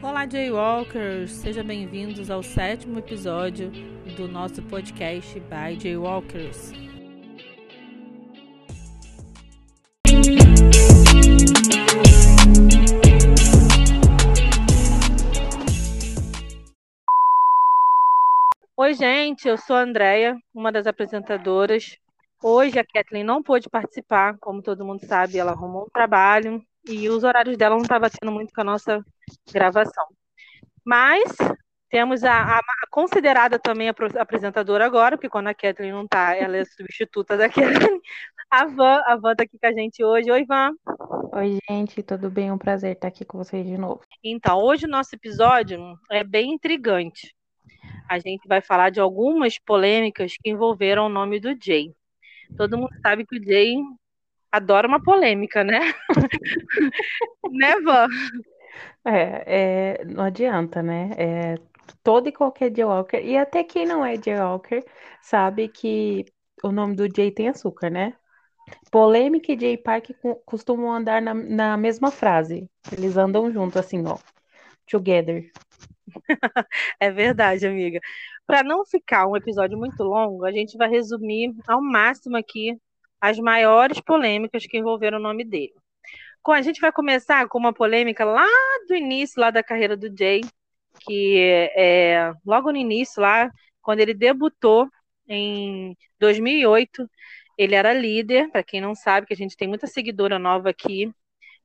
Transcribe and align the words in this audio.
Olá, 0.00 0.26
Jaywalkers! 0.30 1.32
Sejam 1.32 1.64
bem-vindos 1.64 2.30
ao 2.30 2.42
sétimo 2.42 2.98
episódio 2.98 3.70
do 4.16 4.28
nosso 4.28 4.62
podcast 4.62 5.40
by 5.40 5.78
Jaywalkers. 5.80 6.72
Oi, 18.76 18.94
gente, 18.94 19.48
eu 19.48 19.58
sou 19.58 19.76
a 19.76 19.82
Andrea, 19.82 20.36
uma 20.54 20.70
das 20.70 20.86
apresentadoras. 20.86 21.96
Hoje 22.42 22.78
a 22.78 22.84
Kathleen 22.84 23.24
não 23.24 23.42
pôde 23.42 23.68
participar, 23.68 24.38
como 24.38 24.62
todo 24.62 24.84
mundo 24.84 25.04
sabe, 25.04 25.38
ela 25.38 25.50
arrumou 25.50 25.82
um 25.82 25.90
trabalho 25.90 26.64
e 26.86 27.08
os 27.08 27.24
horários 27.24 27.56
dela 27.56 27.74
não 27.74 27.82
estavam 27.82 28.08
batendo 28.08 28.32
muito 28.32 28.52
com 28.52 28.60
a 28.60 28.64
nossa 28.64 29.04
gravação. 29.52 30.06
Mas 30.84 31.24
temos 31.90 32.24
a, 32.24 32.32
a, 32.32 32.58
a 32.58 32.86
considerada 32.90 33.58
também 33.58 33.88
a 33.88 33.94
apresentadora 34.18 34.84
agora, 34.84 35.16
porque 35.16 35.28
quando 35.28 35.48
a 35.48 35.54
Kathleen 35.54 35.92
não 35.92 36.04
está, 36.04 36.34
ela 36.34 36.56
é 36.56 36.64
substituta 36.64 37.36
da 37.36 37.48
Kathleen. 37.50 38.00
A 38.50 38.66
Van, 38.66 39.02
a 39.06 39.16
Van 39.16 39.34
tá 39.34 39.44
aqui 39.44 39.58
com 39.58 39.66
a 39.66 39.72
gente 39.72 40.02
hoje. 40.02 40.30
Oi, 40.30 40.44
Van. 40.44 40.72
Oi, 41.32 41.58
gente, 41.68 42.02
tudo 42.02 42.30
bem? 42.30 42.50
Um 42.50 42.58
prazer 42.58 42.92
estar 42.92 43.08
aqui 43.08 43.24
com 43.24 43.38
vocês 43.38 43.66
de 43.66 43.76
novo. 43.76 44.00
Então, 44.24 44.58
hoje 44.58 44.86
o 44.86 44.90
nosso 44.90 45.14
episódio 45.14 45.78
é 46.10 46.24
bem 46.24 46.52
intrigante 46.52 47.34
a 48.08 48.18
gente 48.18 48.48
vai 48.48 48.60
falar 48.60 48.90
de 48.90 49.00
algumas 49.00 49.58
polêmicas 49.58 50.34
que 50.36 50.50
envolveram 50.50 51.06
o 51.06 51.10
nome 51.10 51.38
do 51.38 51.54
Jay. 51.60 51.94
Todo 52.56 52.78
mundo 52.78 52.94
sabe 53.02 53.26
que 53.26 53.38
o 53.38 53.44
Jay 53.44 53.76
adora 54.52 54.88
uma 54.88 55.02
polêmica, 55.02 55.62
né? 55.64 55.94
né, 57.50 57.80
Van? 57.80 58.08
É, 59.04 60.00
é, 60.00 60.04
não 60.04 60.24
adianta, 60.24 60.82
né? 60.82 61.10
É, 61.16 61.54
todo 62.02 62.28
e 62.28 62.32
qualquer 62.32 62.74
Jay 62.74 62.84
Walker, 62.84 63.20
e 63.20 63.36
até 63.36 63.64
quem 63.64 63.86
não 63.86 64.04
é 64.04 64.16
Jay 64.16 64.38
Walker, 64.38 64.84
sabe 65.22 65.68
que 65.68 66.24
o 66.62 66.70
nome 66.72 66.94
do 66.96 67.08
Jay 67.14 67.30
tem 67.30 67.48
açúcar, 67.48 67.90
né? 67.90 68.14
Polêmica 68.90 69.52
e 69.52 69.58
Jay 69.58 69.76
Park 69.76 70.10
costumam 70.44 70.92
andar 70.92 71.22
na, 71.22 71.34
na 71.34 71.76
mesma 71.76 72.10
frase. 72.10 72.68
Eles 72.92 73.16
andam 73.16 73.50
juntos, 73.50 73.76
assim, 73.78 74.04
ó. 74.06 74.18
Together. 74.86 75.50
é 77.00 77.10
verdade, 77.10 77.66
amiga. 77.66 78.00
Para 78.46 78.62
não 78.62 78.84
ficar 78.84 79.26
um 79.26 79.36
episódio 79.36 79.78
muito 79.78 80.02
longo, 80.02 80.44
a 80.44 80.52
gente 80.52 80.76
vai 80.76 80.88
resumir 80.88 81.54
ao 81.66 81.82
máximo 81.82 82.36
aqui 82.36 82.78
as 83.20 83.38
maiores 83.38 84.00
polêmicas 84.00 84.66
que 84.66 84.78
envolveram 84.78 85.18
o 85.18 85.22
nome 85.22 85.44
dele. 85.44 85.74
A 86.46 86.62
gente 86.62 86.80
vai 86.80 86.90
começar 86.90 87.46
com 87.46 87.58
uma 87.58 87.74
polêmica 87.74 88.24
lá 88.24 88.46
do 88.88 88.94
início 88.94 89.38
lá 89.38 89.50
da 89.50 89.62
carreira 89.62 89.94
do 89.96 90.08
Jay, 90.16 90.40
que 91.00 91.36
é 91.76 92.32
logo 92.46 92.72
no 92.72 92.78
início 92.78 93.20
lá, 93.20 93.50
quando 93.82 94.00
ele 94.00 94.14
debutou 94.14 94.88
em 95.28 95.94
2008, 96.18 97.08
ele 97.58 97.74
era 97.74 97.92
líder, 97.92 98.50
para 98.50 98.62
quem 98.62 98.80
não 98.80 98.94
sabe, 98.94 99.26
que 99.26 99.34
a 99.34 99.36
gente 99.36 99.56
tem 99.56 99.68
muita 99.68 99.86
seguidora 99.86 100.38
nova 100.38 100.70
aqui, 100.70 101.12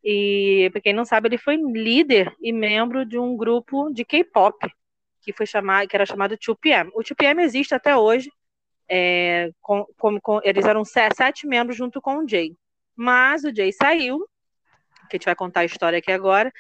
e 0.03 0.69
para 0.73 0.81
quem 0.81 0.93
não 0.93 1.05
sabe, 1.05 1.29
ele 1.29 1.37
foi 1.37 1.55
líder 1.55 2.35
e 2.41 2.51
membro 2.51 3.05
de 3.05 3.17
um 3.17 3.37
grupo 3.37 3.89
de 3.93 4.03
K-pop 4.03 4.69
que 5.21 5.31
foi 5.31 5.45
chamado, 5.45 5.87
que 5.87 5.95
era 5.95 6.05
chamado 6.05 6.37
2PM. 6.37 6.89
O 6.93 7.01
2PM 7.01 7.41
existe 7.41 7.73
até 7.73 7.95
hoje. 7.95 8.29
É, 8.95 9.49
com, 9.59 9.85
com, 9.97 10.19
com, 10.21 10.39
eles 10.43 10.65
eram 10.65 10.85
sete 10.85 11.47
membros 11.47 11.75
junto 11.75 11.99
com 11.99 12.17
o 12.17 12.27
Jay. 12.27 12.55
Mas 12.95 13.43
o 13.43 13.51
Jay 13.51 13.71
saiu, 13.73 14.19
que 15.09 15.15
a 15.15 15.17
gente 15.17 15.25
vai 15.25 15.35
contar 15.35 15.61
a 15.61 15.65
história 15.65 15.97
aqui 15.97 16.11
agora, 16.11 16.51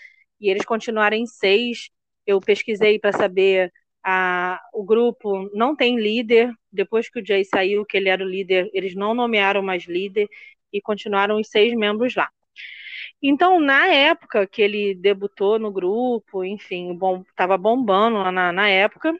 e 0.41 0.49
eles 0.49 0.65
continuaram 0.65 1.15
em 1.15 1.27
seis. 1.27 1.91
Eu 2.25 2.39
pesquisei 2.41 2.97
para 2.97 3.11
saber 3.11 3.71
a, 4.03 4.59
o 4.73 4.83
grupo 4.83 5.47
não 5.53 5.75
tem 5.75 5.99
líder. 5.99 6.51
Depois 6.71 7.07
que 7.07 7.19
o 7.19 7.25
Jay 7.25 7.45
saiu, 7.45 7.85
que 7.85 7.97
ele 7.97 8.09
era 8.09 8.23
o 8.23 8.27
líder, 8.27 8.67
eles 8.73 8.95
não 8.95 9.13
nomearam 9.13 9.61
mais 9.61 9.85
líder 9.85 10.27
e 10.71 10.81
continuaram 10.81 11.39
os 11.39 11.49
seis 11.49 11.75
membros 11.75 12.15
lá. 12.15 12.29
Então, 13.21 13.59
na 13.59 13.87
época 13.87 14.47
que 14.47 14.61
ele 14.61 14.95
debutou 14.95 15.59
no 15.59 15.71
grupo, 15.71 16.43
enfim, 16.43 16.93
bom, 16.95 17.21
estava 17.29 17.57
bombando 17.57 18.17
lá 18.17 18.31
na, 18.31 18.51
na 18.51 18.67
época, 18.67 19.15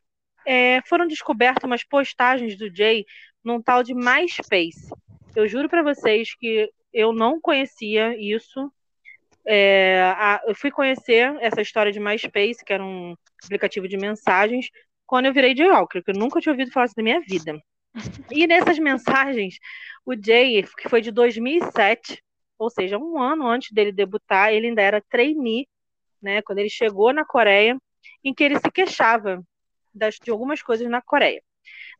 é, 0.45 0.81
foram 0.85 1.07
descobertas 1.07 1.63
umas 1.63 1.83
postagens 1.83 2.57
do 2.57 2.73
Jay 2.73 3.05
num 3.43 3.61
tal 3.61 3.83
de 3.83 3.93
MySpace. 3.93 4.89
Eu 5.35 5.47
juro 5.47 5.67
para 5.67 5.83
vocês 5.83 6.35
que 6.35 6.69
eu 6.93 7.11
não 7.11 7.39
conhecia 7.39 8.15
isso. 8.17 8.71
É, 9.45 10.01
a, 10.15 10.41
eu 10.47 10.55
fui 10.55 10.71
conhecer 10.71 11.35
essa 11.41 11.61
história 11.61 11.91
de 11.91 11.99
MySpace, 11.99 12.63
que 12.63 12.71
era 12.71 12.83
um 12.83 13.15
aplicativo 13.43 13.87
de 13.87 13.97
mensagens, 13.97 14.69
quando 15.05 15.25
eu 15.25 15.33
virei 15.33 15.55
Jay 15.55 15.69
Walker, 15.69 16.01
que 16.01 16.11
eu 16.11 16.15
nunca 16.15 16.39
tinha 16.39 16.53
ouvido 16.53 16.71
falar 16.71 16.85
isso 16.85 16.95
na 16.97 17.03
minha 17.03 17.21
vida. 17.21 17.59
E 18.31 18.47
nessas 18.47 18.79
mensagens, 18.79 19.57
o 20.05 20.15
Jay, 20.15 20.63
que 20.77 20.89
foi 20.89 21.01
de 21.01 21.11
2007, 21.11 22.23
ou 22.57 22.69
seja, 22.69 22.97
um 22.97 23.21
ano 23.21 23.45
antes 23.47 23.71
dele 23.71 23.91
debutar, 23.91 24.51
ele 24.53 24.67
ainda 24.67 24.81
era 24.81 25.01
trainee, 25.01 25.67
né, 26.21 26.41
quando 26.41 26.59
ele 26.59 26.69
chegou 26.69 27.13
na 27.13 27.25
Coreia, 27.25 27.77
em 28.23 28.33
que 28.33 28.43
ele 28.43 28.57
se 28.57 28.71
queixava 28.71 29.43
das, 29.93 30.17
de 30.21 30.31
algumas 30.31 30.61
coisas 30.61 30.89
na 30.89 31.01
Coreia. 31.01 31.41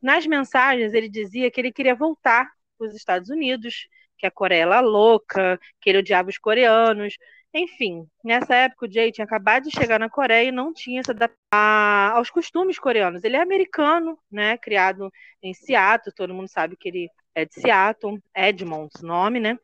Nas 0.01 0.25
mensagens, 0.25 0.93
ele 0.93 1.09
dizia 1.09 1.49
que 1.49 1.59
ele 1.59 1.71
queria 1.71 1.95
voltar 1.95 2.51
para 2.77 2.87
os 2.87 2.95
Estados 2.95 3.29
Unidos, 3.29 3.87
que 4.17 4.25
a 4.25 4.31
Coreia 4.31 4.63
era 4.63 4.79
louca, 4.79 5.59
que 5.81 5.89
ele 5.89 5.99
odiava 5.99 6.29
os 6.29 6.37
coreanos. 6.37 7.15
Enfim, 7.53 8.07
nessa 8.23 8.55
época 8.55 8.87
o 8.87 8.91
Jay 8.91 9.11
tinha 9.11 9.25
acabado 9.25 9.63
de 9.65 9.71
chegar 9.71 9.99
na 9.99 10.09
Coreia 10.09 10.47
e 10.47 10.51
não 10.51 10.73
tinha 10.73 11.03
se 11.03 11.11
adaptado 11.11 12.17
aos 12.17 12.29
costumes 12.29 12.79
coreanos. 12.79 13.23
Ele 13.23 13.35
é 13.35 13.41
americano, 13.41 14.17
né, 14.31 14.57
criado 14.57 15.11
em 15.41 15.53
Seattle, 15.53 16.15
todo 16.15 16.33
mundo 16.33 16.47
sabe 16.47 16.75
que 16.75 16.89
ele 16.89 17.09
é 17.35 17.45
de 17.45 17.53
Seattle, 17.53 18.19
Edmonds, 18.35 19.01
nome, 19.01 19.39
né? 19.39 19.57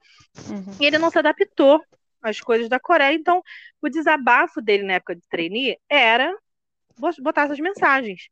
Uhum. 0.50 0.78
E 0.80 0.86
ele 0.86 0.98
não 0.98 1.10
se 1.10 1.18
adaptou 1.18 1.82
às 2.22 2.40
coisas 2.40 2.70
da 2.70 2.80
Coreia, 2.80 3.14
então 3.14 3.42
o 3.82 3.90
desabafo 3.90 4.62
dele 4.62 4.84
na 4.84 4.94
época 4.94 5.16
de 5.16 5.22
trainee 5.30 5.78
era 5.90 6.36
botar 7.22 7.44
essas 7.44 7.60
mensagens. 7.60 8.30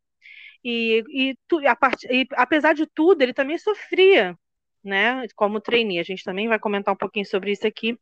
E, 0.63 1.03
e, 1.09 1.37
tu, 1.47 1.65
a 1.67 1.75
part... 1.75 2.05
e 2.09 2.27
apesar 2.33 2.73
de 2.73 2.85
tudo, 2.87 3.21
ele 3.21 3.33
também 3.33 3.57
sofria, 3.57 4.37
né? 4.83 5.27
Como 5.35 5.61
trainee. 5.61 5.99
A 5.99 6.03
gente 6.03 6.23
também 6.23 6.47
vai 6.47 6.59
comentar 6.59 6.93
um 6.93 6.97
pouquinho 6.97 7.25
sobre 7.25 7.51
isso 7.51 7.65
aqui. 7.65 7.97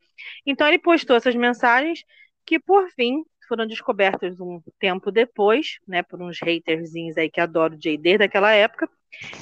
Então 0.45 0.67
ele 0.67 0.79
postou 0.79 1.15
essas 1.15 1.35
mensagens 1.35 2.03
que, 2.45 2.59
por 2.59 2.89
fim, 2.91 3.23
foram 3.47 3.67
descobertas 3.67 4.39
um 4.39 4.61
tempo 4.79 5.11
depois, 5.11 5.77
né? 5.87 6.03
Por 6.03 6.21
uns 6.21 6.39
haterzinhos 6.41 7.17
aí 7.17 7.29
que 7.29 7.41
adoram 7.41 7.77
o 7.77 7.81
Jay 7.81 7.97
desde 7.97 8.23
aquela 8.23 8.51
época 8.51 8.89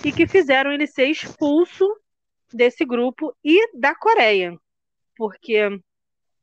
e 0.05 0.11
que 0.11 0.27
fizeram 0.27 0.71
ele 0.71 0.87
ser 0.87 1.05
expulso 1.05 1.87
desse 2.53 2.85
grupo 2.85 3.35
e 3.43 3.77
da 3.77 3.95
Coreia, 3.95 4.55
porque 5.15 5.69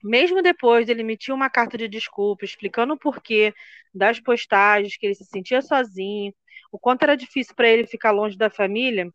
mesmo 0.03 0.43
depois 0.43 0.87
dele 0.87 1.03
emitir 1.03 1.35
uma 1.35 1.51
carta 1.51 1.77
de 1.77 1.89
desculpa 1.89 2.45
explicando 2.45 2.95
o 2.95 2.99
porquê 2.99 3.55
das 3.95 4.21
postagens, 4.21 4.97
que 4.97 5.07
ele 5.07 5.15
se 5.15 5.25
sentia 5.25 5.63
sozinho, 5.63 6.33
o 6.73 6.79
quanto 6.79 7.03
era 7.03 7.17
difícil 7.17 7.55
para 7.55 7.69
ele 7.69 7.87
ficar 7.87 8.11
longe 8.11 8.37
da 8.37 8.49
família, 8.49 9.13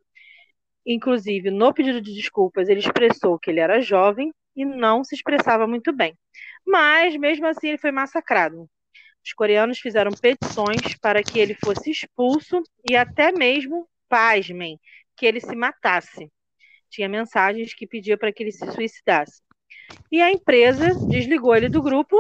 inclusive 0.86 1.50
no 1.50 1.74
pedido 1.74 2.02
de 2.02 2.14
desculpas 2.14 2.70
ele 2.70 2.80
expressou 2.80 3.40
que 3.40 3.50
ele 3.50 3.60
era 3.60 3.82
jovem 3.82 4.32
e 4.56 4.64
não 4.64 5.04
se 5.04 5.16
expressava 5.16 5.68
muito 5.68 5.92
bem. 5.92 6.16
Mas 6.66 7.16
mesmo 7.16 7.48
assim 7.48 7.70
ele 7.70 7.78
foi 7.78 7.92
massacrado. 7.92 8.70
Os 9.26 9.34
coreanos 9.34 9.80
fizeram 9.80 10.12
petições 10.12 10.96
para 11.02 11.24
que 11.24 11.40
ele 11.40 11.56
fosse 11.56 11.90
expulso 11.90 12.62
e 12.88 12.96
até 12.96 13.32
mesmo 13.32 13.88
pasmem, 14.08 14.80
que 15.18 15.26
ele 15.26 15.40
se 15.40 15.56
matasse. 15.56 16.32
Tinha 16.90 17.10
mensagens 17.10 17.74
que 17.74 17.88
pediam 17.88 18.18
para 18.18 18.32
que 18.32 18.44
ele 18.44 18.52
se 18.52 18.72
suicidasse. 18.72 19.42
E 20.12 20.22
a 20.22 20.32
empresa 20.32 21.00
desligou 21.08 21.56
ele 21.56 21.70
do 21.70 21.82
grupo 21.82 22.16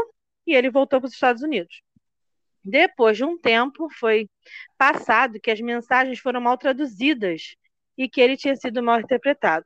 e 0.45 0.53
ele 0.53 0.69
voltou 0.69 0.99
para 0.99 1.07
os 1.07 1.13
Estados 1.13 1.41
Unidos. 1.41 1.81
Depois 2.63 3.15
de 3.15 3.23
um 3.23 3.37
tempo, 3.37 3.87
foi 3.91 4.27
passado 4.77 5.39
que 5.39 5.51
as 5.51 5.61
mensagens 5.61 6.19
foram 6.19 6.41
mal 6.41 6.57
traduzidas 6.57 7.55
e 7.97 8.09
que 8.09 8.19
ele 8.19 8.35
tinha 8.35 8.55
sido 8.55 8.81
mal 8.81 8.99
interpretado. 8.99 9.65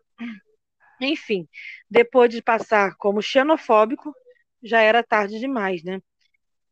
Enfim, 1.01 1.47
depois 1.89 2.29
de 2.29 2.41
passar 2.41 2.95
como 2.97 3.21
xenofóbico, 3.21 4.13
já 4.61 4.81
era 4.81 5.01
tarde 5.01 5.39
demais, 5.39 5.81
né? 5.83 6.01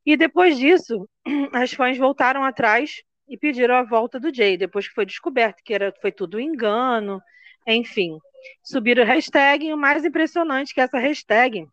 E 0.06 0.18
depois 0.18 0.58
disso, 0.58 1.10
as 1.54 1.72
fãs 1.74 1.98
voltaram 1.98 2.44
atrás 2.44 3.02
e 3.28 3.38
pediram 3.38 3.76
a 3.76 3.84
volta 3.84 4.20
do 4.20 4.34
Jay, 4.34 4.58
depois 4.58 4.88
que 4.88 4.94
foi 4.94 5.06
descoberto 5.06 5.62
que 5.64 5.74
era, 5.74 5.94
foi 6.02 6.12
tudo 6.12 6.38
um 6.38 6.42
engano, 6.42 7.22
enfim. 7.66 8.18
Subiram 8.64 9.06
hashtag, 9.06 9.66
e 9.66 9.74
o 9.74 9.78
mais 9.78 10.04
impressionante 10.04 10.72
é 10.72 10.74
que 10.74 10.82
essa 10.82 10.98
hashtag 10.98 11.68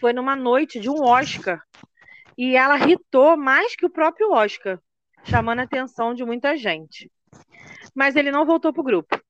foi 0.00 0.12
numa 0.12 0.36
noite 0.36 0.80
de 0.80 0.88
um 0.88 1.02
Oscar, 1.02 1.62
e 2.36 2.56
ela 2.56 2.78
irritou 2.78 3.36
mais 3.36 3.76
que 3.76 3.86
o 3.86 3.90
próprio 3.90 4.32
Oscar, 4.32 4.80
chamando 5.24 5.60
a 5.60 5.64
atenção 5.64 6.14
de 6.14 6.24
muita 6.24 6.56
gente. 6.56 7.10
Mas 7.94 8.16
ele 8.16 8.30
não 8.30 8.46
voltou 8.46 8.72
para 8.72 8.80
o 8.80 8.84
grupo. 8.84 9.20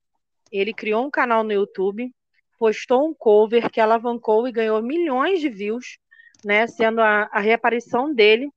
Ele 0.51 0.73
criou 0.73 1.05
um 1.05 1.11
canal 1.11 1.43
no 1.43 1.51
YouTube, 1.51 2.13
postou 2.57 3.09
um 3.09 3.13
cover 3.13 3.69
que 3.69 3.81
alavancou 3.81 4.47
e 4.47 4.51
ganhou 4.51 4.81
milhões 4.81 5.41
de 5.41 5.49
views 5.49 5.97
né, 6.43 6.67
sendo 6.67 7.01
a, 7.01 7.29
a 7.31 7.39
reaparição 7.39 8.13
dele 8.13 8.49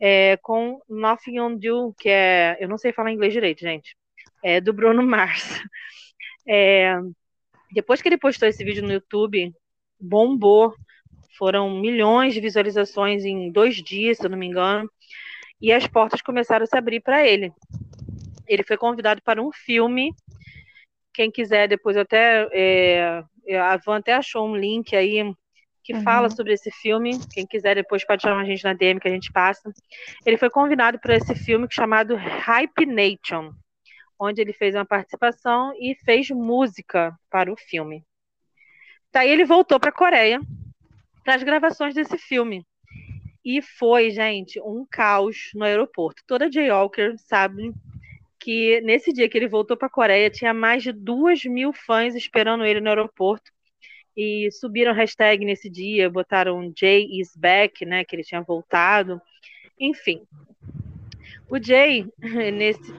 é, 0.00 0.36
com 0.38 0.80
Nothing 0.88 1.40
on 1.40 1.58
You, 1.60 1.94
que 1.98 2.08
é, 2.08 2.56
eu 2.60 2.68
não 2.68 2.78
sei 2.78 2.92
falar 2.92 3.12
inglês 3.12 3.32
direito, 3.32 3.60
gente, 3.60 3.96
é 4.42 4.60
do 4.60 4.72
Bruno 4.72 5.02
Mars. 5.06 5.60
É, 6.46 6.94
depois 7.72 8.00
que 8.00 8.08
ele 8.08 8.18
postou 8.18 8.48
esse 8.48 8.64
vídeo 8.64 8.82
no 8.82 8.92
YouTube, 8.92 9.52
bombou, 10.00 10.74
foram 11.36 11.70
milhões 11.80 12.34
de 12.34 12.40
visualizações 12.40 13.24
em 13.24 13.50
dois 13.50 13.76
dias, 13.76 14.18
se 14.18 14.24
eu 14.24 14.30
não 14.30 14.38
me 14.38 14.46
engano, 14.46 14.88
e 15.60 15.72
as 15.72 15.86
portas 15.86 16.22
começaram 16.22 16.64
a 16.64 16.66
se 16.66 16.76
abrir 16.76 17.00
para 17.00 17.26
ele. 17.26 17.52
Ele 18.46 18.62
foi 18.62 18.76
convidado 18.76 19.22
para 19.22 19.42
um 19.42 19.50
filme. 19.52 20.12
Quem 21.12 21.30
quiser, 21.30 21.68
depois 21.68 21.96
até 21.96 22.48
é, 22.52 23.24
a 23.58 23.76
Van 23.76 23.98
até 23.98 24.14
achou 24.14 24.46
um 24.46 24.56
link 24.56 24.94
aí 24.94 25.34
que 25.82 25.94
uhum. 25.94 26.02
fala 26.02 26.30
sobre 26.30 26.52
esse 26.52 26.70
filme. 26.70 27.18
Quem 27.32 27.46
quiser 27.46 27.76
depois 27.76 28.04
pode 28.04 28.22
chamar 28.22 28.42
a 28.42 28.44
gente 28.44 28.64
na 28.64 28.72
DM 28.72 29.00
que 29.00 29.08
a 29.08 29.10
gente 29.10 29.32
passa. 29.32 29.72
Ele 30.24 30.36
foi 30.36 30.50
convidado 30.50 30.98
para 30.98 31.16
esse 31.16 31.34
filme 31.34 31.66
chamado 31.70 32.16
Hype 32.16 32.86
Nation, 32.86 33.52
onde 34.18 34.40
ele 34.40 34.52
fez 34.52 34.74
uma 34.74 34.84
participação 34.84 35.72
e 35.78 35.94
fez 36.04 36.30
música 36.30 37.18
para 37.30 37.52
o 37.52 37.56
filme. 37.56 38.04
Daí 39.12 39.30
ele 39.30 39.44
voltou 39.44 39.78
para 39.78 39.90
a 39.90 39.92
Coreia 39.92 40.40
para 41.24 41.36
as 41.36 41.42
gravações 41.42 41.94
desse 41.94 42.18
filme. 42.18 42.66
E 43.44 43.60
foi, 43.60 44.10
gente, 44.10 44.60
um 44.60 44.86
caos 44.90 45.50
no 45.54 45.64
aeroporto. 45.64 46.22
Toda 46.26 46.50
J. 46.50 46.70
Walker 46.70 47.14
sabe 47.18 47.72
que 48.38 48.80
nesse 48.82 49.12
dia 49.12 49.28
que 49.28 49.38
ele 49.38 49.48
voltou 49.48 49.76
para 49.76 49.86
a 49.86 49.90
Coreia 49.90 50.30
tinha 50.30 50.52
mais 50.52 50.82
de 50.82 50.92
duas 50.92 51.44
mil 51.44 51.72
fãs 51.72 52.14
esperando 52.14 52.64
ele 52.64 52.80
no 52.80 52.88
aeroporto 52.88 53.50
e 54.16 54.50
subiram 54.52 54.92
hashtag 54.92 55.44
nesse 55.44 55.68
dia, 55.68 56.10
botaram 56.10 56.72
Jay 56.76 57.08
is 57.20 57.34
back, 57.34 57.84
né, 57.84 58.04
que 58.04 58.14
ele 58.14 58.22
tinha 58.22 58.42
voltado. 58.42 59.20
Enfim, 59.78 60.22
o 61.48 61.62
Jay 61.62 62.06
nesse, 62.52 62.92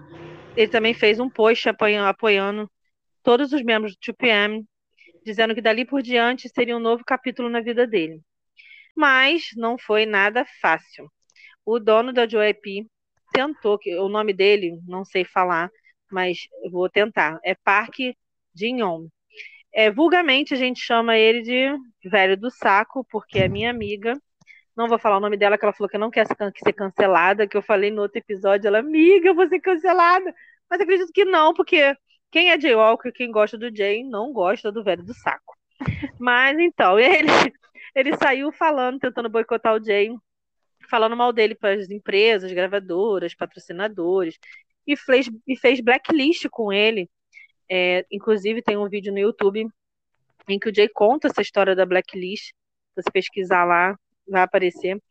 ele 0.56 0.68
também 0.68 0.94
fez 0.94 1.20
um 1.20 1.30
post 1.30 1.68
apoiando, 1.68 2.08
apoiando 2.08 2.72
todos 3.24 3.52
os 3.52 3.62
membros 3.64 3.94
do 3.94 4.14
2PM, 4.14 4.64
dizendo 5.26 5.56
que 5.56 5.62
dali 5.62 5.86
por 5.86 6.02
diante 6.02 6.48
seria 6.50 6.78
um 6.78 6.80
novo 6.80 7.04
capítulo 7.04 7.50
na 7.50 7.62
vida 7.62 7.86
dele. 7.88 8.22
Mas 8.96 9.50
não 9.56 9.78
foi 9.78 10.06
nada 10.06 10.46
fácil. 10.62 11.12
O 11.66 11.80
dono 11.80 12.14
da 12.14 12.26
JYP 12.26 12.88
tentou, 13.34 13.78
que 13.78 13.98
o 13.98 14.08
nome 14.08 14.34
dele 14.34 14.80
não 14.88 15.04
sei 15.04 15.26
falar, 15.26 15.70
mas 16.10 16.48
vou 16.72 16.90
tentar. 16.90 17.40
É 17.44 17.56
Park 17.56 17.96
Jin-young. 18.54 19.10
É, 19.74 19.92
vulgarmente 19.92 20.54
a 20.54 20.58
gente 20.58 20.80
chama 20.80 21.18
ele 21.18 21.42
de 21.42 22.10
velho 22.10 22.38
do 22.38 22.50
saco, 22.50 23.06
porque 23.10 23.40
é 23.40 23.50
minha 23.50 23.70
amiga. 23.70 24.18
Não 24.76 24.88
vou 24.88 25.00
falar 25.00 25.18
o 25.18 25.20
nome 25.22 25.38
dela, 25.38 25.58
que 25.58 25.66
ela 25.66 25.74
falou 25.74 25.90
que 25.90 25.98
não 25.98 26.12
quer 26.12 26.28
ser 26.28 26.74
cancelada, 26.74 27.48
que 27.48 27.56
eu 27.56 27.62
falei 27.62 27.92
no 27.92 28.02
outro 28.02 28.20
episódio, 28.20 28.68
ela, 28.68 28.80
amiga, 28.80 29.30
eu 29.30 29.36
vou 29.36 29.48
ser 29.48 29.60
cancelada. 29.60 30.34
Mas 30.70 30.82
acredito 30.82 31.12
que 31.14 31.26
não, 31.26 31.54
porque 31.54 31.96
quem 32.32 32.52
é 32.52 32.60
Jay 32.60 32.76
Walker, 32.76 33.12
quem 33.12 33.32
gosta 33.32 33.58
do 33.58 33.74
Jay, 33.76 34.04
não 34.04 34.34
gosta 34.34 34.72
do 34.72 34.84
velho 34.84 35.04
do 35.04 35.14
saco. 35.14 35.56
Mas 36.20 36.58
então, 36.60 36.98
ele, 37.00 37.30
ele 37.96 38.18
saiu 38.18 38.52
falando, 38.52 39.00
tentando 39.00 39.30
boicotar 39.30 39.76
o 39.76 39.84
Jay, 39.84 40.10
falando 40.90 41.16
mal 41.16 41.32
dele 41.32 41.56
para 41.56 41.76
as 41.76 41.90
empresas, 41.90 42.52
gravadoras, 42.52 43.34
patrocinadores, 43.34 44.38
e 44.86 44.96
fez, 44.98 45.30
e 45.48 45.58
fez 45.58 45.80
blacklist 45.82 46.48
com 46.50 46.72
ele 46.72 47.10
é, 47.70 48.06
inclusive, 48.12 48.62
tem 48.62 48.78
um 48.78 48.88
vídeo 48.88 49.12
no 49.12 49.20
YouTube 49.20 49.68
em 50.48 50.60
que 50.60 50.70
o 50.70 50.76
Jay 50.76 50.88
conta 50.88 51.28
essa 51.28 51.42
história 51.42 51.76
da 51.76 51.86
blacklist. 51.86 52.50
Se 52.50 53.04
você 53.04 53.12
pesquisar 53.12 53.66
lá, 53.66 53.98
vai 54.28 54.42
aparecer. 54.42 55.02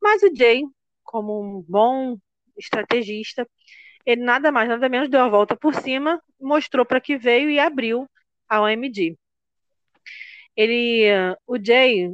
Mas 0.00 0.22
o 0.22 0.34
Jay, 0.34 0.62
como 1.02 1.40
um 1.40 1.64
bom 1.68 2.16
estrategista, 2.56 3.48
ele 4.04 4.22
nada 4.22 4.52
mais, 4.52 4.68
nada 4.68 4.88
menos 4.88 5.08
deu 5.08 5.20
a 5.20 5.28
volta 5.28 5.56
por 5.56 5.74
cima, 5.74 6.22
mostrou 6.40 6.84
para 6.84 7.00
que 7.00 7.16
veio 7.16 7.50
e 7.50 7.58
abriu 7.58 8.08
a 8.48 8.60
OMD. 8.60 9.16
Ele, 10.56 11.06
o 11.46 11.56
Jay 11.62 12.10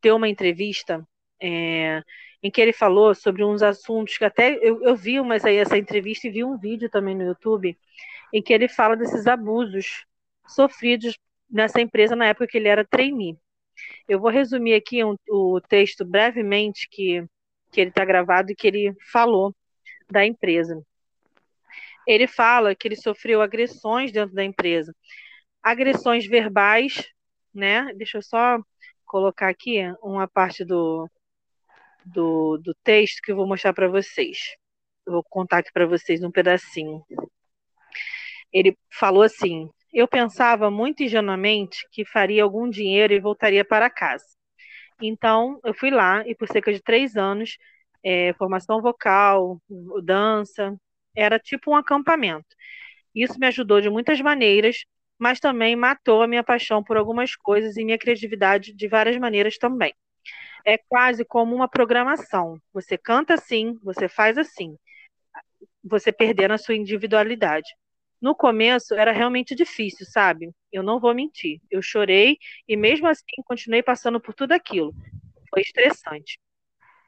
deu 0.00 0.16
uma 0.16 0.28
entrevista 0.28 1.06
é, 1.40 2.02
em 2.42 2.50
que 2.50 2.60
ele 2.60 2.72
falou 2.72 3.14
sobre 3.14 3.44
uns 3.44 3.62
assuntos 3.62 4.16
que 4.16 4.24
até 4.24 4.54
eu, 4.62 4.82
eu 4.82 4.96
vi 4.96 5.20
mas 5.20 5.44
aí 5.44 5.56
essa 5.56 5.76
entrevista 5.76 6.26
e 6.26 6.30
vi 6.30 6.44
um 6.44 6.56
vídeo 6.56 6.88
também 6.88 7.14
no 7.14 7.24
YouTube 7.24 7.76
em 8.32 8.42
que 8.42 8.52
ele 8.52 8.68
fala 8.68 8.96
desses 8.96 9.26
abusos 9.26 10.06
sofridos 10.46 11.18
nessa 11.50 11.80
empresa 11.80 12.16
na 12.16 12.26
época 12.26 12.46
que 12.46 12.56
ele 12.56 12.68
era 12.68 12.84
trainee. 12.84 13.36
Eu 14.08 14.20
vou 14.20 14.30
resumir 14.30 14.74
aqui 14.74 15.04
um, 15.04 15.16
o 15.28 15.60
texto 15.60 16.04
brevemente 16.04 16.88
que, 16.90 17.24
que 17.70 17.80
ele 17.80 17.90
está 17.90 18.04
gravado 18.04 18.52
e 18.52 18.54
que 18.54 18.66
ele 18.66 18.94
falou 19.12 19.54
da 20.10 20.24
empresa. 20.24 20.80
Ele 22.06 22.26
fala 22.26 22.74
que 22.74 22.88
ele 22.88 22.96
sofreu 22.96 23.40
agressões 23.40 24.12
dentro 24.12 24.34
da 24.34 24.44
empresa, 24.44 24.94
agressões 25.62 26.26
verbais, 26.26 27.08
né? 27.54 27.92
Deixa 27.94 28.18
eu 28.18 28.22
só 28.22 28.58
colocar 29.06 29.48
aqui 29.48 29.80
uma 30.02 30.26
parte 30.26 30.64
do, 30.64 31.08
do, 32.04 32.58
do 32.58 32.74
texto 32.82 33.20
que 33.22 33.32
eu 33.32 33.36
vou 33.36 33.46
mostrar 33.46 33.72
para 33.72 33.88
vocês. 33.88 34.38
Eu 35.06 35.12
vou 35.14 35.24
contar 35.24 35.58
aqui 35.58 35.72
para 35.72 35.86
vocês 35.86 36.22
um 36.22 36.30
pedacinho 36.30 37.04
ele 38.52 38.76
falou 38.90 39.22
assim: 39.22 39.70
Eu 39.92 40.08
pensava 40.08 40.70
muito 40.70 41.02
ingenuamente 41.02 41.86
que 41.90 42.04
faria 42.04 42.42
algum 42.42 42.68
dinheiro 42.68 43.12
e 43.12 43.20
voltaria 43.20 43.64
para 43.64 43.90
casa. 43.90 44.24
Então, 45.02 45.60
eu 45.64 45.74
fui 45.74 45.90
lá 45.90 46.26
e 46.26 46.34
por 46.34 46.48
cerca 46.48 46.72
de 46.72 46.82
três 46.82 47.16
anos, 47.16 47.56
é, 48.04 48.32
formação 48.34 48.80
vocal, 48.82 49.60
dança, 50.04 50.76
era 51.16 51.38
tipo 51.38 51.72
um 51.72 51.76
acampamento. 51.76 52.46
Isso 53.14 53.38
me 53.38 53.46
ajudou 53.48 53.80
de 53.80 53.90
muitas 53.90 54.20
maneiras, 54.20 54.84
mas 55.18 55.40
também 55.40 55.76
matou 55.76 56.22
a 56.22 56.28
minha 56.28 56.44
paixão 56.44 56.82
por 56.84 56.96
algumas 56.96 57.36
coisas 57.36 57.76
e 57.76 57.84
minha 57.84 57.98
criatividade 57.98 58.74
de 58.74 58.88
várias 58.88 59.16
maneiras 59.18 59.58
também. 59.58 59.94
É 60.66 60.78
quase 60.78 61.24
como 61.24 61.54
uma 61.54 61.68
programação. 61.68 62.58
Você 62.72 62.98
canta 62.98 63.34
assim, 63.34 63.78
você 63.82 64.08
faz 64.08 64.38
assim. 64.38 64.76
Você 65.84 66.10
perdendo 66.12 66.54
a 66.54 66.58
sua 66.58 66.74
individualidade. 66.74 67.68
No 68.22 68.36
começo 68.36 68.94
era 68.94 69.10
realmente 69.12 69.52
difícil, 69.54 70.06
sabe? 70.06 70.54
Eu 70.72 70.84
não 70.84 71.00
vou 71.00 71.12
mentir. 71.12 71.60
Eu 71.68 71.82
chorei 71.82 72.38
e 72.68 72.76
mesmo 72.76 73.08
assim 73.08 73.24
continuei 73.44 73.82
passando 73.82 74.20
por 74.20 74.32
tudo 74.32 74.52
aquilo. 74.52 74.94
Foi 75.50 75.60
estressante. 75.60 76.38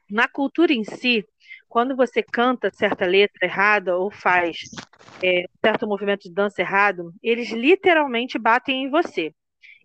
Na 0.09 0.27
cultura 0.27 0.73
em 0.73 0.83
si, 0.83 1.25
quando 1.69 1.95
você 1.95 2.21
canta 2.21 2.69
certa 2.69 3.05
letra 3.05 3.45
errada 3.47 3.97
ou 3.97 4.11
faz 4.11 4.57
é, 5.23 5.45
certo 5.63 5.87
movimento 5.87 6.23
de 6.23 6.33
dança 6.33 6.61
errado, 6.61 7.13
eles 7.23 7.49
literalmente 7.51 8.37
batem 8.37 8.83
em 8.83 8.89
você. 8.89 9.33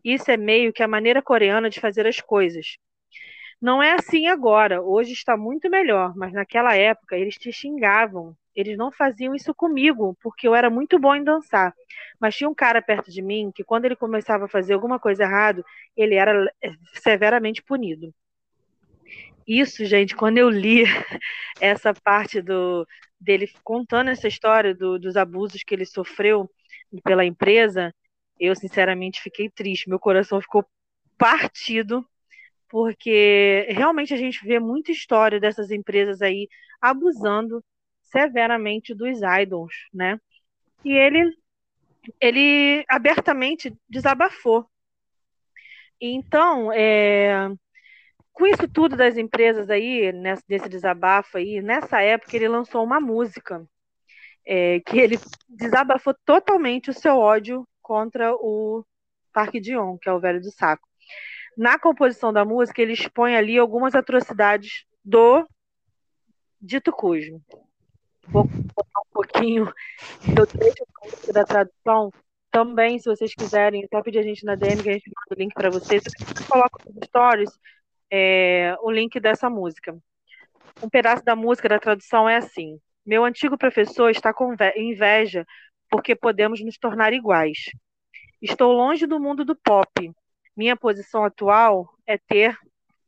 Isso 0.05 0.31
é 0.31 0.37
meio 0.37 0.73
que 0.73 0.83
a 0.83 0.89
maneira 0.89 1.23
coreana 1.23 1.71
de 1.71 1.81
fazer 1.81 2.07
as 2.07 2.21
coisas. 2.21 2.77
Não 3.61 3.83
é 3.83 3.93
assim 3.93 4.27
agora, 4.27 4.83
hoje 4.83 5.13
está 5.13 5.37
muito 5.37 5.71
melhor, 5.71 6.15
mas 6.17 6.33
naquela 6.33 6.75
época 6.75 7.17
eles 7.17 7.37
te 7.37 7.53
xingavam, 7.53 8.35
eles 8.61 8.77
não 8.77 8.93
faziam 8.93 9.35
isso 9.35 9.55
comigo, 9.55 10.17
porque 10.23 10.47
eu 10.47 10.55
era 10.55 10.71
muito 10.71 10.99
bom 10.99 11.15
em 11.15 11.25
dançar. 11.25 11.75
Mas 12.19 12.37
tinha 12.37 12.49
um 12.49 12.55
cara 12.55 12.83
perto 12.83 13.11
de 13.11 13.23
mim 13.23 13.51
que, 13.55 13.65
quando 13.65 13.87
ele 13.87 13.97
começava 13.97 14.45
a 14.45 14.49
fazer 14.49 14.75
alguma 14.75 14.99
coisa 14.99 15.25
errado, 15.25 15.65
ele 15.97 16.15
era 16.15 16.53
eh, 16.63 16.73
severamente 16.95 17.63
punido. 17.63 18.15
Isso, 19.47 19.85
gente, 19.85 20.15
quando 20.15 20.39
eu 20.39 20.49
li 20.49 20.85
essa 21.61 21.93
parte 21.95 22.41
do 22.41 22.87
dele 23.21 23.51
contando 23.63 24.11
essa 24.11 24.29
história 24.29 24.75
do, 24.75 24.99
dos 24.99 25.17
abusos 25.17 25.63
que 25.63 25.75
ele 25.75 25.85
sofreu 25.85 26.51
pela 27.05 27.25
empresa, 27.25 27.95
eu 28.39 28.55
sinceramente 28.57 29.21
fiquei 29.21 29.51
triste. 29.51 29.89
Meu 29.89 29.99
coração 29.99 30.41
ficou 30.41 30.65
partido, 31.19 32.07
porque 32.69 33.67
realmente 33.71 34.15
a 34.15 34.17
gente 34.17 34.45
vê 34.47 34.59
muita 34.59 34.93
história 34.93 35.39
dessas 35.39 35.71
empresas 35.71 36.23
aí 36.23 36.49
abusando 36.81 37.63
severamente 38.11 38.95
dos 38.95 39.21
idols, 39.41 39.75
né? 39.93 40.21
E 40.85 40.93
ele, 40.93 41.37
ele 42.21 42.85
abertamente 42.89 43.77
desabafou. 43.89 44.69
Então, 46.01 46.73
é, 46.73 47.51
com 48.33 48.47
isso 48.47 48.67
tudo 48.69 48.97
das 48.97 49.17
empresas 49.17 49.69
aí, 49.69 50.13
nesse, 50.13 50.43
desse 50.49 50.69
desabafo 50.69 51.37
aí, 51.37 51.61
nessa 51.61 52.01
época 52.01 52.37
ele 52.37 52.49
lançou 52.49 52.83
uma 52.83 53.01
música 53.01 53.67
é, 54.47 54.81
que 54.81 54.99
ele 54.99 55.19
desabafou 55.49 56.15
totalmente 56.25 56.91
o 56.91 56.95
seu 56.95 57.17
ódio 57.19 57.67
contra 57.83 58.35
o 58.35 58.85
Parque 59.33 59.61
Dion, 59.61 59.99
que 59.99 60.09
é 60.09 60.13
o 60.13 60.21
velho 60.21 60.41
do 60.41 60.51
saco. 60.51 60.89
Na 61.57 61.79
composição 61.79 62.33
da 62.33 62.45
música, 62.45 62.81
ele 62.81 62.95
expõe 62.95 63.37
ali 63.37 63.59
algumas 63.59 63.95
atrocidades 63.95 64.85
do 65.05 65.47
dito 66.61 66.93
cujo 66.93 67.41
vou 68.31 68.45
botar 68.45 69.01
um 69.01 69.13
pouquinho 69.13 69.73
do 70.35 70.47
trecho 70.47 70.85
da 71.33 71.45
tradução. 71.45 72.13
Também, 72.51 72.99
se 72.99 73.09
vocês 73.09 73.33
quiserem, 73.35 73.87
só 73.89 74.03
pedir 74.03 74.19
a 74.19 74.23
gente 74.23 74.45
na 74.45 74.55
DM 74.55 74.83
que 74.83 74.89
a 74.91 74.93
gente 74.93 75.09
manda 75.09 75.37
o 75.37 75.39
link 75.39 75.55
para 75.55 75.71
vocês. 75.71 76.03
Você 76.03 76.45
coloca 76.49 76.85
nos 76.85 77.07
stories 77.07 77.51
é, 78.11 78.75
o 78.83 78.91
link 78.91 79.21
dessa 79.21 79.49
música. 79.49 79.97
Um 80.83 80.89
pedaço 80.89 81.25
da 81.25 81.37
música 81.37 81.69
da 81.69 81.79
tradução 81.79 82.29
é 82.29 82.37
assim: 82.37 82.81
Meu 83.07 83.25
antigo 83.25 83.57
professor 83.57 84.11
está 84.11 84.33
com 84.33 84.55
inveja 84.77 85.47
porque 85.89 86.15
podemos 86.15 86.61
nos 86.65 86.79
tornar 86.79 87.13
iguais. 87.13 87.71
Estou 88.41 88.73
longe 88.73 89.07
do 89.07 89.21
mundo 89.21 89.45
do 89.45 89.55
pop. 89.55 90.13
Minha 90.57 90.77
posição 90.77 91.25
atual 91.25 91.89
é 92.07 92.17
ter 92.19 92.57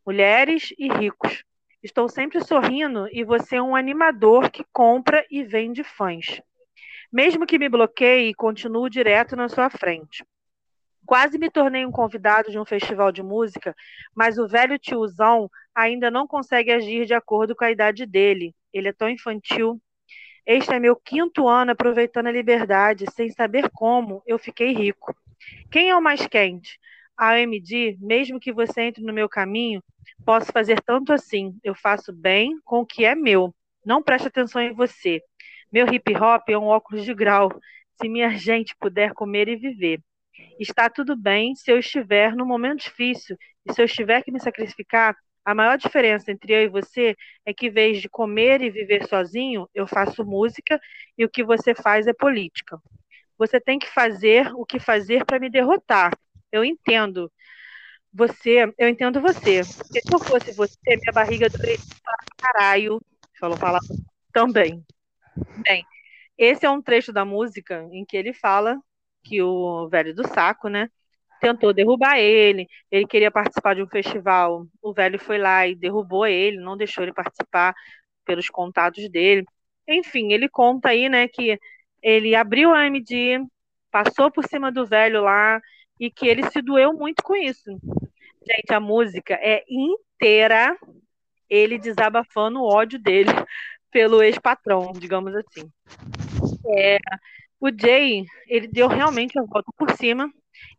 mulheres 0.06 0.72
e 0.78 0.88
ricos. 0.88 1.44
Estou 1.82 2.08
sempre 2.08 2.40
sorrindo 2.44 3.08
e 3.10 3.24
você 3.24 3.56
é 3.56 3.62
um 3.62 3.74
animador 3.74 4.52
que 4.52 4.64
compra 4.72 5.26
e 5.28 5.42
vende 5.42 5.82
fãs. 5.82 6.40
Mesmo 7.12 7.44
que 7.44 7.58
me 7.58 7.68
bloqueie, 7.68 8.32
continuo 8.34 8.88
direto 8.88 9.34
na 9.34 9.48
sua 9.48 9.68
frente. 9.68 10.24
Quase 11.04 11.38
me 11.38 11.50
tornei 11.50 11.84
um 11.84 11.90
convidado 11.90 12.52
de 12.52 12.58
um 12.58 12.64
festival 12.64 13.10
de 13.10 13.20
música, 13.20 13.74
mas 14.14 14.38
o 14.38 14.46
velho 14.46 14.78
tiozão 14.78 15.50
ainda 15.74 16.08
não 16.08 16.24
consegue 16.24 16.70
agir 16.70 17.04
de 17.04 17.14
acordo 17.14 17.56
com 17.56 17.64
a 17.64 17.70
idade 17.72 18.06
dele. 18.06 18.54
Ele 18.72 18.88
é 18.88 18.92
tão 18.92 19.08
infantil. 19.08 19.82
Este 20.46 20.72
é 20.74 20.78
meu 20.78 20.94
quinto 20.94 21.48
ano 21.48 21.72
aproveitando 21.72 22.28
a 22.28 22.32
liberdade, 22.32 23.06
sem 23.12 23.28
saber 23.30 23.68
como 23.70 24.22
eu 24.24 24.38
fiquei 24.38 24.72
rico. 24.72 25.16
Quem 25.68 25.90
é 25.90 25.96
o 25.96 26.02
mais 26.02 26.24
quente? 26.28 26.78
AMD, 27.16 27.98
mesmo 28.00 28.40
que 28.40 28.52
você 28.52 28.82
entre 28.82 29.02
no 29.02 29.12
meu 29.12 29.28
caminho, 29.28 29.82
posso 30.24 30.52
fazer 30.52 30.80
tanto 30.82 31.12
assim. 31.12 31.56
Eu 31.62 31.74
faço 31.74 32.12
bem 32.12 32.58
com 32.64 32.80
o 32.80 32.86
que 32.86 33.04
é 33.04 33.14
meu. 33.14 33.54
Não 33.84 34.02
preste 34.02 34.28
atenção 34.28 34.62
em 34.62 34.72
você. 34.72 35.20
Meu 35.70 35.86
hip 35.92 36.14
hop 36.16 36.48
é 36.48 36.58
um 36.58 36.66
óculos 36.66 37.04
de 37.04 37.14
grau. 37.14 37.50
Se 38.00 38.08
minha 38.08 38.30
gente 38.36 38.76
puder 38.78 39.12
comer 39.12 39.48
e 39.48 39.56
viver. 39.56 40.00
Está 40.58 40.88
tudo 40.88 41.16
bem 41.16 41.54
se 41.54 41.70
eu 41.70 41.78
estiver 41.78 42.34
num 42.34 42.46
momento 42.46 42.80
difícil 42.80 43.36
e 43.66 43.72
se 43.72 43.82
eu 43.82 43.88
tiver 43.88 44.22
que 44.22 44.32
me 44.32 44.40
sacrificar. 44.40 45.16
A 45.44 45.54
maior 45.54 45.76
diferença 45.76 46.30
entre 46.30 46.52
eu 46.52 46.62
e 46.62 46.68
você 46.68 47.16
é 47.44 47.52
que, 47.52 47.66
em 47.66 47.70
vez 47.70 48.00
de 48.00 48.08
comer 48.08 48.62
e 48.62 48.70
viver 48.70 49.08
sozinho, 49.08 49.68
eu 49.74 49.88
faço 49.88 50.24
música 50.24 50.80
e 51.18 51.24
o 51.24 51.28
que 51.28 51.42
você 51.42 51.74
faz 51.74 52.06
é 52.06 52.12
política. 52.12 52.80
Você 53.36 53.60
tem 53.60 53.78
que 53.78 53.88
fazer 53.88 54.52
o 54.54 54.64
que 54.64 54.78
fazer 54.78 55.24
para 55.24 55.40
me 55.40 55.50
derrotar. 55.50 56.12
Eu 56.52 56.64
entendo. 56.64 57.32
Você, 58.12 58.72
eu 58.78 58.88
entendo 58.88 59.20
você. 59.20 59.64
Se 59.64 60.00
eu 60.12 60.18
fosse 60.18 60.52
você, 60.52 60.78
minha 60.84 61.12
barriga 61.12 61.48
doeria 61.48 61.78
caralho. 62.36 63.00
Falou 63.40 63.58
palavra 63.58 63.88
também. 64.32 64.84
Bem, 65.66 65.84
esse 66.36 66.66
é 66.66 66.70
um 66.70 66.82
trecho 66.82 67.12
da 67.12 67.24
música 67.24 67.88
em 67.90 68.04
que 68.04 68.16
ele 68.16 68.34
fala 68.34 68.78
que 69.24 69.40
o 69.42 69.88
velho 69.88 70.14
do 70.14 70.26
saco, 70.28 70.68
né, 70.68 70.88
tentou 71.40 71.72
derrubar 71.72 72.18
ele. 72.18 72.68
Ele 72.90 73.06
queria 73.06 73.30
participar 73.30 73.74
de 73.74 73.82
um 73.82 73.86
festival. 73.88 74.66
O 74.82 74.92
velho 74.92 75.18
foi 75.18 75.38
lá 75.38 75.66
e 75.66 75.74
derrubou 75.74 76.26
ele, 76.26 76.58
não 76.58 76.76
deixou 76.76 77.02
ele 77.04 77.12
participar 77.14 77.74
pelos 78.24 78.48
contatos 78.48 79.08
dele. 79.10 79.44
Enfim, 79.88 80.32
ele 80.32 80.48
conta 80.48 80.90
aí, 80.90 81.08
né, 81.08 81.28
que 81.28 81.58
ele 82.02 82.34
abriu 82.34 82.72
a 82.72 82.80
AMD, 82.80 83.40
passou 83.90 84.30
por 84.30 84.46
cima 84.46 84.70
do 84.70 84.86
velho 84.86 85.22
lá 85.22 85.60
e 86.02 86.10
que 86.10 86.26
ele 86.26 86.50
se 86.50 86.60
doeu 86.60 86.92
muito 86.92 87.22
com 87.22 87.36
isso. 87.36 87.70
Gente, 88.44 88.74
a 88.74 88.80
música 88.80 89.34
é 89.34 89.62
inteira 89.68 90.76
ele 91.48 91.78
desabafando 91.78 92.58
o 92.58 92.66
ódio 92.66 92.98
dele 92.98 93.30
pelo 93.88 94.20
ex-patrão, 94.20 94.90
digamos 94.92 95.32
assim. 95.32 95.70
É, 96.76 96.98
o 97.60 97.68
Jay, 97.70 98.24
ele 98.48 98.66
deu 98.66 98.88
realmente 98.88 99.38
a 99.38 99.44
volta 99.44 99.70
por 99.78 99.92
cima 99.92 100.28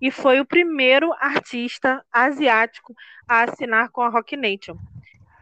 e 0.02 0.12
foi 0.12 0.42
o 0.42 0.46
primeiro 0.46 1.14
artista 1.14 2.04
asiático 2.12 2.94
a 3.26 3.44
assinar 3.44 3.92
com 3.92 4.02
a 4.02 4.10
Rock 4.10 4.36
Nation. 4.36 4.76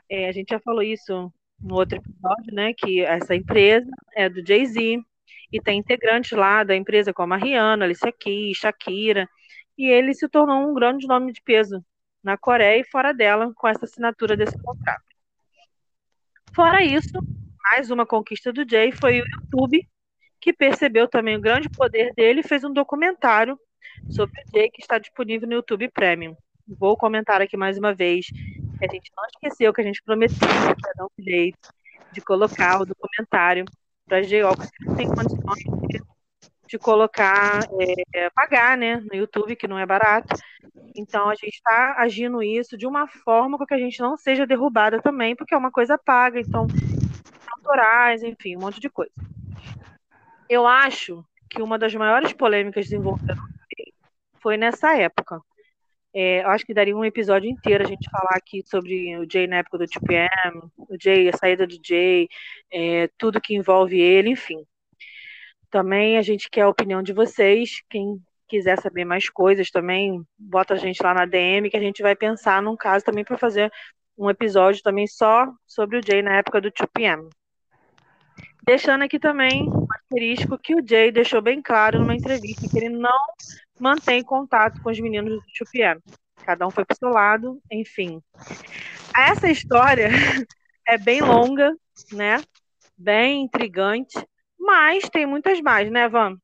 É, 0.08 0.30
a 0.30 0.32
gente 0.32 0.50
já 0.50 0.60
falou 0.60 0.84
isso 0.84 1.34
no 1.60 1.74
outro 1.74 1.98
episódio, 1.98 2.54
né? 2.54 2.72
Que 2.78 3.02
essa 3.02 3.34
empresa 3.34 3.90
é 4.16 4.30
do 4.30 4.46
Jay-Z 4.46 5.00
e 5.52 5.60
tem 5.60 5.80
integrantes 5.80 6.38
lá 6.38 6.64
da 6.64 6.76
empresa 6.76 7.12
como 7.12 7.34
a 7.34 7.38
Rihanna, 7.38 7.86
Alicia 7.86 8.12
Keys, 8.12 8.58
Shakira, 8.58 9.28
e 9.82 9.86
ele 9.90 10.14
se 10.14 10.30
tornou 10.30 10.70
um 10.70 10.76
grande 10.76 11.08
nome 11.08 11.34
de 11.34 11.42
peso 11.42 11.84
na 12.24 12.38
Coreia 12.38 12.80
e 12.80 12.84
fora 12.84 13.12
dela 13.12 13.52
com 13.56 13.68
essa 13.68 13.86
assinatura 13.86 14.38
desse 14.38 14.56
contrato. 14.62 15.04
Fora 16.54 16.84
isso, 16.84 17.18
mais 17.64 17.90
uma 17.90 18.06
conquista 18.06 18.54
do 18.54 18.64
Jay 18.70 18.92
foi 18.92 19.22
o 19.22 19.26
YouTube, 19.26 19.88
que 20.40 20.54
percebeu 20.54 21.08
também 21.08 21.36
o 21.36 21.42
grande 21.42 21.68
poder 21.68 22.14
dele 22.14 22.42
e 22.42 22.48
fez 22.48 22.64
um 22.64 22.72
documentário 22.72 23.60
sobre 24.08 24.40
o 24.40 24.44
Jay 24.56 24.70
que 24.70 24.84
está 24.84 25.00
disponível 25.00 25.48
no 25.48 25.56
YouTube 25.56 25.90
Premium. 25.90 26.36
Vou 26.68 26.96
comentar 26.96 27.42
aqui 27.42 27.58
mais 27.58 27.80
uma 27.80 27.92
vez 27.92 28.28
que 28.28 28.86
a 28.86 28.88
gente 28.88 29.12
não 29.18 29.26
esqueceu 29.26 29.74
que 29.74 29.82
a 29.82 29.84
gente 29.84 30.04
prometeu 30.04 30.38
para 30.80 30.94
dar 30.96 31.06
um 31.06 31.24
jeito 31.24 31.74
de 32.12 32.22
colocar 32.22 32.82
o 32.82 32.86
documentário 32.86 33.66
para 34.06 34.20
as 34.20 34.30
Jayocos 34.30 34.70
que 34.70 34.96
tem 34.96 35.08
condições 35.08 35.64
de, 35.88 36.02
de 36.72 36.80
colocar, 36.80 37.60
é, 38.16 38.30
pagar 38.30 38.78
né, 38.78 38.96
no 38.96 39.14
YouTube, 39.14 39.58
que 39.58 39.68
não 39.68 39.78
é 39.78 39.86
barato. 39.86 40.34
Então 40.96 41.28
a 41.28 41.36
gente 41.36 41.56
está 41.56 41.96
agindo 41.98 42.42
isso 42.42 42.78
de 42.78 42.88
uma 42.88 43.08
forma 43.08 43.58
com 43.58 43.66
que 43.66 43.74
a 43.74 43.78
gente 43.78 44.00
não 44.00 44.16
seja 44.16 44.48
derrubada 44.48 45.02
também, 45.02 45.36
porque 45.36 45.54
é 45.54 45.58
uma 45.58 45.70
coisa 45.70 45.98
paga, 45.98 46.40
então 46.40 46.68
autorais, 47.58 48.24
enfim, 48.24 48.56
um 48.56 48.62
monte 48.62 48.80
de 48.80 48.90
coisa. 48.90 49.12
Eu 50.50 50.66
acho 50.66 51.26
que 51.50 51.62
uma 51.62 51.78
das 51.78 51.94
maiores 51.94 52.32
polêmicas 52.32 52.86
desenvolvidas 52.86 53.38
foi 54.40 54.56
nessa 54.56 54.96
época. 54.96 55.42
É, 56.14 56.42
eu 56.42 56.50
acho 56.52 56.66
que 56.66 56.74
daria 56.74 56.96
um 56.96 57.04
episódio 57.04 57.50
inteiro 57.50 57.84
a 57.84 57.88
gente 57.88 58.10
falar 58.10 58.38
aqui 58.38 58.64
sobre 58.66 59.18
o 59.18 59.30
Jay 59.30 59.46
na 59.46 59.58
época 59.58 59.78
do 59.78 59.88
TPM, 59.88 60.30
o 60.78 60.96
Jay, 61.02 61.28
a 61.28 61.38
saída 61.38 61.68
do 61.68 61.78
Jay, 61.86 62.30
é, 62.72 63.10
tudo 63.18 63.42
que 63.42 63.56
envolve 63.56 64.00
ele, 64.00 64.30
enfim. 64.30 64.66
Também 65.72 66.18
a 66.18 66.22
gente 66.22 66.50
quer 66.50 66.62
a 66.62 66.70
opinião 66.70 67.02
de 67.02 67.14
vocês. 67.14 67.82
Quem 67.90 68.22
quiser 68.48 68.78
saber 68.80 69.06
mais 69.06 69.30
coisas 69.30 69.72
também, 69.72 70.22
bota 70.38 70.74
a 70.74 70.78
gente 70.78 71.02
lá 71.02 71.14
na 71.14 71.26
DM 71.26 71.70
que 71.70 71.78
a 71.78 71.82
gente 71.82 72.04
vai 72.04 72.14
pensar 72.14 72.62
num 72.62 72.76
caso 72.76 73.06
também 73.06 73.24
para 73.24 73.38
fazer 73.38 73.72
um 74.18 74.30
episódio 74.30 74.84
também 74.84 75.08
só 75.08 75.48
sobre 75.66 75.98
o 75.98 76.02
Jay 76.06 76.22
na 76.22 76.36
época 76.36 76.60
do 76.60 76.70
2PM. 76.70 77.30
Deixando 78.64 79.04
aqui 79.04 79.18
também 79.18 79.64
um 79.70 79.88
asterisco 79.96 80.58
que 80.58 80.76
o 80.76 80.86
Jay 80.86 81.12
deixou 81.12 81.42
bem 81.42 81.62
claro 81.62 82.00
numa 82.00 82.14
entrevista 82.14 82.68
que 82.68 82.78
ele 82.78 82.90
não 82.90 83.18
mantém 83.80 84.22
contato 84.22 84.82
com 84.82 84.92
os 84.92 85.00
meninos 85.00 85.32
do 85.32 85.42
2PM. 85.66 86.00
Cada 86.46 86.68
um 86.68 86.70
foi 86.72 86.84
pro 86.84 86.98
seu 86.98 87.10
lado, 87.10 87.60
enfim. 87.72 88.22
Essa 89.18 89.50
história 89.50 90.10
é 90.88 90.98
bem 90.98 91.22
longa, 91.22 91.74
né? 92.12 92.42
Bem 92.98 93.44
intrigante, 93.44 94.20
mas 94.72 95.10
tem 95.10 95.26
muitas 95.26 95.60
mais, 95.60 95.92
né, 95.92 96.08
Van? 96.08 96.38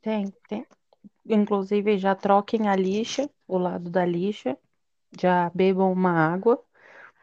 Tem, 0.00 0.32
tem. 0.48 0.64
Inclusive, 1.26 1.98
já 1.98 2.14
troquem 2.14 2.68
a 2.68 2.76
lixa, 2.76 3.28
o 3.48 3.58
lado 3.58 3.90
da 3.90 4.04
lixa, 4.04 4.56
já 5.20 5.50
bebam 5.52 5.92
uma 5.92 6.12
água, 6.12 6.62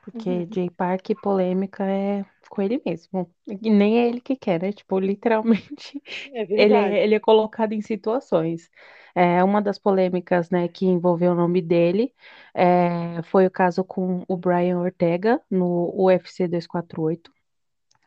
porque 0.03 0.29
uhum. 0.29 0.47
Jay 0.53 0.69
Park 0.69 1.11
polêmica 1.23 1.85
é 1.85 2.25
com 2.49 2.61
ele 2.61 2.81
mesmo. 2.85 3.31
E 3.47 3.69
nem 3.69 3.99
é 3.99 4.07
ele 4.09 4.19
que 4.19 4.35
quer, 4.35 4.61
né? 4.61 4.73
Tipo, 4.73 4.99
literalmente, 4.99 6.01
é 6.33 6.41
ele, 6.49 6.73
é, 6.73 7.03
ele 7.03 7.15
é 7.15 7.19
colocado 7.19 7.71
em 7.71 7.81
situações. 7.81 8.69
É, 9.15 9.41
uma 9.41 9.61
das 9.61 9.79
polêmicas, 9.79 10.49
né, 10.49 10.67
que 10.67 10.85
envolveu 10.85 11.31
o 11.31 11.35
nome 11.35 11.61
dele 11.61 12.13
é, 12.53 13.21
foi 13.23 13.47
o 13.47 13.51
caso 13.51 13.81
com 13.85 14.25
o 14.27 14.35
Brian 14.35 14.79
Ortega 14.79 15.41
no 15.49 15.89
UFC 15.95 16.45
248. 16.49 17.34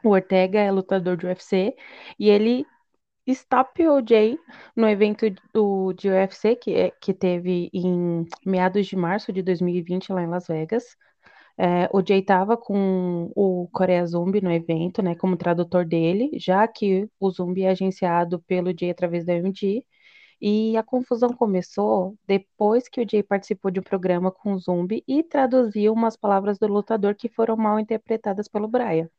O 0.04 0.10
Ortega 0.10 0.60
é 0.60 0.70
lutador 0.70 1.16
de 1.16 1.26
UFC 1.26 1.74
e 2.18 2.28
ele 2.30 2.64
estapeou 3.26 4.02
Jay 4.06 4.38
no 4.76 4.88
evento 4.88 5.26
do, 5.52 5.92
de 5.92 6.08
UFC 6.08 6.56
que, 6.56 6.74
é, 6.74 6.90
que 6.90 7.12
teve 7.12 7.70
em 7.74 8.26
meados 8.46 8.86
de 8.86 8.96
março 8.96 9.32
de 9.32 9.42
2020 9.42 10.12
lá 10.12 10.22
em 10.22 10.28
Las 10.28 10.46
Vegas. 10.48 10.96
É, 11.58 11.88
o 11.92 12.00
Jay 12.06 12.20
estava 12.20 12.56
com 12.56 13.30
o 13.34 13.68
Coreia 13.72 14.06
Zumbi 14.06 14.40
no 14.40 14.50
evento, 14.52 15.02
né, 15.02 15.14
como 15.16 15.36
tradutor 15.36 15.84
dele, 15.84 16.30
já 16.38 16.66
que 16.68 17.08
o 17.20 17.30
Zumbi 17.30 17.64
é 17.64 17.70
agenciado 17.70 18.40
pelo 18.42 18.72
Jay 18.78 18.90
através 18.90 19.24
da 19.24 19.34
MD. 19.34 19.84
E 20.40 20.76
a 20.76 20.82
confusão 20.84 21.30
começou 21.30 22.16
depois 22.26 22.88
que 22.88 23.00
o 23.02 23.06
Jay 23.10 23.22
participou 23.22 23.70
de 23.70 23.80
um 23.80 23.82
programa 23.82 24.30
com 24.32 24.54
o 24.54 24.58
Zumbi 24.58 25.04
e 25.08 25.22
traduziu 25.22 25.92
umas 25.92 26.16
palavras 26.16 26.58
do 26.58 26.68
lutador 26.68 27.14
que 27.16 27.28
foram 27.28 27.56
mal 27.56 27.80
interpretadas 27.80 28.48
pelo 28.48 28.68
Brian. 28.68 29.10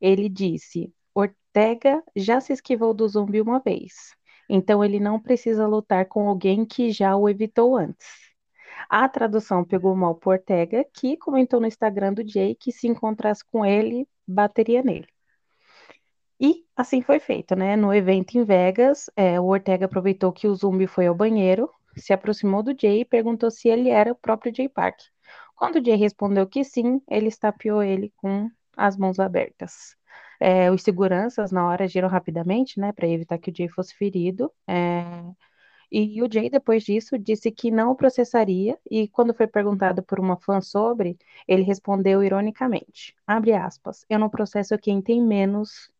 Ele 0.00 0.28
disse: 0.28 0.92
Ortega 1.14 2.02
já 2.14 2.40
se 2.40 2.52
esquivou 2.52 2.92
do 2.92 3.08
Zumbi 3.08 3.40
uma 3.40 3.60
vez, 3.60 4.14
então 4.48 4.84
ele 4.84 5.00
não 5.00 5.20
precisa 5.20 5.66
lutar 5.66 6.06
com 6.06 6.28
alguém 6.28 6.64
que 6.64 6.90
já 6.90 7.16
o 7.16 7.28
evitou 7.28 7.76
antes. 7.76 8.06
A 8.88 9.08
tradução 9.08 9.64
pegou 9.64 9.96
mal 9.96 10.14
por 10.14 10.34
Ortega, 10.34 10.84
que 10.92 11.16
comentou 11.16 11.60
no 11.60 11.66
Instagram 11.66 12.12
do 12.12 12.28
Jay 12.28 12.54
que 12.54 12.70
se 12.70 12.86
encontrasse 12.86 13.44
com 13.44 13.64
ele, 13.64 14.06
bateria 14.26 14.82
nele. 14.82 15.08
E 16.38 16.64
assim 16.76 17.00
foi 17.00 17.18
feito, 17.18 17.56
né? 17.56 17.76
No 17.76 17.92
evento 17.94 18.36
em 18.36 18.44
Vegas, 18.44 19.10
é, 19.16 19.40
o 19.40 19.46
Ortega 19.46 19.86
aproveitou 19.86 20.32
que 20.32 20.46
o 20.46 20.54
zumbi 20.54 20.86
foi 20.86 21.06
ao 21.06 21.14
banheiro, 21.14 21.70
se 21.96 22.12
aproximou 22.12 22.62
do 22.62 22.76
Jay 22.78 23.00
e 23.00 23.04
perguntou 23.04 23.50
se 23.50 23.68
ele 23.68 23.88
era 23.88 24.12
o 24.12 24.16
próprio 24.16 24.54
Jay 24.54 24.68
Park. 24.68 24.98
Quando 25.56 25.76
o 25.76 25.84
Jay 25.84 25.96
respondeu 25.96 26.46
que 26.46 26.62
sim, 26.62 27.00
ele 27.08 27.28
estapeou 27.28 27.82
ele 27.82 28.12
com 28.16 28.50
as 28.76 28.96
mãos 28.96 29.18
abertas. 29.18 29.96
É, 30.40 30.70
os 30.70 30.82
seguranças 30.82 31.50
na 31.52 31.66
hora 31.66 31.84
agiram 31.84 32.08
rapidamente, 32.08 32.78
né, 32.78 32.92
para 32.92 33.08
evitar 33.08 33.38
que 33.38 33.50
o 33.50 33.54
Jay 33.56 33.68
fosse 33.68 33.94
ferido. 33.94 34.52
É, 34.66 35.02
e 35.90 36.22
o 36.22 36.28
Jay, 36.30 36.50
depois 36.50 36.82
disso, 36.84 37.18
disse 37.18 37.50
que 37.50 37.70
não 37.70 37.92
o 37.92 37.96
processaria, 37.96 38.78
e 38.90 39.08
quando 39.08 39.34
foi 39.34 39.46
perguntado 39.46 40.02
por 40.02 40.18
uma 40.18 40.36
fã 40.36 40.60
sobre, 40.60 41.16
ele 41.46 41.62
respondeu 41.62 42.22
ironicamente, 42.22 43.14
abre 43.26 43.52
aspas, 43.54 44.04
eu 44.08 44.18
não 44.18 44.28
processo 44.28 44.76
quem 44.78 45.00
tem 45.00 45.22
menos 45.22 45.90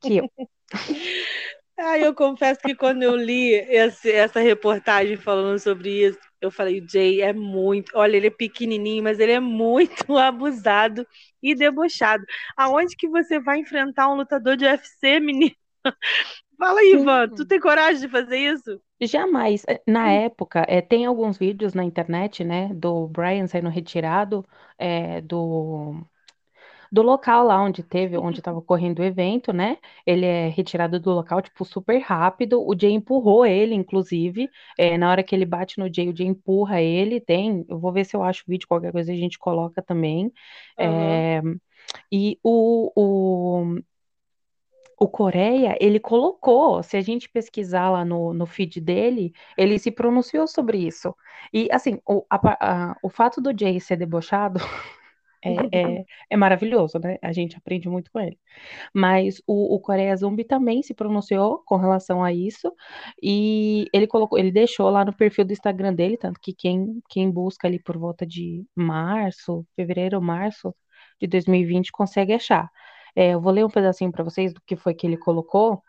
que 0.00 0.18
eu. 0.18 0.30
ah, 1.78 1.98
eu 1.98 2.14
confesso 2.14 2.60
que 2.60 2.74
quando 2.74 3.02
eu 3.02 3.16
li 3.16 3.52
esse, 3.52 4.10
essa 4.10 4.40
reportagem 4.40 5.16
falando 5.16 5.58
sobre 5.58 6.06
isso, 6.06 6.18
eu 6.40 6.50
falei, 6.50 6.80
o 6.80 6.88
Jay 6.88 7.20
é 7.20 7.32
muito, 7.32 7.92
olha, 7.96 8.16
ele 8.16 8.28
é 8.28 8.30
pequenininho, 8.30 9.02
mas 9.02 9.18
ele 9.18 9.32
é 9.32 9.40
muito 9.40 10.16
abusado 10.16 11.06
e 11.42 11.54
debochado. 11.54 12.24
Aonde 12.56 12.96
que 12.96 13.08
você 13.08 13.40
vai 13.40 13.58
enfrentar 13.58 14.08
um 14.08 14.16
lutador 14.16 14.56
de 14.56 14.64
UFC, 14.64 15.20
menino? 15.20 15.54
Fala 16.56 16.80
aí, 16.80 16.92
Ivan, 16.92 17.28
tu 17.30 17.44
tem 17.44 17.58
coragem 17.58 18.02
de 18.02 18.08
fazer 18.08 18.38
isso? 18.38 18.80
Jamais. 19.00 19.64
Eh, 19.68 19.82
na 19.86 20.10
época, 20.10 20.64
é, 20.68 20.80
tem 20.80 21.04
alguns 21.04 21.36
vídeos 21.36 21.74
na 21.74 21.82
internet, 21.82 22.44
né, 22.44 22.70
do 22.72 23.08
Brian 23.08 23.46
saindo 23.46 23.68
retirado 23.68 24.46
é, 24.78 25.20
do, 25.20 25.96
do 26.94 27.02
local 27.02 27.44
lá 27.44 27.60
onde 27.60 27.82
teve, 27.82 28.16
onde 28.16 28.38
estava 28.38 28.62
correndo 28.62 29.00
o 29.00 29.04
evento, 29.04 29.52
né? 29.52 29.78
Ele 30.06 30.24
é 30.24 30.48
retirado 30.48 31.00
do 31.00 31.10
local, 31.10 31.42
tipo, 31.42 31.64
super 31.64 31.98
rápido. 31.98 32.64
O 32.64 32.72
Jay 32.78 32.92
empurrou 32.92 33.44
ele, 33.44 33.74
inclusive. 33.74 34.48
É, 34.78 34.96
na 34.96 35.10
hora 35.10 35.24
que 35.24 35.34
ele 35.34 35.44
bate 35.44 35.76
no 35.76 35.92
Jay, 35.92 36.08
o 36.08 36.16
Jay 36.16 36.28
empurra 36.28 36.80
ele. 36.80 37.20
Tem, 37.20 37.66
eu 37.68 37.80
vou 37.80 37.92
ver 37.92 38.04
se 38.06 38.14
eu 38.14 38.22
acho 38.22 38.44
o 38.46 38.50
vídeo, 38.50 38.68
qualquer 38.68 38.92
coisa 38.92 39.10
a 39.10 39.16
gente 39.16 39.40
coloca 39.40 39.82
também. 39.82 40.32
Uhum. 40.78 41.58
e 42.12 42.38
o, 42.44 42.92
o 42.96 43.78
o 44.98 45.08
Coreia, 45.08 45.76
ele 45.80 45.98
colocou, 45.98 46.82
se 46.82 46.96
a 46.96 47.00
gente 47.00 47.28
pesquisar 47.28 47.90
lá 47.90 48.04
no, 48.04 48.32
no 48.32 48.46
feed 48.46 48.80
dele, 48.80 49.32
ele 49.58 49.78
se 49.78 49.90
pronunciou 49.90 50.46
sobre 50.46 50.78
isso. 50.78 51.14
E, 51.52 51.68
assim, 51.72 52.00
o, 52.08 52.24
a, 52.30 52.92
a, 52.92 52.96
o 53.02 53.10
fato 53.10 53.40
do 53.40 53.52
Jay 53.58 53.80
ser 53.80 53.96
debochado 53.96 54.60
é, 55.44 55.98
é, 56.00 56.04
é, 56.30 56.36
maravilhoso, 56.36 56.98
né? 56.98 57.18
A 57.22 57.32
gente 57.32 57.56
aprende 57.56 57.88
muito 57.88 58.10
com 58.10 58.18
ele. 58.20 58.38
Mas 58.94 59.42
o, 59.46 59.74
o 59.74 59.80
Coreia 59.80 60.16
Zumbi 60.16 60.44
também 60.44 60.82
se 60.82 60.94
pronunciou 60.94 61.62
com 61.66 61.76
relação 61.76 62.24
a 62.24 62.32
isso, 62.32 62.72
e 63.22 63.86
ele 63.92 64.06
colocou, 64.06 64.38
ele 64.38 64.50
deixou 64.50 64.88
lá 64.90 65.04
no 65.04 65.14
perfil 65.14 65.44
do 65.44 65.52
Instagram 65.52 65.94
dele, 65.94 66.16
tanto 66.16 66.40
que 66.40 66.54
quem, 66.54 67.02
quem 67.08 67.30
busca 67.30 67.68
ali 67.68 67.78
por 67.78 67.98
volta 67.98 68.26
de 68.26 68.64
março, 68.74 69.66
fevereiro, 69.76 70.20
março 70.22 70.74
de 71.20 71.26
2020 71.26 71.92
consegue 71.92 72.32
achar. 72.32 72.70
É, 73.14 73.30
eu 73.34 73.40
vou 73.40 73.52
ler 73.52 73.64
um 73.64 73.70
pedacinho 73.70 74.10
para 74.12 74.24
vocês 74.24 74.52
do 74.54 74.60
que 74.66 74.76
foi 74.76 74.94
que 74.94 75.06
ele 75.06 75.16
colocou, 75.16 75.82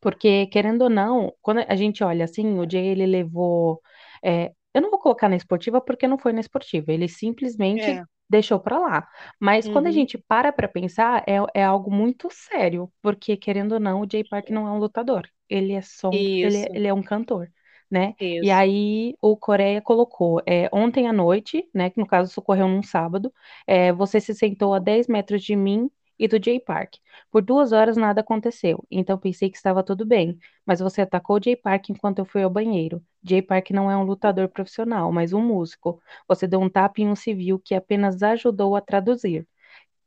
porque, 0.00 0.46
querendo 0.48 0.82
ou 0.82 0.90
não, 0.90 1.32
quando 1.42 1.58
a 1.66 1.76
gente 1.76 2.02
olha 2.04 2.24
assim, 2.24 2.58
o 2.58 2.68
Jay 2.68 2.88
ele 2.88 3.06
levou. 3.06 3.80
É, 4.22 4.52
eu 4.74 4.82
não 4.82 4.90
vou 4.90 4.98
colocar 4.98 5.28
na 5.28 5.36
esportiva 5.36 5.80
porque 5.80 6.06
não 6.06 6.18
foi 6.18 6.32
na 6.32 6.40
esportiva, 6.40 6.92
ele 6.92 7.08
simplesmente 7.08 7.82
é. 7.82 8.04
Deixou 8.28 8.58
para 8.60 8.78
lá. 8.78 9.08
Mas 9.40 9.66
uhum. 9.66 9.72
quando 9.72 9.86
a 9.86 9.88
uhum. 9.88 9.94
gente 9.94 10.18
para 10.18 10.52
para 10.52 10.68
pensar, 10.68 11.24
é, 11.26 11.36
é 11.54 11.64
algo 11.64 11.90
muito 11.90 12.28
sério, 12.30 12.90
porque, 13.02 13.36
querendo 13.36 13.72
ou 13.72 13.80
não, 13.80 14.00
o 14.00 14.06
Jay 14.10 14.24
Park 14.24 14.50
não 14.50 14.66
é 14.66 14.70
um 14.72 14.78
lutador, 14.78 15.28
ele 15.48 15.72
é 15.72 15.82
só 15.82 16.08
um, 16.10 16.12
ele, 16.12 16.56
é, 16.56 16.68
ele 16.76 16.88
é 16.88 16.94
um 16.94 17.02
cantor 17.02 17.48
né? 17.90 18.14
Isso. 18.20 18.44
E 18.44 18.50
aí 18.50 19.14
o 19.20 19.36
Coreia 19.36 19.80
colocou 19.80 20.42
é, 20.46 20.68
ontem 20.72 21.06
à 21.06 21.12
noite, 21.12 21.68
né? 21.72 21.90
Que 21.90 21.98
no 21.98 22.06
caso 22.06 22.32
socorreu 22.32 22.68
num 22.68 22.82
sábado, 22.82 23.32
é, 23.66 23.92
você 23.92 24.20
se 24.20 24.34
sentou 24.34 24.74
a 24.74 24.78
10 24.78 25.06
metros 25.08 25.42
de 25.42 25.54
mim 25.54 25.90
e 26.18 26.26
do 26.26 26.42
Jay 26.42 26.58
Park. 26.58 26.94
Por 27.30 27.42
duas 27.42 27.72
horas 27.72 27.96
nada 27.96 28.20
aconteceu, 28.20 28.84
então 28.90 29.18
pensei 29.18 29.50
que 29.50 29.56
estava 29.56 29.82
tudo 29.82 30.06
bem, 30.06 30.38
mas 30.64 30.80
você 30.80 31.02
atacou 31.02 31.36
o 31.36 31.42
Jay 31.42 31.56
Park 31.56 31.90
enquanto 31.90 32.18
eu 32.18 32.24
fui 32.24 32.42
ao 32.42 32.50
banheiro. 32.50 33.02
Jay 33.28 33.42
Park 33.42 33.70
não 33.70 33.90
é 33.90 33.96
um 33.96 34.04
lutador 34.04 34.48
profissional, 34.48 35.12
mas 35.12 35.32
um 35.32 35.40
músico. 35.42 36.00
Você 36.28 36.46
deu 36.46 36.60
um 36.60 36.68
tapa 36.70 37.00
em 37.00 37.08
um 37.08 37.16
civil 37.16 37.58
que 37.58 37.74
apenas 37.74 38.22
ajudou 38.22 38.76
a 38.76 38.80
traduzir. 38.80 39.46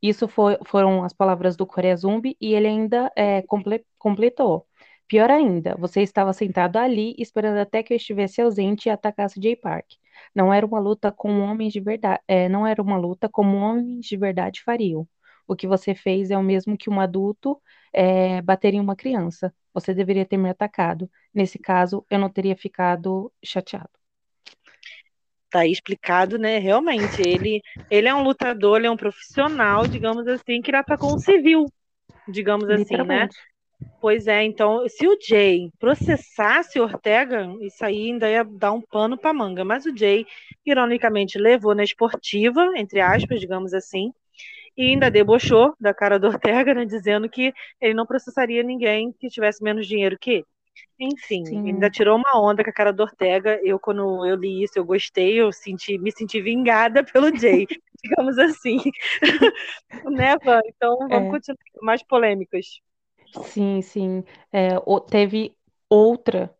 Isso 0.02 0.26
foi, 0.28 0.58
foram 0.66 1.04
as 1.04 1.12
palavras 1.12 1.56
do 1.56 1.66
Coreia 1.66 1.96
Zumbi 1.96 2.36
e 2.40 2.54
ele 2.54 2.66
ainda 2.68 3.12
é, 3.16 3.42
comple, 3.42 3.84
completou. 3.98 4.66
Pior 5.08 5.30
ainda, 5.30 5.76
você 5.76 6.02
estava 6.02 6.32
sentado 6.32 6.76
ali 6.78 7.14
esperando 7.18 7.58
até 7.58 7.82
que 7.82 7.92
eu 7.92 7.96
estivesse 7.96 8.40
ausente 8.40 8.88
e 8.88 8.90
atacasse 8.90 9.40
Jay 9.42 9.56
Park. 9.56 9.86
Não 10.34 10.52
era 10.52 10.64
uma 10.66 10.78
luta 10.78 11.10
com 11.12 11.40
homens 11.40 11.72
de 11.72 11.80
verdade, 11.80 12.20
é, 12.28 12.48
não 12.48 12.66
era 12.66 12.80
uma 12.82 12.96
luta 12.96 13.28
como 13.28 13.56
homens 13.58 14.06
de 14.06 14.16
verdade 14.16 14.62
fariam 14.62 15.06
o 15.46 15.56
que 15.56 15.66
você 15.66 15.94
fez 15.94 16.30
é 16.30 16.38
o 16.38 16.42
mesmo 16.42 16.76
que 16.78 16.88
um 16.88 17.00
adulto 17.00 17.60
é, 17.92 18.40
bater 18.42 18.72
em 18.74 18.80
uma 18.80 18.94
criança. 18.96 19.52
Você 19.74 19.92
deveria 19.94 20.24
ter 20.24 20.36
me 20.36 20.48
atacado. 20.48 21.10
Nesse 21.32 21.58
caso, 21.58 22.04
eu 22.10 22.18
não 22.18 22.28
teria 22.28 22.56
ficado 22.56 23.32
chateado. 23.44 23.90
Tá 25.50 25.60
aí 25.60 25.72
explicado, 25.72 26.38
né? 26.38 26.58
Realmente, 26.58 27.20
ele, 27.22 27.60
ele 27.90 28.08
é 28.08 28.14
um 28.14 28.22
lutador, 28.22 28.78
ele 28.78 28.86
é 28.86 28.90
um 28.90 28.96
profissional, 28.96 29.86
digamos 29.86 30.26
assim, 30.28 30.62
que 30.62 30.70
ele 30.70 30.76
atacou 30.76 31.14
um 31.14 31.18
civil, 31.18 31.66
digamos 32.28 32.68
assim, 32.70 32.96
né? 33.04 33.28
Pois 34.00 34.26
é, 34.26 34.42
então, 34.44 34.88
se 34.88 35.06
o 35.06 35.16
Jay 35.20 35.70
processasse 35.78 36.80
Ortega, 36.80 37.46
isso 37.60 37.84
aí 37.84 38.10
ainda 38.10 38.30
ia 38.30 38.44
dar 38.44 38.72
um 38.72 38.80
pano 38.80 39.18
para 39.18 39.32
manga. 39.32 39.64
Mas 39.64 39.84
o 39.84 39.94
Jay, 39.96 40.26
ironicamente, 40.64 41.38
levou 41.38 41.74
na 41.74 41.84
esportiva, 41.84 42.72
entre 42.76 43.00
aspas, 43.00 43.40
digamos 43.40 43.74
assim, 43.74 44.12
e 44.76 44.84
ainda 44.84 45.10
debochou 45.10 45.74
da 45.78 45.92
cara 45.92 46.18
do 46.18 46.28
Ortega, 46.28 46.72
né, 46.74 46.84
dizendo 46.86 47.28
que 47.28 47.52
ele 47.80 47.94
não 47.94 48.06
processaria 48.06 48.62
ninguém 48.62 49.12
que 49.12 49.28
tivesse 49.28 49.62
menos 49.62 49.86
dinheiro 49.86 50.16
que 50.18 50.30
ele. 50.30 50.46
Enfim, 50.98 51.44
ainda 51.66 51.88
tirou 51.88 52.18
uma 52.18 52.38
onda 52.38 52.62
com 52.62 52.70
a 52.70 52.72
cara 52.72 52.92
do 52.92 53.02
Ortega. 53.02 53.58
Eu, 53.62 53.78
quando 53.78 54.26
eu 54.26 54.36
li 54.36 54.62
isso, 54.62 54.78
eu 54.78 54.84
gostei, 54.84 55.40
eu 55.40 55.50
senti, 55.50 55.96
me 55.98 56.12
senti 56.12 56.40
vingada 56.40 57.02
pelo 57.10 57.34
Jay, 57.34 57.66
digamos 58.02 58.38
assim. 58.38 58.78
né, 60.04 60.36
Van? 60.44 60.60
Então 60.66 60.98
vamos 61.08 61.28
é. 61.28 61.30
continuar 61.30 61.58
com 61.72 61.84
mais 61.86 62.02
polêmicas. 62.02 62.80
Sim, 63.44 63.80
sim. 63.80 64.24
É, 64.52 64.70
teve 65.08 65.54
outra 65.88 66.54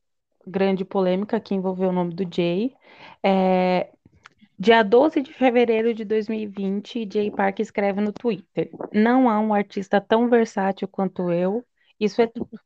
grande 0.47 0.85
polêmica 0.85 1.39
que 1.39 1.55
envolveu 1.55 1.91
o 1.91 1.93
nome 1.93 2.15
do 2.15 2.25
Jay. 2.35 2.75
É, 3.23 3.91
Dia 4.61 4.83
12 4.83 5.23
de 5.23 5.33
fevereiro 5.33 5.95
de 5.95 6.05
2020, 6.05 7.09
Jay 7.11 7.31
Park 7.31 7.61
escreve 7.61 8.03
no 8.03 8.13
Twitter: 8.13 8.71
Não 8.93 9.27
há 9.27 9.41
um 9.41 9.55
artista 9.55 10.03
tão 10.03 10.29
versátil 10.29 10.87
quanto 10.87 11.33
eu, 11.33 11.65
isso 11.99 12.21
é 12.21 12.27
tudo. 12.27 12.61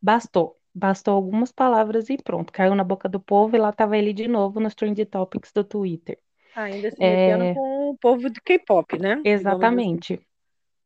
Bastou. 0.00 0.56
Bastou 0.74 1.14
algumas 1.14 1.50
palavras 1.50 2.08
e 2.08 2.16
pronto. 2.16 2.52
Caiu 2.52 2.74
na 2.74 2.84
boca 2.84 3.08
do 3.08 3.18
povo 3.18 3.56
e 3.56 3.58
lá 3.58 3.70
estava 3.70 3.96
ele 3.96 4.12
de 4.12 4.28
novo 4.28 4.60
nos 4.60 4.74
Trend 4.74 5.04
Topics 5.06 5.52
do 5.52 5.64
Twitter. 5.64 6.18
ainda 6.54 6.90
se 6.90 6.98
metendo 6.98 7.44
é... 7.44 7.54
com 7.54 7.90
o 7.90 7.98
povo 7.98 8.30
do 8.30 8.40
K-pop, 8.40 8.98
né? 8.98 9.20
Exatamente. 9.24 10.14
Assim. 10.14 10.22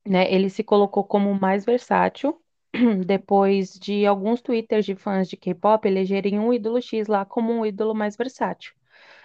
Né, 0.04 0.32
ele 0.32 0.50
se 0.50 0.64
colocou 0.64 1.04
como 1.04 1.30
o 1.30 1.40
mais 1.40 1.64
versátil 1.64 2.36
depois 3.06 3.74
de 3.74 4.04
alguns 4.04 4.40
twitters 4.40 4.84
de 4.84 4.96
fãs 4.96 5.28
de 5.28 5.36
K-pop 5.36 5.86
elegerem 5.86 6.40
um 6.40 6.52
ídolo 6.52 6.82
X 6.82 7.06
lá 7.06 7.24
como 7.24 7.52
um 7.52 7.64
ídolo 7.64 7.94
mais 7.94 8.16
versátil. 8.16 8.72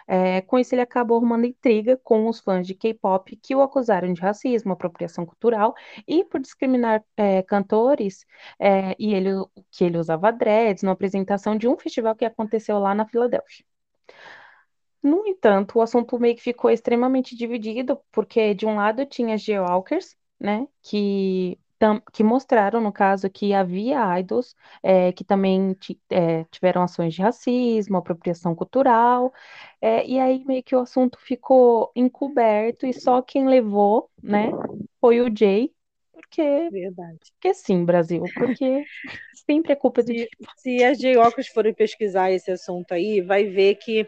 É, 0.08 0.41
com 0.41 0.58
isso, 0.58 0.74
ele 0.74 0.82
acabou 0.82 1.17
arrumando 1.17 1.46
intriga 1.46 1.98
com 1.98 2.28
os 2.28 2.39
fãs 2.39 2.65
de 2.65 2.74
K-pop 2.74 3.36
que 3.38 3.56
o 3.56 3.62
acusaram 3.62 4.12
de 4.13 4.22
racismo, 4.22 4.74
apropriação 4.74 5.26
cultural 5.26 5.74
e 6.08 6.24
por 6.24 6.39
discriminar 6.39 7.04
é, 7.17 7.43
cantores, 7.43 8.26
é, 8.60 8.96
e 8.98 9.13
ele, 9.13 9.32
que 9.72 9.84
ele 9.84 9.98
usava 9.98 10.32
dreads 10.32 10.84
na 10.84 10.91
apresentação 10.91 11.58
de 11.58 11.67
um 11.67 11.78
festival 11.78 12.15
que 12.15 12.26
aconteceu 12.26 12.80
lá 12.80 12.96
na 12.96 13.06
Filadélfia. 13.06 13.65
No 15.02 15.26
entanto, 15.28 15.78
o 15.80 15.82
assunto 15.82 16.20
meio 16.20 16.36
que 16.36 16.41
ficou 16.41 16.70
extremamente 16.70 17.36
dividido, 17.36 18.00
porque 18.12 18.54
de 18.54 18.65
um 18.65 18.76
lado 18.76 19.06
tinha 19.06 19.36
as 19.36 19.41
Geowalkers, 19.41 20.15
né, 20.39 20.67
que 20.82 21.60
que 22.12 22.24
mostraram, 22.24 22.82
no 22.82 22.92
caso, 22.92 23.30
que 23.30 23.54
havia 23.54 24.20
idols 24.20 24.56
é, 24.82 25.12
que 25.12 25.24
também 25.24 25.76
é, 26.10 26.44
tiveram 26.46 26.82
ações 26.82 27.13
de 27.13 27.22
racismo, 27.22 27.98
apropriação 27.98 28.56
cultural, 28.56 29.32
é, 29.82 30.06
e 30.08 30.20
aí 30.20 30.44
meio 30.46 30.63
que 30.63 30.76
o 30.76 30.80
assunto 30.80 31.20
ficou 31.20 31.92
encoberto 31.96 32.86
e 32.86 32.94
só 32.94 33.22
quem 33.22 33.48
levou, 33.48 34.10
né, 34.22 34.52
foi 35.00 35.22
o 35.22 35.36
Jay, 35.36 35.72
porque, 36.12 36.70
Verdade. 36.72 37.20
porque 37.34 37.54
sim, 37.54 37.86
Brasil, 37.86 38.24
porque 38.34 38.84
sempre 39.46 39.74
é 39.74 39.76
culpa 39.76 40.02
do 40.02 40.08
se, 40.08 40.28
se 40.58 40.84
as 40.84 40.98
Jayocas 41.00 41.48
forem 41.48 41.74
pesquisar 41.74 42.32
esse 42.32 42.52
assunto 42.52 42.94
aí, 42.94 43.22
vai 43.22 43.46
ver 43.46 43.76
que 43.76 44.08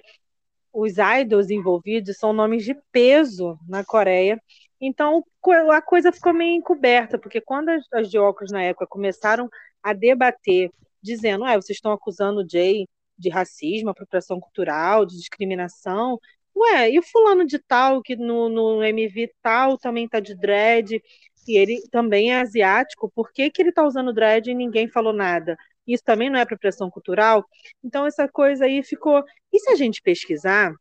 os 0.73 0.93
idols 0.97 1.49
envolvidos 1.49 2.17
são 2.17 2.34
nomes 2.34 2.63
de 2.63 2.75
peso 2.91 3.58
na 3.67 3.84
Coreia 3.84 4.41
então 4.81 5.23
a 5.71 5.81
coisa 5.81 6.11
ficou 6.11 6.33
meio 6.33 6.55
encoberta, 6.55 7.17
porque 7.17 7.41
quando 7.41 7.69
as, 7.69 7.83
as 7.93 8.09
Diocos 8.09 8.51
na 8.51 8.63
época 8.63 8.87
começaram 8.87 9.49
a 9.83 9.93
debater, 9.93 10.71
dizendo, 11.01 11.43
ah, 11.45 11.55
vocês 11.55 11.77
estão 11.77 11.91
acusando 11.91 12.41
o 12.41 12.49
Jay 12.49 12.87
de 13.17 13.29
racismo, 13.29 13.89
apropriação 13.89 14.39
cultural, 14.39 15.05
de 15.05 15.17
discriminação, 15.17 16.19
ué, 16.55 16.91
e 16.91 16.99
o 16.99 17.03
fulano 17.03 17.45
de 17.45 17.59
tal, 17.59 18.01
que 18.01 18.15
no, 18.15 18.49
no 18.49 18.83
MV 18.83 19.31
tal 19.41 19.77
também 19.77 20.07
tá 20.07 20.19
de 20.19 20.35
dread, 20.35 21.01
e 21.47 21.57
ele 21.57 21.81
também 21.91 22.31
é 22.31 22.41
asiático, 22.41 23.11
por 23.13 23.31
que, 23.31 23.49
que 23.49 23.61
ele 23.61 23.71
tá 23.71 23.83
usando 23.83 24.13
dread 24.13 24.49
e 24.49 24.55
ninguém 24.55 24.87
falou 24.87 25.13
nada? 25.13 25.57
Isso 25.87 26.03
também 26.03 26.29
não 26.29 26.37
é 26.37 26.43
apropriação 26.43 26.89
cultural? 26.89 27.43
Então, 27.83 28.05
essa 28.05 28.27
coisa 28.27 28.65
aí 28.65 28.83
ficou. 28.83 29.23
E 29.51 29.59
se 29.59 29.71
a 29.71 29.75
gente 29.75 30.01
pesquisar, 30.03 30.71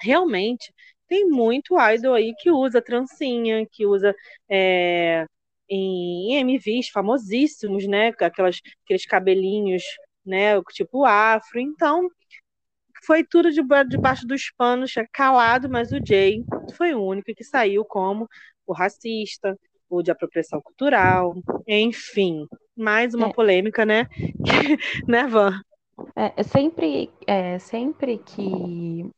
realmente 0.00 0.72
tem 1.08 1.26
muito 1.26 1.76
idol 1.78 2.14
aí 2.14 2.34
que 2.38 2.50
usa 2.50 2.82
trancinha, 2.82 3.66
que 3.70 3.86
usa 3.86 4.14
é, 4.48 5.26
em 5.68 6.36
MVs 6.36 6.88
famosíssimos, 6.88 7.86
né? 7.86 8.08
Aquelas, 8.20 8.60
aqueles 8.84 9.06
cabelinhos, 9.06 9.82
né? 10.24 10.60
Tipo 10.72 11.04
afro. 11.04 11.60
Então, 11.60 12.08
foi 13.04 13.24
tudo 13.24 13.50
debaixo 13.52 14.26
dos 14.26 14.50
panos, 14.56 14.92
calado, 15.12 15.68
mas 15.68 15.92
o 15.92 16.04
Jay 16.04 16.44
foi 16.76 16.94
o 16.94 17.02
único 17.02 17.32
que 17.34 17.44
saiu 17.44 17.84
como 17.84 18.28
o 18.66 18.72
racista, 18.72 19.56
o 19.88 20.02
de 20.02 20.10
apropriação 20.10 20.60
cultural, 20.60 21.34
enfim. 21.66 22.46
Mais 22.76 23.14
uma 23.14 23.28
é. 23.28 23.32
polêmica, 23.32 23.86
né? 23.86 24.06
né, 25.06 25.26
Van? 25.26 25.60
É, 26.14 26.42
sempre, 26.42 27.10
é, 27.26 27.58
sempre 27.58 28.18
que 28.18 29.10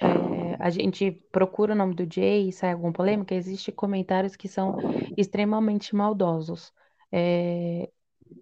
é, 0.00 0.31
a 0.62 0.70
gente 0.70 1.10
procura 1.32 1.72
o 1.72 1.76
nome 1.76 1.92
do 1.92 2.06
Jay 2.08 2.48
e 2.48 2.52
sai 2.52 2.70
alguma 2.72 2.92
polêmica, 2.92 3.34
existem 3.34 3.74
comentários 3.74 4.36
que 4.36 4.46
são 4.46 4.76
extremamente 5.16 5.94
maldosos. 5.94 6.72
É, 7.10 7.90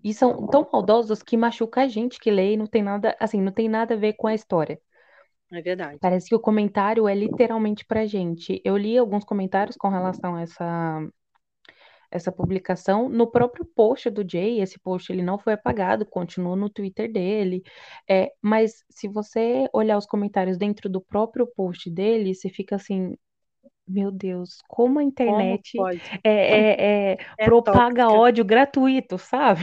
e 0.04 0.12
são 0.12 0.46
tão 0.46 0.68
maldosos 0.70 1.22
que 1.22 1.35
machuca 1.35 1.80
a 1.80 1.88
gente 1.88 2.20
que 2.20 2.30
lê 2.30 2.52
e 2.52 2.56
não 2.59 2.66
tem 2.66 2.83
nada, 2.83 3.16
assim, 3.18 3.40
não 3.40 3.50
tem 3.50 3.70
nada 3.70 3.94
a 3.94 3.96
ver 3.96 4.12
com 4.12 4.26
a 4.26 4.35
história. 4.35 4.78
É 5.50 5.62
verdade. 5.62 5.98
Parece 5.98 6.28
que 6.28 6.35
o 6.35 6.40
comentário 6.40 7.09
é 7.09 7.14
literalmente 7.14 7.87
pra 7.87 8.04
gente. 8.04 8.61
Eu 8.62 8.76
li 8.76 8.98
alguns 8.98 9.24
comentários 9.24 9.76
com 9.76 9.88
relação 9.88 10.37
a 10.37 10.42
essa 10.42 11.09
essa 12.10 12.32
publicação 12.32 13.08
no 13.08 13.30
próprio 13.30 13.64
post 13.64 14.10
do 14.10 14.28
Jay. 14.28 14.60
Esse 14.60 14.78
post 14.78 15.12
ele 15.12 15.22
não 15.22 15.38
foi 15.38 15.52
apagado, 15.52 16.04
continua 16.04 16.56
no 16.56 16.68
Twitter 16.68 17.10
dele. 17.10 17.62
É, 18.08 18.30
mas 18.42 18.84
se 18.90 19.06
você 19.08 19.68
olhar 19.72 19.96
os 19.96 20.06
comentários 20.06 20.58
dentro 20.58 20.88
do 20.88 21.00
próprio 21.00 21.46
post 21.46 21.90
dele, 21.90 22.34
você 22.34 22.48
fica 22.48 22.76
assim, 22.76 23.16
meu 23.86 24.10
Deus, 24.10 24.58
como 24.68 24.98
a 24.98 25.04
internet 25.04 25.72
como 25.76 25.88
é, 25.88 25.98
é, 26.24 27.12
é, 27.12 27.16
é 27.38 27.44
propaga 27.44 28.04
tóxica. 28.04 28.20
ódio 28.20 28.44
gratuito, 28.44 29.18
sabe? 29.18 29.62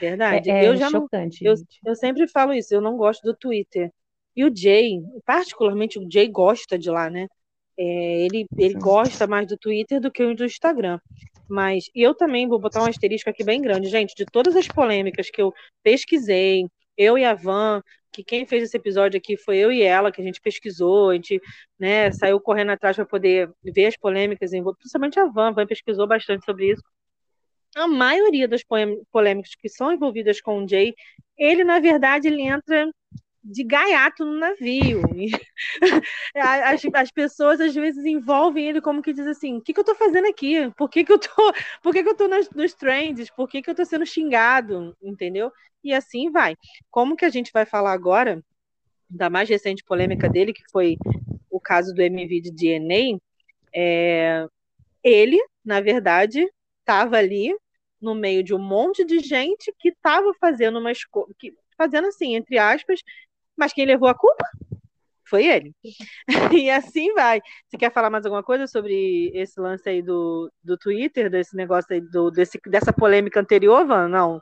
Verdade. 0.00 0.50
É, 0.50 0.66
eu 0.66 0.76
já 0.76 0.90
chocante. 0.90 1.44
Não, 1.44 1.52
eu, 1.52 1.56
eu 1.86 1.94
sempre 1.94 2.28
falo 2.28 2.52
isso, 2.52 2.74
eu 2.74 2.80
não 2.80 2.96
gosto 2.96 3.22
do 3.22 3.36
Twitter. 3.36 3.90
E 4.36 4.44
o 4.44 4.54
Jay, 4.54 5.00
particularmente 5.24 5.98
o 5.98 6.08
Jay 6.10 6.28
gosta 6.28 6.76
de 6.76 6.90
lá, 6.90 7.08
né? 7.08 7.28
É, 7.78 8.24
ele, 8.24 8.46
ele 8.56 8.74
gosta 8.74 9.26
mais 9.26 9.46
do 9.46 9.56
Twitter 9.56 10.00
do 10.00 10.10
que 10.10 10.34
do 10.34 10.44
Instagram. 10.44 10.98
Mas 11.48 11.84
eu 11.94 12.14
também 12.14 12.48
vou 12.48 12.58
botar 12.58 12.82
um 12.82 12.86
asterisco 12.86 13.28
aqui 13.28 13.44
bem 13.44 13.60
grande, 13.60 13.88
gente, 13.88 14.14
de 14.14 14.24
todas 14.24 14.56
as 14.56 14.66
polêmicas 14.66 15.30
que 15.30 15.42
eu 15.42 15.52
pesquisei, 15.82 16.66
eu 16.96 17.18
e 17.18 17.24
a 17.24 17.34
Van, 17.34 17.82
que 18.12 18.22
quem 18.22 18.46
fez 18.46 18.62
esse 18.62 18.76
episódio 18.76 19.18
aqui 19.18 19.36
foi 19.36 19.58
eu 19.58 19.72
e 19.72 19.82
ela, 19.82 20.12
que 20.12 20.20
a 20.22 20.24
gente 20.24 20.40
pesquisou, 20.40 21.10
a 21.10 21.14
gente 21.14 21.40
né, 21.78 22.10
saiu 22.12 22.40
correndo 22.40 22.70
atrás 22.70 22.96
para 22.96 23.04
poder 23.04 23.50
ver 23.62 23.86
as 23.86 23.96
polêmicas, 23.96 24.50
principalmente 24.78 25.18
a 25.18 25.26
Van, 25.26 25.48
a 25.48 25.50
Van 25.50 25.66
pesquisou 25.66 26.06
bastante 26.06 26.44
sobre 26.44 26.70
isso. 26.72 26.82
A 27.74 27.88
maioria 27.88 28.46
das 28.46 28.62
polêmicas 29.10 29.54
que 29.56 29.68
são 29.68 29.92
envolvidas 29.92 30.40
com 30.40 30.62
o 30.62 30.68
Jay, 30.68 30.94
ele, 31.36 31.64
na 31.64 31.80
verdade, 31.80 32.28
ele 32.28 32.42
entra 32.42 32.88
de 33.44 33.62
gaiato 33.62 34.24
no 34.24 34.38
navio. 34.38 35.02
as, 36.34 36.82
as 36.94 37.10
pessoas 37.10 37.60
às 37.60 37.74
vezes 37.74 38.04
envolvem 38.04 38.68
ele 38.68 38.80
como 38.80 39.02
que 39.02 39.12
diz 39.12 39.26
assim: 39.26 39.58
o 39.58 39.60
que, 39.60 39.72
que 39.74 39.78
eu 39.78 39.82
estou 39.82 39.94
fazendo 39.94 40.26
aqui? 40.26 40.70
Por 40.76 40.88
que, 40.88 41.04
que 41.04 41.12
eu 41.12 41.18
tô, 41.18 41.52
por 41.82 41.92
que, 41.92 42.02
que 42.02 42.08
eu 42.08 42.16
tô 42.16 42.26
nos, 42.26 42.48
nos 42.50 42.74
trends? 42.74 43.30
Por 43.30 43.48
que, 43.48 43.60
que 43.60 43.68
eu 43.68 43.72
estou 43.72 43.84
sendo 43.84 44.06
xingado? 44.06 44.96
Entendeu? 45.02 45.52
E 45.82 45.92
assim 45.92 46.30
vai. 46.30 46.56
Como 46.90 47.16
que 47.16 47.24
a 47.24 47.30
gente 47.30 47.52
vai 47.52 47.66
falar 47.66 47.92
agora 47.92 48.42
da 49.08 49.28
mais 49.28 49.48
recente 49.48 49.84
polêmica 49.84 50.28
dele, 50.28 50.52
que 50.52 50.64
foi 50.72 50.96
o 51.50 51.60
caso 51.60 51.92
do 51.94 52.00
MV 52.00 52.40
de 52.40 52.50
DNA? 52.50 53.18
É, 53.74 54.46
ele, 55.02 55.38
na 55.64 55.80
verdade, 55.80 56.48
estava 56.80 57.18
ali 57.18 57.54
no 58.00 58.14
meio 58.14 58.42
de 58.42 58.54
um 58.54 58.58
monte 58.58 59.04
de 59.04 59.18
gente 59.18 59.72
que 59.78 59.90
estava 59.90 60.32
fazendo 60.40 60.78
uma 60.78 60.92
escolha, 60.92 61.34
fazendo 61.76 62.06
assim, 62.08 62.34
entre 62.34 62.58
aspas, 62.58 63.00
mas 63.56 63.72
quem 63.72 63.86
levou 63.86 64.08
a 64.08 64.14
culpa 64.14 64.44
foi 65.24 65.46
ele. 65.46 65.74
e 66.52 66.70
assim 66.70 67.12
vai. 67.14 67.40
Você 67.66 67.76
quer 67.76 67.92
falar 67.92 68.10
mais 68.10 68.24
alguma 68.24 68.42
coisa 68.42 68.66
sobre 68.66 69.30
esse 69.34 69.60
lance 69.60 69.88
aí 69.88 70.02
do, 70.02 70.50
do 70.62 70.76
Twitter, 70.76 71.30
desse 71.30 71.56
negócio 71.56 71.92
aí, 71.92 72.00
do, 72.00 72.30
desse, 72.30 72.60
dessa 72.66 72.92
polêmica 72.92 73.40
anterior, 73.40 73.86
Van? 73.86 74.08
Não. 74.08 74.40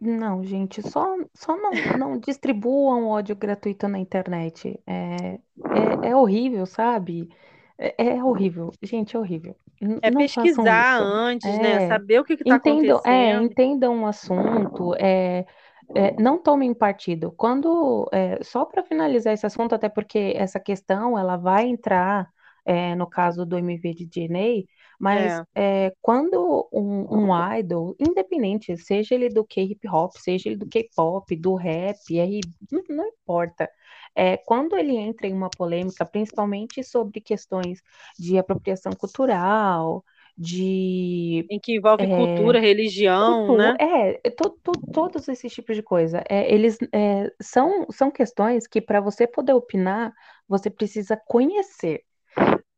Não, 0.00 0.42
gente, 0.42 0.80
só, 0.80 1.14
só 1.34 1.54
não, 1.58 1.70
não 1.98 2.18
distribuam 2.18 3.06
ódio 3.08 3.36
gratuito 3.36 3.86
na 3.86 3.98
internet. 3.98 4.80
É, 4.86 5.34
é, 5.34 6.08
é 6.08 6.16
horrível, 6.16 6.64
sabe? 6.64 7.28
É, 7.76 8.08
é, 8.08 8.24
horrível. 8.24 8.72
Gente, 8.82 9.14
é 9.14 9.18
horrível. 9.18 9.54
É 10.02 10.10
não 10.10 10.20
pesquisar 10.20 11.00
antes, 11.00 11.50
né? 11.58 11.84
É. 11.84 11.88
Saber 11.88 12.20
o 12.20 12.24
que 12.24 12.32
está 12.34 12.54
acontecendo. 12.54 13.00
É, 13.06 13.34
entendam 13.34 14.02
o 14.02 14.06
assunto. 14.06 14.94
É, 14.98 15.44
é, 15.94 16.20
não 16.20 16.38
tomem 16.38 16.72
partido. 16.74 17.32
Quando, 17.32 18.08
é, 18.12 18.42
só 18.42 18.64
para 18.64 18.82
finalizar 18.82 19.32
esse 19.32 19.46
assunto, 19.46 19.74
até 19.74 19.88
porque 19.88 20.34
essa 20.36 20.60
questão 20.60 21.18
ela 21.18 21.36
vai 21.36 21.66
entrar 21.66 22.28
é, 22.64 22.94
no 22.94 23.06
caso 23.06 23.44
do 23.46 23.56
MV 23.58 23.94
de 23.94 24.06
DNA, 24.06 24.64
mas 24.98 25.32
é. 25.54 25.86
é. 25.86 25.92
quando 26.00 26.68
um, 26.72 27.30
um, 27.30 27.56
idol, 27.56 27.96
independente, 27.98 28.76
seja 28.76 29.14
ele 29.14 29.28
do 29.28 29.44
K-hip 29.44 29.88
hop, 29.88 30.12
seja 30.16 30.48
ele 30.48 30.56
do 30.56 30.68
K-pop, 30.68 31.34
do 31.36 31.54
rap, 31.54 31.98
aí 32.20 32.40
não, 32.70 32.82
não 32.88 33.06
importa. 33.08 33.68
É, 34.14 34.36
quando 34.36 34.76
ele 34.76 34.96
entra 34.96 35.26
em 35.26 35.32
uma 35.32 35.50
polêmica, 35.50 36.04
principalmente 36.04 36.82
sobre 36.84 37.20
questões 37.20 37.80
de 38.18 38.38
apropriação 38.38 38.92
cultural, 38.92 40.04
de. 40.36 41.46
Em 41.50 41.58
que 41.58 41.76
envolve 41.76 42.04
é, 42.04 42.16
cultura, 42.16 42.60
religião, 42.60 43.46
cultura, 43.46 43.72
né? 43.72 44.18
É, 44.24 44.30
to, 44.30 44.50
to, 44.62 44.72
todos 44.92 45.28
esses 45.28 45.52
tipos 45.52 45.76
de 45.76 45.82
coisa. 45.82 46.22
É, 46.28 46.52
eles 46.52 46.78
é, 46.92 47.30
são, 47.40 47.86
são 47.90 48.10
questões 48.10 48.66
que, 48.66 48.80
para 48.80 49.00
você 49.00 49.26
poder 49.26 49.52
opinar, 49.52 50.12
você 50.48 50.70
precisa 50.70 51.20
conhecer. 51.26 52.02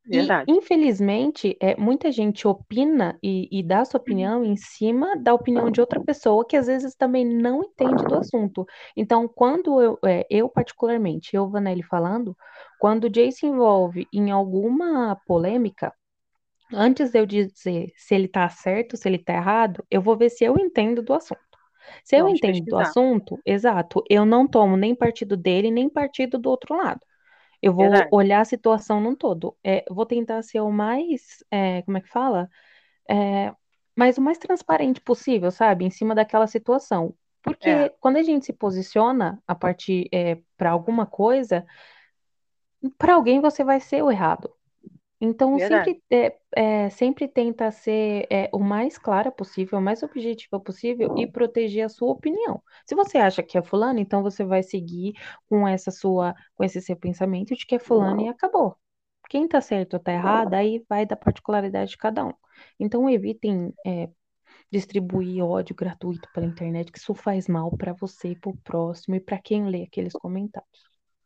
Verdade. 0.05 0.51
E, 0.51 0.57
infelizmente, 0.57 1.57
é, 1.61 1.77
muita 1.77 2.11
gente 2.11 2.47
opina 2.47 3.17
e, 3.23 3.49
e 3.51 3.63
dá 3.63 3.85
sua 3.85 4.01
opinião 4.01 4.45
em 4.45 4.57
cima 4.57 5.17
da 5.17 5.33
opinião 5.33 5.71
de 5.71 5.81
outra 5.81 6.01
pessoa 6.01 6.45
que 6.45 6.57
às 6.57 6.67
vezes 6.67 6.95
também 6.95 7.25
não 7.25 7.63
entende 7.63 8.05
do 8.05 8.17
assunto. 8.17 8.67
Então, 8.97 9.29
quando 9.29 9.81
eu, 9.81 9.99
é, 10.05 10.27
eu 10.29 10.49
particularmente, 10.49 11.37
eu, 11.37 11.49
Vanelli, 11.49 11.83
falando, 11.85 12.37
quando 12.81 13.05
o 13.05 13.15
Jay 13.15 13.31
se 13.31 13.47
envolve 13.47 14.09
em 14.13 14.31
alguma 14.31 15.17
polêmica, 15.25 15.95
Antes 16.73 17.11
de 17.11 17.19
eu 17.19 17.27
dizer 17.27 17.93
se 17.97 18.15
ele 18.15 18.29
tá 18.29 18.49
certo, 18.49 18.97
se 18.97 19.09
ele 19.09 19.19
tá 19.19 19.35
errado, 19.35 19.85
eu 19.91 20.01
vou 20.01 20.17
ver 20.17 20.31
se 20.31 20.45
eu 20.45 20.57
entendo 20.59 21.03
do 21.03 21.13
assunto. 21.13 21.41
Se 22.05 22.17
eu 22.17 22.29
entendo 22.29 22.53
pesquisar. 22.55 22.77
do 22.77 22.79
assunto, 22.79 23.41
exato, 23.45 24.03
eu 24.09 24.25
não 24.25 24.47
tomo 24.47 24.77
nem 24.77 24.95
partido 24.95 25.37
dele, 25.37 25.71
nem 25.71 25.89
partido 25.89 26.39
do 26.39 26.49
outro 26.49 26.77
lado. 26.77 27.01
Eu 27.61 27.73
vou 27.73 27.89
Verdade. 27.89 28.09
olhar 28.11 28.41
a 28.41 28.45
situação 28.45 29.01
num 29.01 29.15
todo. 29.15 29.57
É, 29.63 29.85
vou 29.89 30.05
tentar 30.05 30.43
ser 30.43 30.61
o 30.61 30.71
mais, 30.71 31.45
é, 31.51 31.83
como 31.83 31.97
é 31.97 32.01
que 32.01 32.09
fala? 32.09 32.49
É, 33.09 33.53
mas 33.95 34.19
o 34.19 34.23
mais 34.23 34.39
transparente 34.39 35.01
possível, 35.01 35.51
sabe? 35.51 35.85
Em 35.85 35.91
cima 35.91 36.15
daquela 36.15 36.47
situação. 36.47 37.15
Porque 37.43 37.69
é. 37.69 37.89
quando 38.01 38.17
a 38.17 38.23
gente 38.23 38.47
se 38.47 38.53
posiciona 38.53 39.41
a 39.47 39.55
partir 39.55 40.09
é, 40.13 40.39
para 40.57 40.71
alguma 40.71 41.07
coisa, 41.07 41.65
para 42.99 43.15
alguém 43.15 43.41
você 43.41 43.63
vai 43.63 43.81
ser 43.81 44.03
o 44.03 44.11
errado. 44.11 44.53
Então, 45.25 45.57
sempre, 45.57 46.03
é, 46.11 46.37
é, 46.57 46.91
sempre 46.91 47.29
tenta 47.29 47.71
ser 47.71 48.27
é, 48.29 48.51
o 48.53 48.59
mais 48.59 48.99
clara 48.99 49.31
possível, 49.31 49.79
o 49.79 49.83
mais 49.83 50.03
objetiva 50.03 50.59
possível 50.59 51.17
e 51.17 51.29
proteger 51.29 51.87
a 51.87 51.89
sua 51.89 52.11
opinião. 52.11 52.61
Se 52.85 52.97
você 52.97 53.19
acha 53.19 53.41
que 53.41 53.57
é 53.57 53.63
fulano, 53.63 54.01
então 54.01 54.21
você 54.21 54.43
vai 54.43 54.65
seguir 54.65 55.13
com 55.49 55.67
essa 55.67 55.93
sua, 55.93 56.35
com 56.57 56.65
esse 56.65 56.81
seu 56.81 56.97
pensamento 56.97 57.55
de 57.55 57.65
que 57.65 57.77
é 57.77 57.79
fulano 57.79 58.23
e 58.23 58.29
acabou. 58.29 58.75
Quem 59.31 59.47
tá 59.47 59.61
certo 59.61 59.95
ou 59.95 60.01
tá 60.01 60.13
errado, 60.13 60.55
aí 60.55 60.85
vai 60.89 61.07
da 61.07 61.15
particularidade 61.15 61.93
de 61.93 61.99
cada 61.99 62.27
um. 62.27 62.33
Então, 62.81 63.09
evitem 63.09 63.73
é, 63.87 64.09
distribuir 64.73 65.45
ódio 65.45 65.77
gratuito 65.77 66.29
pela 66.35 66.47
internet, 66.47 66.91
que 66.91 66.99
isso 66.99 67.15
faz 67.15 67.47
mal 67.47 67.71
para 67.77 67.93
você, 67.93 68.35
para 68.35 68.51
o 68.51 68.57
próximo 68.65 69.15
e 69.15 69.21
para 69.21 69.39
quem 69.39 69.69
lê 69.69 69.85
aqueles 69.85 70.15
comentários. 70.15 70.83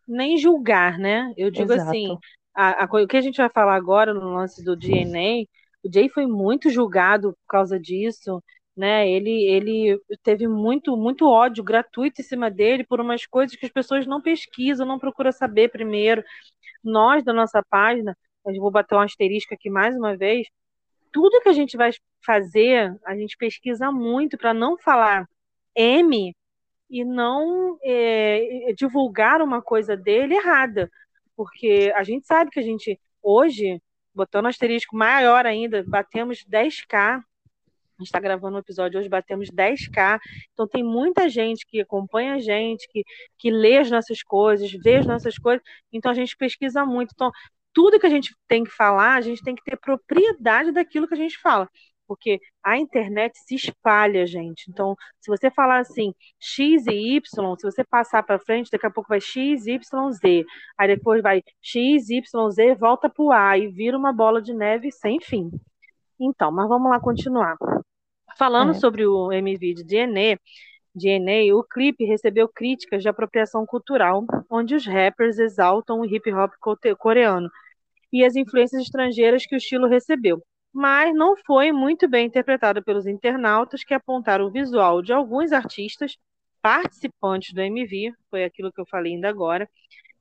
Nem 0.06 0.36
julgar, 0.36 0.98
né? 0.98 1.32
Eu 1.34 1.50
digo 1.50 1.72
assim, 1.72 1.80
Exato. 1.82 1.90
assim, 1.90 2.18
a, 2.56 2.84
a, 2.84 2.86
o 2.86 3.06
que 3.06 3.16
a 3.16 3.20
gente 3.20 3.36
vai 3.36 3.50
falar 3.50 3.76
agora 3.76 4.14
no 4.14 4.34
lance 4.34 4.64
do 4.64 4.76
DNA, 4.76 5.44
o 5.84 5.92
Jay 5.92 6.08
foi 6.08 6.26
muito 6.26 6.70
julgado 6.70 7.32
por 7.34 7.46
causa 7.48 7.78
disso, 7.78 8.42
né? 8.76 9.08
Ele, 9.08 9.30
ele 9.44 10.00
teve 10.22 10.48
muito, 10.48 10.96
muito 10.96 11.28
ódio 11.28 11.62
gratuito 11.64 12.20
em 12.20 12.24
cima 12.24 12.50
dele 12.50 12.84
por 12.84 13.00
umas 13.00 13.26
coisas 13.26 13.56
que 13.56 13.66
as 13.66 13.72
pessoas 13.72 14.06
não 14.06 14.20
pesquisam, 14.22 14.86
não 14.86 14.98
procuram 14.98 15.32
saber 15.32 15.70
primeiro. 15.70 16.22
nós 16.84 17.24
da 17.24 17.32
nossa 17.32 17.62
página, 17.70 18.16
eu 18.46 18.60
vou 18.60 18.70
bater 18.70 18.96
um 18.96 19.00
asterisco 19.00 19.54
aqui 19.54 19.70
mais 19.70 19.96
uma 19.96 20.16
vez, 20.16 20.48
tudo 21.12 21.40
que 21.42 21.48
a 21.48 21.52
gente 21.52 21.76
vai 21.76 21.90
fazer, 22.24 22.96
a 23.06 23.16
gente 23.16 23.36
pesquisa 23.38 23.90
muito 23.92 24.38
para 24.38 24.54
não 24.54 24.78
falar 24.78 25.26
M 25.74 26.34
e 26.90 27.04
não 27.04 27.78
é, 27.82 28.72
divulgar 28.76 29.42
uma 29.42 29.62
coisa 29.62 29.96
dele 29.96 30.34
errada. 30.36 30.90
Porque 31.36 31.92
a 31.94 32.02
gente 32.02 32.26
sabe 32.26 32.50
que 32.50 32.58
a 32.58 32.62
gente, 32.62 32.98
hoje, 33.22 33.80
botando 34.14 34.46
asterisco 34.46 34.96
maior 34.96 35.46
ainda, 35.46 35.84
batemos 35.86 36.44
10k. 36.48 37.18
A 37.18 38.02
gente 38.02 38.08
está 38.08 38.18
gravando 38.20 38.56
um 38.56 38.60
episódio 38.60 38.98
hoje, 38.98 39.08
batemos 39.08 39.50
10k. 39.50 40.18
Então 40.52 40.66
tem 40.66 40.82
muita 40.82 41.28
gente 41.28 41.66
que 41.66 41.80
acompanha 41.80 42.34
a 42.34 42.38
gente, 42.38 42.88
que, 42.88 43.04
que 43.38 43.50
lê 43.50 43.78
as 43.78 43.90
nossas 43.90 44.22
coisas, 44.22 44.70
vê 44.72 44.96
as 44.96 45.06
nossas 45.06 45.38
coisas. 45.38 45.62
Então 45.92 46.10
a 46.10 46.14
gente 46.14 46.36
pesquisa 46.36 46.84
muito. 46.84 47.12
Então, 47.14 47.30
tudo 47.72 48.00
que 48.00 48.06
a 48.06 48.10
gente 48.10 48.34
tem 48.48 48.64
que 48.64 48.70
falar, 48.70 49.16
a 49.16 49.20
gente 49.20 49.42
tem 49.42 49.54
que 49.54 49.62
ter 49.62 49.76
propriedade 49.78 50.72
daquilo 50.72 51.06
que 51.06 51.14
a 51.14 51.18
gente 51.18 51.38
fala 51.38 51.68
porque 52.06 52.40
a 52.62 52.78
internet 52.78 53.36
se 53.38 53.54
espalha, 53.54 54.26
gente. 54.26 54.70
Então, 54.70 54.96
se 55.20 55.30
você 55.30 55.50
falar 55.50 55.80
assim, 55.80 56.14
X 56.38 56.86
e 56.86 57.16
Y, 57.16 57.56
se 57.58 57.62
você 57.62 57.84
passar 57.84 58.22
para 58.22 58.38
frente, 58.38 58.70
daqui 58.70 58.86
a 58.86 58.90
pouco 58.90 59.08
vai 59.08 59.20
X, 59.20 59.66
Y, 59.66 60.12
Z. 60.12 60.44
Aí 60.78 60.88
depois 60.88 61.22
vai 61.22 61.42
X, 61.60 62.10
Y, 62.10 62.50
Z, 62.50 62.74
volta 62.76 63.08
para 63.08 63.24
o 63.24 63.32
A 63.32 63.58
e 63.58 63.68
vira 63.68 63.96
uma 63.96 64.12
bola 64.12 64.40
de 64.40 64.54
neve 64.54 64.90
sem 64.90 65.20
fim. 65.20 65.50
Então, 66.18 66.50
mas 66.50 66.68
vamos 66.68 66.90
lá 66.90 67.00
continuar. 67.00 67.56
Falando 68.38 68.70
é. 68.70 68.74
sobre 68.74 69.06
o 69.06 69.32
MV 69.32 69.74
de 69.74 69.84
DNA, 69.84 70.38
DNA, 70.94 71.54
o 71.54 71.62
clipe 71.62 72.04
recebeu 72.04 72.48
críticas 72.48 73.02
de 73.02 73.08
apropriação 73.08 73.66
cultural, 73.66 74.24
onde 74.50 74.74
os 74.74 74.86
rappers 74.86 75.38
exaltam 75.38 76.00
o 76.00 76.06
hip 76.06 76.32
hop 76.32 76.52
coreano 76.98 77.50
e 78.12 78.24
as 78.24 78.34
influências 78.34 78.82
estrangeiras 78.82 79.44
que 79.44 79.54
o 79.54 79.58
estilo 79.58 79.86
recebeu 79.86 80.42
mas 80.76 81.14
não 81.14 81.34
foi 81.46 81.72
muito 81.72 82.06
bem 82.06 82.26
interpretado 82.26 82.84
pelos 82.84 83.06
internautas 83.06 83.82
que 83.82 83.94
apontaram 83.94 84.44
o 84.44 84.50
visual 84.50 85.00
de 85.00 85.10
alguns 85.10 85.50
artistas 85.50 86.18
participantes 86.60 87.54
do 87.54 87.62
MV, 87.62 88.12
foi 88.30 88.44
aquilo 88.44 88.70
que 88.70 88.78
eu 88.78 88.84
falei 88.84 89.14
ainda 89.14 89.26
agora, 89.26 89.66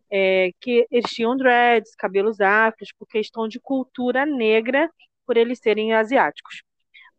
é, 0.10 0.52
que 0.62 0.88
eles 0.90 1.12
tinham 1.12 1.36
dreads, 1.36 1.94
cabelos 1.96 2.40
afros, 2.40 2.90
por 2.98 3.06
questão 3.06 3.50
de 3.50 3.60
cultura 3.60 4.26
negra, 4.26 4.90
por 5.28 5.36
eles 5.36 5.60
serem 5.60 5.94
asiáticos. 5.94 6.64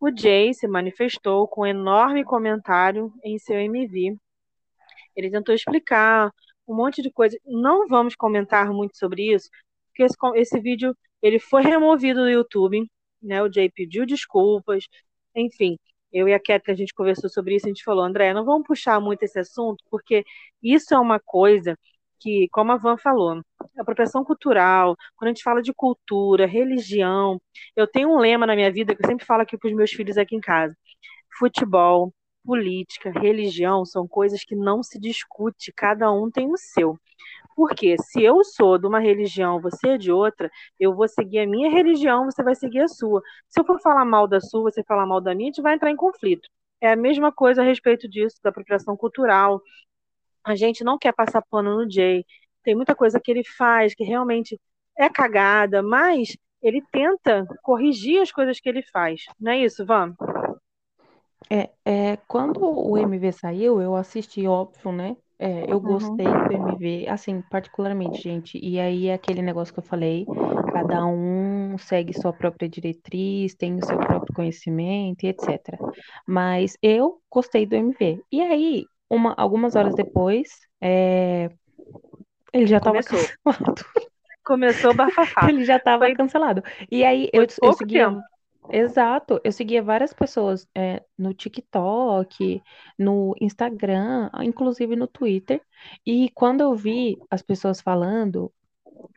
O 0.00 0.08
Jay 0.16 0.54
se 0.54 0.66
manifestou 0.66 1.46
com 1.46 1.60
um 1.60 1.66
enorme 1.66 2.24
comentário 2.24 3.12
em 3.22 3.38
seu 3.38 3.58
MV. 3.60 4.16
Ele 5.14 5.30
tentou 5.30 5.54
explicar 5.54 6.30
um 6.66 6.74
monte 6.74 7.02
de 7.02 7.10
coisa. 7.12 7.38
Não 7.44 7.86
vamos 7.86 8.16
comentar 8.16 8.70
muito 8.70 8.96
sobre 8.96 9.34
isso, 9.34 9.50
porque 9.88 10.04
esse, 10.04 10.16
esse 10.36 10.58
vídeo 10.58 10.96
ele 11.20 11.38
foi 11.38 11.60
removido 11.62 12.22
do 12.22 12.30
YouTube 12.30 12.88
né? 13.22 13.42
O 13.42 13.52
Jay 13.52 13.70
pediu 13.70 14.06
desculpas, 14.06 14.84
enfim. 15.34 15.78
Eu 16.12 16.28
e 16.28 16.34
a 16.34 16.38
Kathleen, 16.40 16.74
a 16.74 16.78
gente 16.78 16.94
conversou 16.94 17.28
sobre 17.28 17.56
isso, 17.56 17.66
a 17.66 17.68
gente 17.68 17.84
falou, 17.84 18.04
André, 18.04 18.32
não 18.32 18.44
vamos 18.44 18.66
puxar 18.66 19.00
muito 19.00 19.22
esse 19.22 19.38
assunto, 19.38 19.84
porque 19.90 20.24
isso 20.62 20.94
é 20.94 20.98
uma 20.98 21.20
coisa 21.20 21.76
que, 22.20 22.48
como 22.50 22.72
a 22.72 22.76
Van 22.76 22.96
falou, 22.96 23.42
apropriação 23.78 24.24
cultural, 24.24 24.96
quando 25.16 25.28
a 25.28 25.32
gente 25.34 25.42
fala 25.42 25.62
de 25.62 25.72
cultura, 25.74 26.46
religião, 26.46 27.40
eu 27.74 27.86
tenho 27.86 28.08
um 28.10 28.18
lema 28.18 28.46
na 28.46 28.54
minha 28.56 28.72
vida 28.72 28.94
que 28.94 29.04
eu 29.04 29.06
sempre 29.08 29.26
falo 29.26 29.42
aqui 29.42 29.58
para 29.58 29.68
os 29.68 29.76
meus 29.76 29.90
filhos 29.92 30.16
aqui 30.18 30.34
em 30.36 30.40
casa: 30.40 30.74
futebol, 31.38 32.12
política, 32.44 33.10
religião 33.10 33.84
são 33.84 34.06
coisas 34.08 34.44
que 34.44 34.56
não 34.56 34.82
se 34.82 34.98
discute, 34.98 35.72
cada 35.76 36.10
um 36.12 36.30
tem 36.30 36.50
o 36.50 36.56
seu. 36.56 36.98
Porque 37.56 37.96
se 37.98 38.22
eu 38.22 38.44
sou 38.44 38.76
de 38.76 38.86
uma 38.86 39.00
religião, 39.00 39.58
você 39.60 39.90
é 39.90 39.98
de 39.98 40.12
outra, 40.12 40.50
eu 40.78 40.94
vou 40.94 41.08
seguir 41.08 41.38
a 41.38 41.46
minha 41.46 41.70
religião, 41.70 42.26
você 42.26 42.42
vai 42.42 42.54
seguir 42.54 42.80
a 42.80 42.88
sua. 42.88 43.22
Se 43.48 43.58
eu 43.58 43.64
for 43.64 43.80
falar 43.80 44.04
mal 44.04 44.28
da 44.28 44.40
sua, 44.40 44.70
você 44.70 44.84
falar 44.84 45.06
mal 45.06 45.22
da 45.22 45.34
minha, 45.34 45.48
a 45.48 45.52
gente 45.52 45.62
vai 45.62 45.74
entrar 45.74 45.90
em 45.90 45.96
conflito. 45.96 46.46
É 46.82 46.92
a 46.92 46.96
mesma 46.96 47.32
coisa 47.32 47.62
a 47.62 47.64
respeito 47.64 48.06
disso, 48.06 48.36
da 48.44 48.50
apropriação 48.50 48.94
cultural. 48.94 49.62
A 50.44 50.54
gente 50.54 50.84
não 50.84 50.98
quer 50.98 51.14
passar 51.14 51.42
pano 51.50 51.82
no 51.82 51.90
Jay. 51.90 52.26
Tem 52.62 52.74
muita 52.74 52.94
coisa 52.94 53.18
que 53.18 53.30
ele 53.30 53.42
faz 53.42 53.94
que 53.94 54.04
realmente 54.04 54.60
é 54.98 55.08
cagada, 55.08 55.82
mas 55.82 56.36
ele 56.60 56.82
tenta 56.92 57.46
corrigir 57.62 58.20
as 58.20 58.30
coisas 58.30 58.60
que 58.60 58.68
ele 58.68 58.82
faz. 58.82 59.24
Não 59.40 59.52
é 59.52 59.58
isso, 59.58 59.86
Van? 59.86 60.14
É, 61.48 61.70
é, 61.84 62.16
quando 62.28 62.60
o 62.62 62.98
MV 62.98 63.32
saiu, 63.32 63.80
eu 63.80 63.96
assisti, 63.96 64.46
óbvio, 64.46 64.92
né? 64.92 65.16
É, 65.38 65.70
eu 65.70 65.78
gostei 65.80 66.26
do 66.26 66.52
MV, 66.52 67.08
assim, 67.08 67.42
particularmente, 67.50 68.22
gente. 68.22 68.58
E 68.58 68.80
aí, 68.80 69.08
é 69.08 69.14
aquele 69.14 69.42
negócio 69.42 69.72
que 69.72 69.80
eu 69.80 69.84
falei, 69.84 70.24
cada 70.72 71.04
um 71.06 71.76
segue 71.78 72.14
sua 72.14 72.32
própria 72.32 72.68
diretriz, 72.68 73.54
tem 73.54 73.76
o 73.76 73.84
seu 73.84 73.98
próprio 73.98 74.34
conhecimento 74.34 75.24
e 75.24 75.28
etc. 75.28 75.78
Mas 76.26 76.76
eu 76.82 77.20
gostei 77.30 77.66
do 77.66 77.74
MV. 77.74 78.22
E 78.32 78.40
aí, 78.40 78.84
uma, 79.10 79.34
algumas 79.36 79.76
horas 79.76 79.94
depois, 79.94 80.48
é, 80.80 81.50
ele 82.52 82.66
já 82.66 82.78
estava 82.78 83.02
cancelado. 83.02 83.84
Começou 84.44 84.92
o 84.92 84.94
bafafá. 84.94 85.48
Ele 85.50 85.64
já 85.64 85.76
estava 85.76 86.12
cancelado. 86.14 86.62
E 86.88 87.04
aí, 87.04 87.28
eu, 87.32 87.44
eu 87.62 87.72
segui. 87.72 87.94
Tempo. 87.94 88.22
Exato, 88.70 89.40
eu 89.44 89.52
seguia 89.52 89.82
várias 89.82 90.12
pessoas 90.12 90.68
é, 90.74 91.02
no 91.16 91.32
TikTok, 91.32 92.62
no 92.98 93.34
Instagram, 93.40 94.30
inclusive 94.42 94.96
no 94.96 95.06
Twitter, 95.06 95.60
e 96.04 96.30
quando 96.30 96.60
eu 96.62 96.74
vi 96.74 97.16
as 97.30 97.42
pessoas 97.42 97.80
falando 97.80 98.52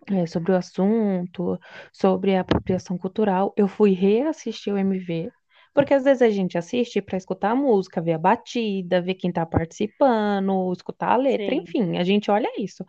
é, 0.08 0.26
sobre 0.26 0.52
o 0.52 0.56
assunto, 0.56 1.60
sobre 1.92 2.36
a 2.36 2.42
apropriação 2.42 2.98
cultural, 2.98 3.54
eu 3.58 3.68
fui 3.68 3.92
reassistir 3.92 4.74
o 4.74 4.78
MV, 4.78 5.32
porque 5.74 5.94
às 5.94 6.04
vezes 6.04 6.22
a 6.22 6.30
gente 6.30 6.58
assiste 6.58 7.02
para 7.02 7.18
escutar 7.18 7.52
a 7.52 7.56
música, 7.56 8.02
ver 8.02 8.14
a 8.14 8.18
batida, 8.18 9.02
ver 9.02 9.16
quem 9.16 9.32
tá 9.32 9.46
participando, 9.46 10.72
escutar 10.74 11.12
a 11.12 11.18
letra, 11.18 11.56
Sim. 11.56 11.62
enfim, 11.62 11.98
a 11.98 12.04
gente 12.04 12.30
olha 12.30 12.50
isso. 12.58 12.84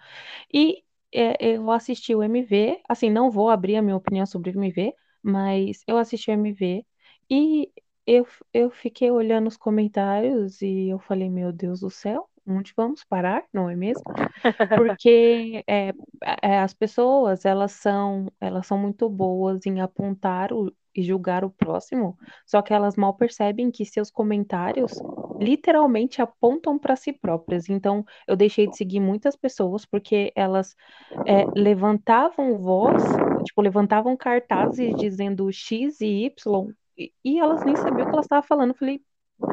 E 0.53 0.83
é, 1.13 1.55
eu 1.55 1.71
assisti 1.71 2.15
o 2.15 2.23
MV, 2.23 2.81
assim, 2.89 3.11
não 3.11 3.31
vou 3.31 3.51
abrir 3.51 3.77
a 3.77 3.83
minha 3.83 3.97
opinião 3.97 4.27
sobre 4.27 4.51
o 4.51 4.55
MV, 4.55 4.95
mas 5.23 5.83
eu 5.87 5.97
assisti 5.99 6.31
o 6.31 6.35
MV 6.35 6.85
e 7.31 7.71
eu, 8.07 8.27
eu 8.53 8.71
fiquei 8.71 9.11
olhando 9.11 9.47
os 9.47 9.57
comentários 9.57 10.61
e 10.63 10.89
eu 10.89 10.99
falei, 10.99 11.31
meu 11.31 11.53
Deus 11.53 11.81
do 11.81 11.91
céu, 11.91 12.29
onde 12.47 12.73
vamos 12.77 13.05
parar, 13.05 13.45
não 13.53 13.69
é 13.71 13.77
mesmo? 13.77 14.03
Porque 14.77 15.63
é, 15.67 15.93
é, 16.43 16.59
as 16.59 16.75
pessoas, 16.75 17.45
elas 17.45 17.73
são, 17.73 18.33
elas 18.41 18.67
são 18.67 18.79
muito 18.79 19.09
boas 19.09 19.65
em 19.67 19.81
apontar 19.81 20.53
o, 20.53 20.73
e 20.95 21.03
julgar 21.03 21.45
o 21.45 21.51
próximo, 21.51 22.19
só 22.45 22.61
que 22.63 22.75
elas 22.75 22.97
mal 22.97 23.15
percebem 23.15 23.71
que 23.71 23.85
seus 23.85 24.11
comentários 24.11 24.93
literalmente 25.41 26.21
apontam 26.21 26.79
para 26.79 26.95
si 26.95 27.13
próprias. 27.13 27.69
Então, 27.69 28.05
eu 28.29 28.37
deixei 28.37 28.67
de 28.67 28.77
seguir 28.77 29.01
muitas 29.01 29.35
pessoas 29.35 29.87
porque 29.87 30.31
elas 30.37 30.77
é, 31.27 31.47
levantavam 31.57 32.59
voz, 32.59 33.03
tipo, 33.45 33.63
levantavam 33.63 34.17
cartazes 34.17 34.95
dizendo 34.97 35.51
X 35.51 36.01
e 36.01 36.27
Y, 36.27 36.75
e, 36.97 37.13
e 37.25 37.39
elas 37.39 37.65
nem 37.65 37.75
sabiam 37.75 38.07
o 38.07 38.11
que 38.11 38.13
elas 38.13 38.27
estavam 38.27 38.47
falando. 38.47 38.71
Eu 38.71 38.77
falei, 38.77 39.03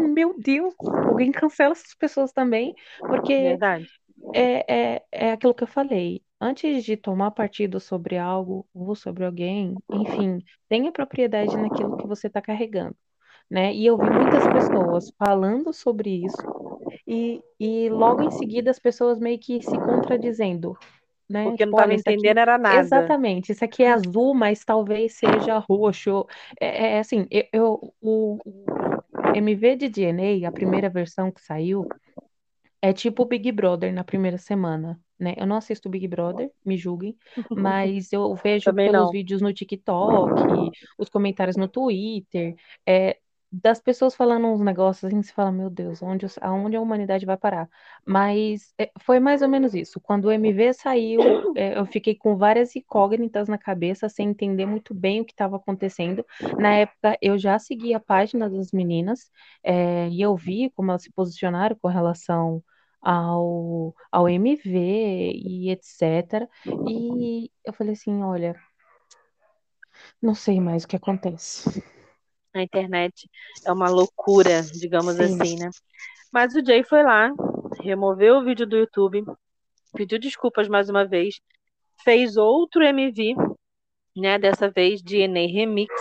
meu 0.02 0.36
Deus, 0.38 0.76
alguém 0.80 1.32
cancela 1.32 1.72
essas 1.72 1.96
pessoas 1.96 2.32
também, 2.34 2.76
porque. 3.00 3.34
É, 4.34 4.96
é, 4.96 5.04
é 5.12 5.32
aquilo 5.32 5.54
que 5.54 5.64
eu 5.64 5.68
falei. 5.68 6.22
Antes 6.42 6.84
de 6.84 6.98
tomar 6.98 7.32
partido 7.32 7.80
sobre 7.80 8.18
algo 8.18 8.68
ou 8.74 8.94
sobre 8.94 9.24
alguém, 9.24 9.76
enfim, 9.92 10.40
tenha 10.68 10.92
propriedade 10.92 11.56
naquilo 11.56 11.98
que 11.98 12.08
você 12.08 12.28
está 12.28 12.42
carregando 12.42 12.96
né? 13.50 13.74
E 13.74 13.86
eu 13.86 13.98
vi 13.98 14.10
muitas 14.10 14.46
pessoas 14.48 15.12
falando 15.18 15.74
sobre 15.74 16.26
isso 16.26 16.78
e, 17.08 17.42
e 17.60 17.90
logo 17.90 18.22
em 18.24 18.32
seguida 18.32 18.70
as 18.70 18.80
pessoas 18.80 19.20
meio 19.20 19.40
que 19.40 19.62
se 19.62 19.78
contradizendo, 19.78 20.78
né? 21.30 21.44
Porque 21.44 21.64
tipo, 21.64 21.72
não 21.72 21.78
estava 21.78 21.94
entendendo 21.94 22.38
aqui... 22.38 22.40
era 22.40 22.58
nada. 22.58 22.80
Exatamente, 22.80 23.52
isso 23.52 23.64
aqui 23.64 23.84
é 23.84 23.92
azul, 23.92 24.34
mas 24.34 24.64
talvez 24.66 25.14
seja 25.14 25.58
roxo. 25.58 26.26
É, 26.60 26.96
é 26.96 27.00
assim, 27.00 27.26
eu, 27.32 27.46
eu 27.54 27.94
o, 28.02 28.38
o 28.46 28.66
MV 29.34 29.76
de 29.78 29.90
DNA, 29.90 30.48
a 30.48 30.52
primeira 30.52 30.90
versão 30.90 31.32
que 31.32 31.42
saiu, 31.42 31.88
é 32.82 32.94
tipo 32.94 33.24
o 33.24 33.26
Big 33.26 33.52
Brother 33.52 33.94
na 33.94 34.04
primeira 34.04 34.38
semana, 34.38 35.00
né? 35.20 35.34
Eu 35.38 35.48
não 35.48 35.56
assisto 35.56 35.90
Big 35.90 36.08
Brother, 36.08 36.52
me 36.66 36.78
julguem, 36.78 37.18
mas 37.50 38.14
eu 38.14 38.36
vejo 38.44 38.66
Também 38.66 38.92
pelos 38.92 39.06
não. 39.06 39.12
vídeos 39.12 39.42
no 39.42 39.54
TikTok, 39.54 40.72
os 40.98 41.10
comentários 41.10 41.58
no 41.58 41.68
Twitter, 41.68 42.56
é, 42.86 43.18
das 43.52 43.80
pessoas 43.80 44.16
falando 44.16 44.48
uns 44.48 44.60
negócios 44.60 45.06
assim, 45.06 45.22
você 45.22 45.32
fala, 45.32 45.52
meu 45.52 45.70
Deus, 45.70 46.02
onde, 46.02 46.26
aonde 46.42 46.76
a 46.76 46.82
humanidade 46.82 47.26
vai 47.26 47.38
parar? 47.38 47.70
Mas 48.06 48.74
é, 48.78 48.92
foi 49.02 49.20
mais 49.20 49.42
ou 49.42 49.48
menos 49.48 49.74
isso. 49.74 50.00
Quando 50.02 50.26
o 50.26 50.32
MV 50.32 50.74
saiu, 50.74 51.22
é, 51.56 51.78
eu 51.80 51.86
fiquei 51.86 52.16
com 52.16 52.36
várias 52.38 52.76
incógnitas 52.76 53.48
na 53.48 53.58
cabeça, 53.58 54.10
sem 54.10 54.30
entender 54.30 54.66
muito 54.66 54.94
bem 54.94 55.22
o 55.22 55.26
que 55.26 55.32
estava 55.32 55.56
acontecendo. 55.56 56.26
Na 56.58 56.74
época, 56.76 57.18
eu 57.22 57.38
já 57.38 57.58
segui 57.58 57.94
a 57.94 58.00
página 58.00 58.50
das 58.50 58.72
meninas, 58.72 59.32
é, 59.64 60.10
e 60.10 60.22
eu 60.22 60.36
vi 60.36 60.70
como 60.72 60.92
elas 60.92 61.04
se 61.04 61.12
posicionaram 61.12 61.78
com 61.82 61.88
relação 61.88 62.64
ao, 63.02 63.96
ao 64.12 64.28
MV 64.28 65.32
e 65.34 65.70
etc. 65.72 66.50
E 66.88 67.50
eu 67.66 67.74
falei 67.74 67.94
assim, 67.94 68.22
olha, 68.24 68.56
não 70.22 70.36
sei 70.36 70.60
mais 70.60 70.84
o 70.84 70.88
que 70.88 70.96
acontece. 70.96 71.84
A 72.60 72.64
internet 72.64 73.30
é 73.66 73.72
uma 73.72 73.90
loucura, 73.90 74.62
digamos 74.64 75.16
Sim. 75.16 75.24
assim, 75.24 75.56
né? 75.60 75.70
Mas 76.32 76.56
o 76.56 76.66
Jay 76.66 76.84
foi 76.84 77.04
lá, 77.04 77.32
removeu 77.82 78.38
o 78.38 78.44
vídeo 78.44 78.68
do 78.68 78.78
YouTube, 78.78 79.24
pediu 79.94 80.20
desculpas 80.20 80.68
mais 80.68 80.90
uma 80.90 81.06
vez, 81.06 81.40
fez 82.04 82.38
outro 82.38 82.84
MV, 82.84 83.36
né? 84.16 84.38
Dessa 84.38 84.70
vez 84.70 85.02
DNA 85.02 85.48
Remix, 85.48 85.94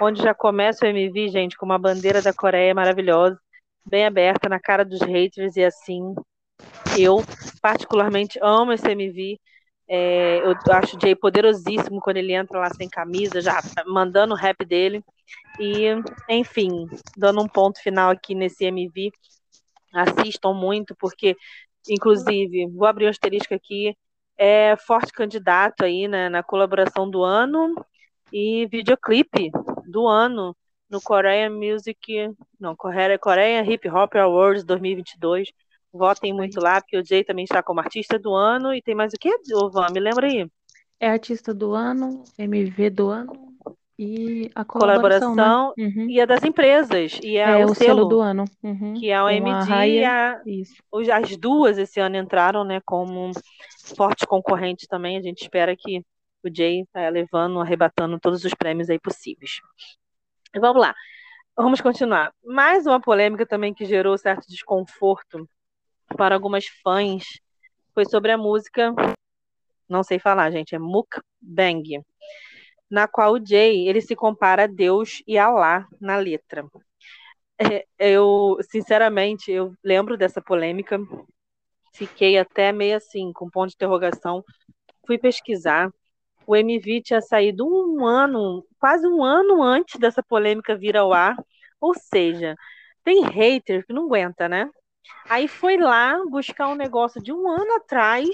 onde 0.00 0.22
já 0.22 0.34
começa 0.34 0.84
o 0.84 0.88
MV, 0.88 1.28
gente, 1.28 1.56
com 1.56 1.66
uma 1.66 1.78
bandeira 1.78 2.22
da 2.22 2.32
Coreia 2.32 2.74
maravilhosa, 2.74 3.38
bem 3.86 4.06
aberta 4.06 4.48
na 4.48 4.60
cara 4.60 4.84
dos 4.84 5.00
haters 5.00 5.56
e 5.56 5.64
assim. 5.64 6.14
Eu 6.98 7.22
particularmente 7.60 8.38
amo 8.40 8.72
esse 8.72 8.88
MV. 8.88 9.38
É, 9.88 10.40
eu 10.40 10.54
acho 10.72 10.96
o 10.96 11.00
Jay 11.00 11.14
poderosíssimo 11.14 12.00
quando 12.00 12.16
ele 12.16 12.32
entra 12.32 12.58
lá 12.58 12.70
sem 12.70 12.88
camisa, 12.88 13.40
já 13.40 13.60
mandando 13.86 14.34
o 14.34 14.36
rap 14.36 14.64
dele. 14.64 15.04
E, 15.60 15.88
enfim, 16.28 16.86
dando 17.16 17.42
um 17.42 17.48
ponto 17.48 17.80
final 17.82 18.10
aqui 18.10 18.34
nesse 18.34 18.64
MV, 18.64 19.10
assistam 19.92 20.52
muito, 20.52 20.94
porque, 20.96 21.36
inclusive, 21.88 22.66
vou 22.68 22.86
abrir 22.86 23.06
um 23.06 23.10
asterisco 23.10 23.54
aqui, 23.54 23.96
é 24.36 24.76
forte 24.76 25.12
candidato 25.12 25.84
aí 25.84 26.08
né, 26.08 26.28
na 26.28 26.42
colaboração 26.42 27.08
do 27.08 27.22
ano 27.22 27.74
e 28.32 28.66
videoclipe 28.66 29.50
do 29.86 30.08
ano 30.08 30.56
no 30.90 31.00
Korean 31.00 31.50
Music, 31.50 32.30
não, 32.58 32.74
Korean 32.76 33.62
Hip 33.64 33.88
Hop 33.88 34.14
Awards 34.16 34.64
2022. 34.64 35.48
Votem 35.94 36.32
muito 36.32 36.60
lá, 36.60 36.80
porque 36.80 36.98
o 36.98 37.04
Jay 37.04 37.22
também 37.22 37.44
está 37.44 37.62
como 37.62 37.78
artista 37.78 38.18
do 38.18 38.34
ano. 38.34 38.74
E 38.74 38.82
tem 38.82 38.94
mais 38.94 39.12
o 39.12 39.16
que, 39.16 39.30
Van? 39.72 39.86
Me 39.92 40.00
lembra 40.00 40.26
aí. 40.26 40.50
É 40.98 41.08
artista 41.08 41.54
do 41.54 41.72
ano, 41.72 42.24
MV 42.36 42.90
do 42.90 43.08
ano 43.10 43.54
e 43.98 44.50
a 44.54 44.64
colaboração, 44.64 45.34
colaboração 45.34 45.74
né? 45.76 45.84
uhum. 45.84 46.10
e 46.10 46.20
a 46.20 46.26
das 46.26 46.42
empresas. 46.42 47.18
E 47.22 47.36
é, 47.36 47.60
É 47.60 47.66
o, 47.66 47.70
o 47.70 47.74
selo 47.74 47.98
selo, 47.98 48.04
do 48.06 48.20
ano. 48.20 48.44
uhum, 48.62 48.94
que 48.94 49.10
é 49.10 49.22
o 49.22 49.28
MD 49.28 49.50
e 49.50 49.68
Raya. 49.68 50.42
a, 50.42 51.18
as 51.18 51.36
duas 51.36 51.78
esse 51.78 52.00
ano 52.00 52.16
entraram, 52.16 52.64
né, 52.64 52.80
como 52.84 53.30
fortes 53.96 54.26
concorrentes 54.26 54.86
também. 54.88 55.16
A 55.16 55.22
gente 55.22 55.42
espera 55.42 55.76
que 55.76 56.00
o 56.42 56.54
Jay 56.54 56.84
tá 56.92 57.08
levando, 57.08 57.60
arrebatando 57.60 58.18
todos 58.18 58.44
os 58.44 58.54
prêmios 58.54 58.90
aí 58.90 58.98
possíveis. 58.98 59.60
Vamos 60.56 60.80
lá, 60.80 60.94
vamos 61.56 61.80
continuar. 61.80 62.32
Mais 62.44 62.86
uma 62.86 63.00
polêmica 63.00 63.46
também 63.46 63.72
que 63.72 63.84
gerou 63.84 64.18
certo 64.18 64.46
desconforto 64.48 65.48
para 66.16 66.34
algumas 66.34 66.66
fãs 66.82 67.24
foi 67.94 68.04
sobre 68.04 68.32
a 68.32 68.38
música, 68.38 68.94
não 69.88 70.02
sei 70.02 70.18
falar, 70.18 70.50
gente, 70.50 70.74
é 70.74 70.78
Mukbang, 70.78 72.02
na 72.90 73.06
qual 73.06 73.34
o 73.34 73.46
Jay 73.46 73.88
ele 73.88 74.00
se 74.00 74.16
compara 74.16 74.64
a 74.64 74.68
Deus 74.68 75.22
e 75.26 75.38
a 75.38 75.46
Alá 75.46 75.86
na 76.00 76.16
letra. 76.16 76.64
É, 77.58 77.86
eu, 77.98 78.58
sinceramente, 78.70 79.50
eu 79.50 79.72
lembro 79.82 80.16
dessa 80.16 80.42
polêmica, 80.42 80.98
fiquei 81.92 82.36
até 82.38 82.72
meio 82.72 82.96
assim, 82.96 83.32
com 83.32 83.48
ponto 83.48 83.70
de 83.70 83.76
interrogação, 83.76 84.44
fui 85.06 85.18
pesquisar. 85.18 85.90
O 86.46 86.56
MV 86.56 87.00
tinha 87.02 87.20
saído 87.22 87.66
um 87.66 88.04
ano, 88.04 88.66
quase 88.78 89.06
um 89.06 89.24
ano 89.24 89.62
antes 89.62 89.98
dessa 89.98 90.22
polêmica 90.22 90.76
vir 90.76 90.96
ao 90.96 91.12
ar, 91.12 91.36
ou 91.80 91.94
seja, 91.94 92.54
tem 93.02 93.22
hater 93.24 93.86
que 93.86 93.92
não 93.92 94.06
aguenta, 94.06 94.48
né? 94.48 94.68
Aí 95.28 95.48
foi 95.48 95.76
lá 95.76 96.18
buscar 96.28 96.68
um 96.68 96.74
negócio 96.74 97.22
de 97.22 97.32
um 97.32 97.48
ano 97.48 97.74
atrás 97.76 98.28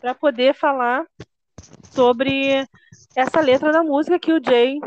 para 0.00 0.14
poder 0.14 0.54
falar 0.54 1.06
sobre 1.90 2.66
essa 3.14 3.40
letra 3.40 3.72
da 3.72 3.82
música 3.82 4.18
que 4.18 4.32
o 4.32 4.42
Jay. 4.42 4.78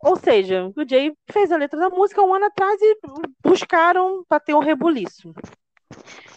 Ou 0.00 0.16
seja, 0.16 0.70
o 0.76 0.88
Jay 0.88 1.12
fez 1.30 1.50
a 1.50 1.56
letra 1.56 1.78
da 1.78 1.88
música 1.88 2.22
um 2.22 2.34
ano 2.34 2.46
atrás 2.46 2.80
e 2.80 2.98
buscaram 3.42 4.24
para 4.28 4.40
ter 4.40 4.54
um 4.54 4.60
rebuliço. 4.60 5.32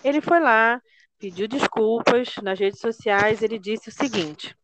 Ele 0.04 0.22
foi 0.22 0.40
lá, 0.40 0.82
pediu 1.20 1.48
desculpas 1.48 2.36
nas 2.42 2.60
redes 2.60 2.80
sociais, 2.80 3.42
ele 3.42 3.60
disse 3.60 3.90
o 3.90 3.92
seguinte: 3.92 4.56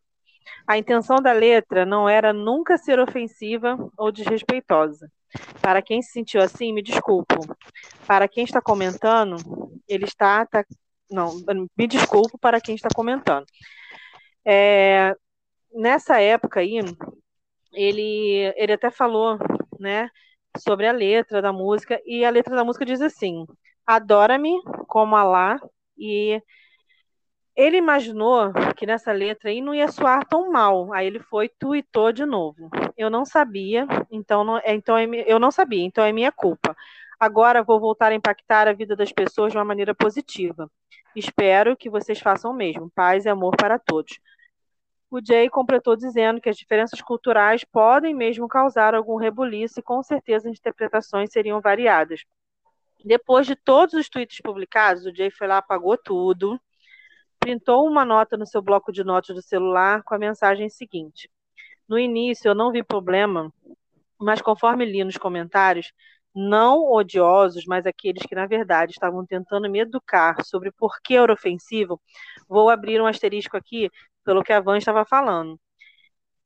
a 0.66 0.78
intenção 0.78 1.18
da 1.18 1.34
letra 1.34 1.86
não 1.86 2.08
era 2.08 2.32
nunca 2.32 2.78
ser 2.78 3.00
ofensiva 3.00 3.78
ou 3.98 4.12
desrespeitosa. 4.12 5.12
Para 5.62 5.82
quem 5.82 6.02
se 6.02 6.12
sentiu 6.12 6.42
assim, 6.42 6.74
me 6.74 6.82
desculpo. 6.82 7.36
Para 8.08 8.28
quem 8.28 8.44
está 8.44 8.62
comentando, 8.62 9.38
ele 9.88 10.06
está. 10.06 10.46
tá- 10.46 10.66
não, 11.10 11.32
me 11.78 11.88
desculpo 11.88 12.38
para 12.40 12.62
quem 12.62 12.76
está 12.76 12.90
comentando. 12.96 13.46
É, 14.46 15.16
nessa 15.74 16.20
época 16.22 16.60
aí, 16.62 16.80
ele, 17.74 18.54
ele 18.58 18.74
até 18.74 18.92
falou, 18.92 19.38
né, 19.80 20.10
sobre 20.58 20.88
a 20.88 20.92
letra 20.92 21.42
da 21.42 21.52
música, 21.54 22.00
e 22.06 22.24
a 22.26 22.30
letra 22.30 22.56
da 22.56 22.64
música 22.64 22.86
diz 22.86 23.02
assim: 23.02 23.46
Adora-me 23.86 24.52
como 24.88 25.16
Alá, 25.16 25.60
e 25.98 26.42
ele 27.56 27.78
imaginou 27.78 28.52
que 28.76 28.86
nessa 28.86 29.12
letra 29.12 29.50
aí 29.50 29.62
não 29.62 29.74
ia 29.76 29.88
soar 29.88 30.26
tão 30.28 30.52
mal. 30.52 30.92
Aí 30.94 31.06
ele 31.08 31.20
foi 31.20 31.50
tuitou 31.50 32.12
de 32.12 32.26
novo. 32.26 32.70
Eu 32.98 33.10
não 33.10 33.26
sabia, 33.26 33.88
então, 34.12 34.44
não, 34.44 34.58
é- 34.58 34.74
então 34.76 34.98
é 34.98 35.06
eu 35.28 35.40
não 35.40 35.52
sabia, 35.52 35.84
então 35.86 36.04
é 36.04 36.12
minha 36.12 36.32
culpa. 36.32 36.76
Agora 37.20 37.64
vou 37.64 37.80
voltar 37.80 38.12
a 38.12 38.16
impactar 38.16 38.68
a 38.68 38.74
vida 38.74 38.96
das 38.96 39.12
pessoas 39.12 39.52
de 39.52 39.58
uma 39.58 39.66
maneira 39.66 39.94
positiva. 39.96 40.70
Espero 41.16 41.78
que 41.78 41.90
vocês 41.90 42.20
façam 42.20 42.52
o 42.52 42.56
mesmo. 42.56 42.92
Paz 42.96 43.26
e 43.26 43.30
amor 43.30 43.56
para 43.56 43.78
todos. 43.80 44.20
O 45.10 45.20
Jay 45.24 45.48
completou 45.48 45.96
dizendo 45.96 46.42
que 46.42 46.50
as 46.50 46.58
diferenças 46.58 47.00
culturais 47.00 47.64
podem 47.64 48.16
mesmo 48.16 48.48
causar 48.48 48.96
algum 48.96 49.16
rebuliço 49.16 49.80
e 49.80 49.84
com 49.84 50.02
certeza 50.02 50.50
as 50.50 50.58
interpretações 50.58 51.32
seriam 51.32 51.62
variadas. 51.62 52.24
Depois 53.06 53.46
de 53.46 53.56
todos 53.56 53.94
os 53.94 54.10
tweets 54.10 54.42
publicados, 54.42 55.06
o 55.06 55.16
Jay 55.16 55.30
foi 55.30 55.46
lá, 55.46 55.60
apagou 55.60 55.98
tudo, 55.98 56.60
printou 57.44 57.86
uma 57.86 58.06
nota 58.06 58.38
no 58.38 58.48
seu 58.48 58.62
bloco 58.62 58.92
de 58.92 59.04
notas 59.04 59.36
do 59.36 59.42
celular 59.42 60.02
com 60.04 60.16
a 60.16 60.18
mensagem 60.18 60.70
seguinte: 60.70 61.30
No 61.88 62.00
início 62.00 62.48
eu 62.48 62.56
não 62.56 62.72
vi 62.72 62.82
problema, 62.82 63.52
mas 64.18 64.42
conforme 64.42 64.86
li 64.86 65.04
nos 65.04 65.18
comentários, 65.18 65.92
não 66.34 66.90
odiosos, 66.90 67.66
mas 67.66 67.86
aqueles 67.86 68.24
que 68.24 68.34
na 68.34 68.48
verdade 68.48 68.94
estavam 68.94 69.26
tentando 69.26 69.70
me 69.70 69.82
educar 69.82 70.42
sobre 70.46 70.72
por 70.72 71.02
que 71.04 71.16
era 71.16 71.34
ofensivo, 71.34 72.02
vou 72.48 72.70
abrir 72.70 73.02
um 73.02 73.06
asterisco 73.06 73.58
aqui 73.58 73.90
pelo 74.24 74.42
que 74.42 74.54
a 74.54 74.62
Van 74.62 74.78
estava 74.78 75.04
falando. 75.04 75.60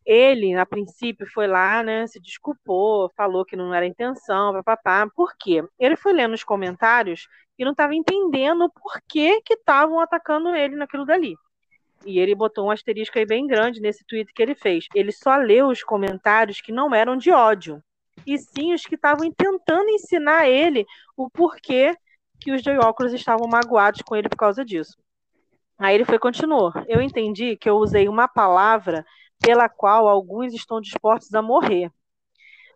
Ele, 0.08 0.56
a 0.56 0.66
princípio, 0.66 1.28
foi 1.34 1.48
lá, 1.48 1.84
né, 1.84 2.08
se 2.08 2.18
desculpou, 2.18 3.12
falou 3.18 3.44
que 3.44 3.58
não 3.58 3.74
era 3.74 3.86
intenção, 3.86 4.54
papapá. 4.54 5.06
Por 5.14 5.36
quê? 5.38 5.62
Ele 5.78 5.98
foi 5.98 6.14
lendo 6.14 6.34
os 6.34 6.46
comentários 6.46 7.28
e 7.60 7.66
não 7.66 7.72
estava 7.72 7.94
entendendo 7.94 8.72
por 8.72 9.02
que 9.06 9.42
que 9.42 9.56
estavam 9.56 10.00
atacando 10.00 10.56
ele 10.56 10.78
naquilo 10.78 11.06
dali. 11.06 11.36
E 12.06 12.20
ele 12.20 12.34
botou 12.34 12.68
um 12.68 12.72
asterisco 12.72 13.20
aí 13.20 13.26
bem 13.26 13.46
grande 13.46 13.82
nesse 13.82 14.06
tweet 14.06 14.32
que 14.34 14.42
ele 14.42 14.56
fez. 14.56 14.88
Ele 14.96 15.12
só 15.12 15.36
leu 15.36 15.68
os 15.68 15.84
comentários 15.84 16.62
que 16.62 16.72
não 16.72 16.96
eram 16.96 17.18
de 17.18 17.30
ódio, 17.32 17.84
e 18.26 18.38
sim 18.38 18.74
os 18.74 18.84
que 18.84 18.96
estavam 18.96 19.30
tentando 19.32 19.90
ensinar 19.90 20.48
ele 20.48 20.86
o 21.18 21.30
porquê 21.30 21.94
que 22.40 22.54
os 22.54 22.62
Jaywalkers 22.62 23.12
estavam 23.12 23.46
magoados 23.46 24.02
com 24.04 24.16
ele 24.16 24.30
por 24.30 24.38
causa 24.38 24.64
disso. 24.64 24.96
Aí 25.78 25.96
ele 25.96 26.06
foi 26.06 26.18
continuou. 26.18 26.72
Eu 26.88 27.02
entendi 27.02 27.58
que 27.58 27.70
eu 27.70 27.76
usei 27.76 28.08
uma 28.08 28.28
palavra 28.28 29.06
pela 29.40 29.70
qual 29.70 30.08
alguns 30.08 30.54
estão 30.54 30.82
dispostos 30.82 31.34
a 31.34 31.42
morrer. 31.42 31.92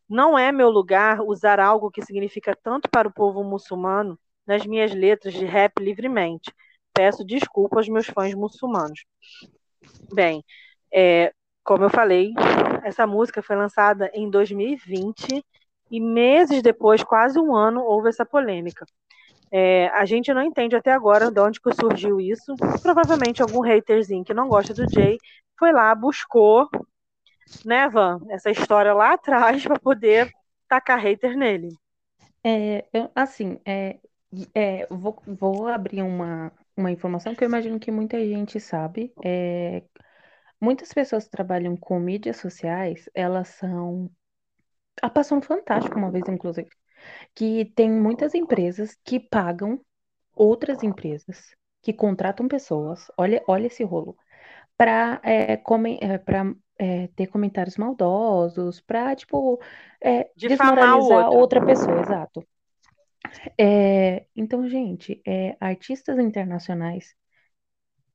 Não 0.08 0.38
é 0.38 0.52
meu 0.52 0.70
lugar 0.70 1.22
usar 1.22 1.60
algo 1.60 1.90
que 1.90 2.02
significa 2.02 2.56
tanto 2.62 2.90
para 2.90 3.08
o 3.08 3.14
povo 3.14 3.44
muçulmano 3.44 4.20
nas 4.46 4.66
minhas 4.66 4.94
letras 4.94 5.34
de 5.34 5.46
rap 5.46 5.80
livremente. 5.80 6.54
Peço 6.94 7.26
desculpa 7.26 7.78
aos 7.78 7.88
meus 7.88 8.08
fãs 8.08 8.34
muçulmanos. 8.34 9.06
Bem, 10.14 10.44
é, 10.94 11.34
como 11.64 11.86
eu 11.86 11.90
falei, 11.90 12.34
essa 12.84 13.08
música 13.08 13.42
foi 13.42 13.56
lançada 13.56 14.12
em 14.14 14.30
2020 14.30 15.44
e 15.90 16.00
meses 16.00 16.62
depois, 16.62 17.04
quase 17.04 17.40
um 17.40 17.56
ano, 17.56 17.82
houve 17.82 18.10
essa 18.10 18.26
polêmica. 18.26 18.86
É, 19.52 19.88
a 19.90 20.06
gente 20.06 20.34
não 20.34 20.42
entende 20.42 20.76
até 20.76 20.92
agora 20.92 21.30
de 21.30 21.40
onde 21.40 21.60
que 21.60 21.74
surgiu 21.74 22.20
isso. 22.20 22.56
Provavelmente 22.82 23.42
algum 23.42 23.64
haterzinho 23.64 24.24
que 24.24 24.34
não 24.34 24.48
gosta 24.48 24.74
do 24.74 24.90
Jay 24.90 25.18
foi 25.62 25.72
lá, 25.74 25.96
buscou, 25.96 26.70
né, 27.66 27.90
Van, 27.90 28.20
essa 28.30 28.52
história 28.52 28.94
lá 28.94 29.14
atrás 29.14 29.64
para 29.66 29.80
poder 29.80 30.32
tacar 30.68 31.00
hater 31.00 31.38
nele. 31.38 31.70
É, 32.44 32.86
eu- 32.94 33.12
assim, 33.16 33.60
é, 33.66 34.00
é, 34.56 34.88
vou, 34.88 35.22
vou 35.28 35.68
abrir 35.68 36.02
uma, 36.02 36.52
uma 36.76 36.92
informação 36.92 37.36
que 37.36 37.44
eu 37.44 37.48
imagino 37.48 37.80
que 37.80 37.92
muita 37.92 38.20
gente 38.26 38.60
sabe. 38.60 39.14
É, 39.24 39.84
muitas 40.62 40.94
pessoas 40.94 41.26
que 41.26 41.32
trabalham 41.32 41.78
com 41.78 42.00
mídias 42.00 42.38
sociais, 42.38 43.10
elas 43.16 43.50
são. 43.50 44.12
A 45.02 45.10
Passou 45.10 45.38
um 45.40 45.42
Fantástico 45.42 45.98
uma 46.00 46.12
vez, 46.12 46.26
inclusive, 46.30 46.70
que 47.36 47.66
tem 47.76 47.92
muitas 47.92 48.36
empresas 48.36 48.98
que 49.06 49.20
pagam 49.20 49.82
outras 50.36 50.84
empresas 50.84 51.56
que 51.84 51.94
contratam 51.94 52.48
pessoas, 52.48 53.08
olha, 53.18 53.44
olha 53.48 53.68
esse 53.68 53.84
rolo, 53.84 54.18
para 54.82 55.22
é, 55.24 55.62
é, 56.80 57.08
ter 57.10 57.28
comentários 57.28 57.78
maldosos, 57.78 58.82
para, 58.82 59.16
tipo, 59.16 59.62
é, 60.04 60.32
desmoralizar 60.36 61.30
outra 61.30 61.64
pessoa, 61.64 62.00
exato. 62.00 62.44
É, 63.56 64.26
então, 64.36 64.68
gente, 64.68 65.22
é, 65.24 65.56
artistas 65.60 66.18
internacionais 66.18 67.14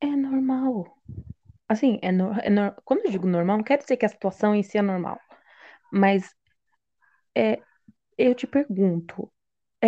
é 0.01 0.09
normal. 0.09 0.93
Assim, 1.69 2.01
é, 2.03 2.11
no, 2.11 2.33
é 2.33 2.51
no, 2.51 2.75
quando 2.85 3.05
eu 3.05 3.13
digo 3.13 3.29
normal, 3.29 3.59
não 3.59 3.65
quer 3.65 3.79
dizer 3.79 3.97
que 3.97 4.05
a 4.05 4.09
situação 4.09 4.53
em 4.53 4.65
si 4.65 4.77
é 4.77 4.83
normal. 4.83 5.21
Mas 5.93 6.35
é, 7.33 7.61
eu 8.19 8.35
te 8.35 8.45
pergunto, 8.45 9.31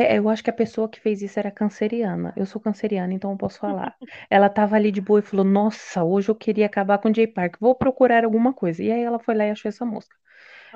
é, 0.07 0.19
eu 0.19 0.29
acho 0.29 0.43
que 0.43 0.51
a 0.51 0.53
pessoa 0.53 0.89
que 0.89 1.01
fez 1.01 1.23
isso 1.23 1.39
era 1.39 1.51
canceriana. 1.51 2.33
Eu 2.37 2.47
sou 2.47 2.61
canceriana, 2.61 3.13
então 3.13 3.31
eu 3.31 3.37
posso 3.37 3.59
falar. 3.59 3.97
Ela 4.31 4.49
tava 4.49 4.77
ali 4.77 4.91
de 4.91 5.01
boa 5.01 5.21
e 5.21 5.23
falou: 5.23 5.45
Nossa, 5.45 6.05
hoje 6.05 6.29
eu 6.29 6.35
queria 6.35 6.67
acabar 6.67 6.99
com 6.99 7.11
o 7.11 7.15
Jay 7.15 7.27
Park, 7.27 7.57
vou 7.61 7.75
procurar 7.75 8.25
alguma 8.25 8.53
coisa. 8.53 8.83
E 8.83 8.91
aí 8.91 9.03
ela 9.03 9.19
foi 9.19 9.35
lá 9.35 9.47
e 9.47 9.51
achou 9.51 9.69
essa 9.69 9.85
música. 9.85 10.17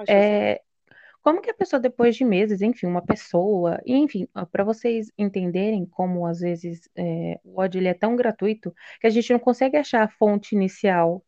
É, 0.08 0.60
como 1.22 1.40
que 1.40 1.50
a 1.50 1.54
pessoa, 1.54 1.78
depois 1.78 2.16
de 2.16 2.24
meses, 2.24 2.60
enfim, 2.62 2.86
uma 2.86 3.04
pessoa, 3.04 3.80
enfim, 3.86 4.26
para 4.50 4.64
vocês 4.64 5.10
entenderem 5.16 5.86
como 5.86 6.26
às 6.26 6.40
vezes 6.40 6.88
é, 6.96 7.38
o 7.44 7.60
ódio 7.60 7.86
é 7.86 7.94
tão 7.94 8.16
gratuito 8.16 8.74
que 9.00 9.06
a 9.06 9.10
gente 9.10 9.32
não 9.32 9.38
consegue 9.38 9.76
achar 9.76 10.02
a 10.02 10.08
fonte 10.08 10.54
inicial 10.54 11.24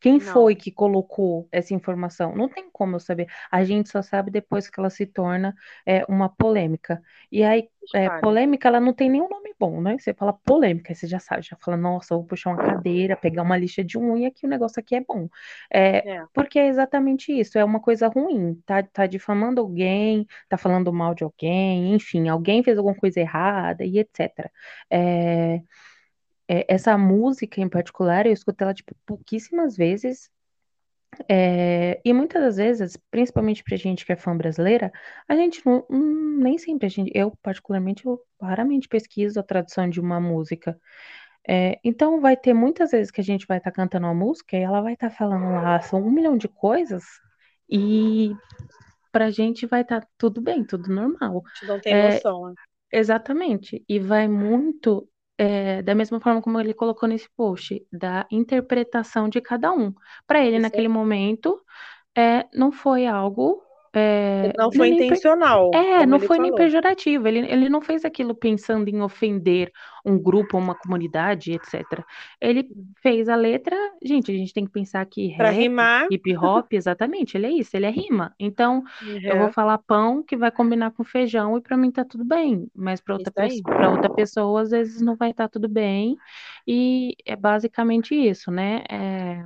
quem 0.00 0.14
não. 0.18 0.20
foi 0.20 0.54
que 0.54 0.70
colocou 0.70 1.48
essa 1.52 1.74
informação? 1.74 2.34
Não 2.34 2.48
tem 2.48 2.70
como 2.70 2.96
eu 2.96 3.00
saber. 3.00 3.26
A 3.50 3.64
gente 3.64 3.88
só 3.88 4.02
sabe 4.02 4.30
depois 4.30 4.70
que 4.70 4.80
ela 4.80 4.90
se 4.90 5.06
torna 5.06 5.54
é, 5.84 6.04
uma 6.08 6.28
polêmica. 6.28 7.02
E 7.30 7.42
aí, 7.42 7.68
é, 7.94 8.08
polêmica, 8.20 8.68
ela 8.68 8.80
não 8.80 8.92
tem 8.92 9.10
nenhum 9.10 9.28
nome 9.28 9.54
bom, 9.58 9.80
né? 9.80 9.96
Você 9.98 10.14
fala 10.14 10.32
polêmica, 10.32 10.94
você 10.94 11.06
já 11.06 11.18
sabe, 11.18 11.42
já 11.42 11.56
fala, 11.56 11.76
nossa, 11.76 12.14
vou 12.14 12.24
puxar 12.24 12.50
uma 12.50 12.62
cadeira, 12.62 13.16
pegar 13.16 13.42
uma 13.42 13.56
lixa 13.56 13.82
de 13.84 13.98
unha, 13.98 14.30
que 14.30 14.46
o 14.46 14.48
negócio 14.48 14.80
aqui 14.80 14.94
é 14.94 15.00
bom. 15.00 15.28
É, 15.70 16.16
é. 16.16 16.24
Porque 16.32 16.58
é 16.58 16.68
exatamente 16.68 17.32
isso, 17.32 17.58
é 17.58 17.64
uma 17.64 17.80
coisa 17.80 18.08
ruim. 18.08 18.60
Tá, 18.66 18.82
tá 18.82 19.06
difamando 19.06 19.60
alguém, 19.60 20.26
tá 20.48 20.56
falando 20.56 20.92
mal 20.92 21.14
de 21.14 21.24
alguém, 21.24 21.94
enfim, 21.94 22.28
alguém 22.28 22.62
fez 22.62 22.78
alguma 22.78 22.94
coisa 22.96 23.20
errada 23.20 23.84
e 23.84 23.98
etc. 23.98 24.50
É 24.90 25.60
é, 26.48 26.64
essa 26.72 26.96
música 26.96 27.60
em 27.60 27.68
particular, 27.68 28.26
eu 28.26 28.32
escutei 28.32 28.64
ela, 28.64 28.74
tipo, 28.74 28.94
pouquíssimas 29.04 29.76
vezes. 29.76 30.30
É, 31.28 32.00
e 32.04 32.12
muitas 32.12 32.42
das 32.42 32.56
vezes, 32.56 32.98
principalmente 33.10 33.64
pra 33.64 33.76
gente 33.76 34.04
que 34.04 34.12
é 34.12 34.16
fã 34.16 34.36
brasileira, 34.36 34.92
a 35.26 35.34
gente 35.34 35.64
não, 35.64 35.86
hum, 35.90 36.38
nem 36.42 36.58
sempre, 36.58 36.86
a 36.86 36.90
gente, 36.90 37.10
eu 37.14 37.32
particularmente, 37.42 38.04
eu 38.04 38.20
raramente 38.40 38.88
pesquiso 38.88 39.40
a 39.40 39.42
tradução 39.42 39.88
de 39.88 40.00
uma 40.00 40.20
música. 40.20 40.78
É, 41.48 41.78
então 41.84 42.20
vai 42.20 42.36
ter 42.36 42.52
muitas 42.52 42.90
vezes 42.90 43.10
que 43.10 43.20
a 43.20 43.24
gente 43.24 43.46
vai 43.46 43.58
estar 43.58 43.70
tá 43.70 43.76
cantando 43.76 44.06
uma 44.06 44.14
música 44.14 44.56
e 44.56 44.62
ela 44.62 44.82
vai 44.82 44.94
estar 44.94 45.10
tá 45.10 45.16
falando 45.16 45.44
lá, 45.52 45.80
são 45.80 46.02
um 46.02 46.10
milhão 46.10 46.36
de 46.36 46.48
coisas, 46.48 47.04
e 47.68 48.32
pra 49.10 49.30
gente 49.30 49.66
vai 49.66 49.82
estar 49.82 50.00
tá 50.00 50.08
tudo 50.18 50.40
bem, 50.40 50.64
tudo 50.64 50.92
normal. 50.92 51.42
A 51.44 51.48
gente 51.48 51.66
não 51.66 51.80
tem 51.80 51.94
é, 51.94 52.14
noção, 52.14 52.48
né? 52.48 52.54
Exatamente. 52.92 53.84
E 53.88 53.98
vai 53.98 54.28
muito 54.28 55.08
é, 55.38 55.82
da 55.82 55.94
mesma 55.94 56.20
forma 56.20 56.40
como 56.42 56.60
ele 56.60 56.74
colocou 56.74 57.08
nesse 57.08 57.28
post, 57.36 57.86
da 57.92 58.26
interpretação 58.30 59.28
de 59.28 59.40
cada 59.40 59.72
um. 59.72 59.92
Para 60.26 60.40
ele, 60.40 60.56
Isso 60.56 60.62
naquele 60.62 60.86
é. 60.86 60.88
momento, 60.88 61.60
é, 62.16 62.46
não 62.54 62.72
foi 62.72 63.06
algo 63.06 63.62
é, 63.98 64.52
não 64.58 64.70
foi 64.70 64.88
intencional. 64.88 65.70
É, 65.72 66.04
não 66.04 66.18
foi 66.18 66.36
falou. 66.36 66.42
nem 66.42 66.54
pejorativo. 66.54 67.26
Ele, 67.26 67.38
ele 67.50 67.70
não 67.70 67.80
fez 67.80 68.04
aquilo 68.04 68.34
pensando 68.34 68.88
em 68.88 69.00
ofender 69.00 69.72
um 70.04 70.18
grupo, 70.18 70.58
uma 70.58 70.74
comunidade, 70.74 71.52
etc. 71.52 71.82
Ele 72.38 72.68
fez 73.00 73.26
a 73.26 73.34
letra. 73.34 73.74
Gente, 74.04 74.30
a 74.30 74.34
gente 74.34 74.52
tem 74.52 74.66
que 74.66 74.70
pensar 74.70 75.04
que 75.06 75.34
pra 75.38 75.48
rap, 75.48 75.62
rimar. 75.62 76.08
hip 76.10 76.36
hop, 76.36 76.74
exatamente, 76.74 77.38
ele 77.38 77.46
é 77.46 77.50
isso, 77.50 77.74
ele 77.74 77.86
é 77.86 77.90
rima. 77.90 78.34
Então, 78.38 78.84
uhum. 79.02 79.20
eu 79.22 79.38
vou 79.38 79.50
falar 79.50 79.78
pão 79.78 80.22
que 80.22 80.36
vai 80.36 80.50
combinar 80.50 80.90
com 80.90 81.02
feijão 81.02 81.56
e 81.56 81.62
para 81.62 81.76
mim 81.78 81.90
tá 81.90 82.04
tudo 82.04 82.24
bem. 82.24 82.70
Mas 82.74 83.00
para 83.00 83.14
outra, 83.14 83.32
pessoa, 83.32 83.90
outra 83.90 84.14
pessoa, 84.14 84.60
às 84.60 84.70
vezes 84.70 85.00
não 85.00 85.16
vai 85.16 85.30
estar 85.30 85.44
tá 85.44 85.48
tudo 85.48 85.70
bem. 85.70 86.18
E 86.66 87.16
é 87.24 87.34
basicamente 87.34 88.14
isso, 88.14 88.50
né? 88.50 88.82
É, 88.90 89.42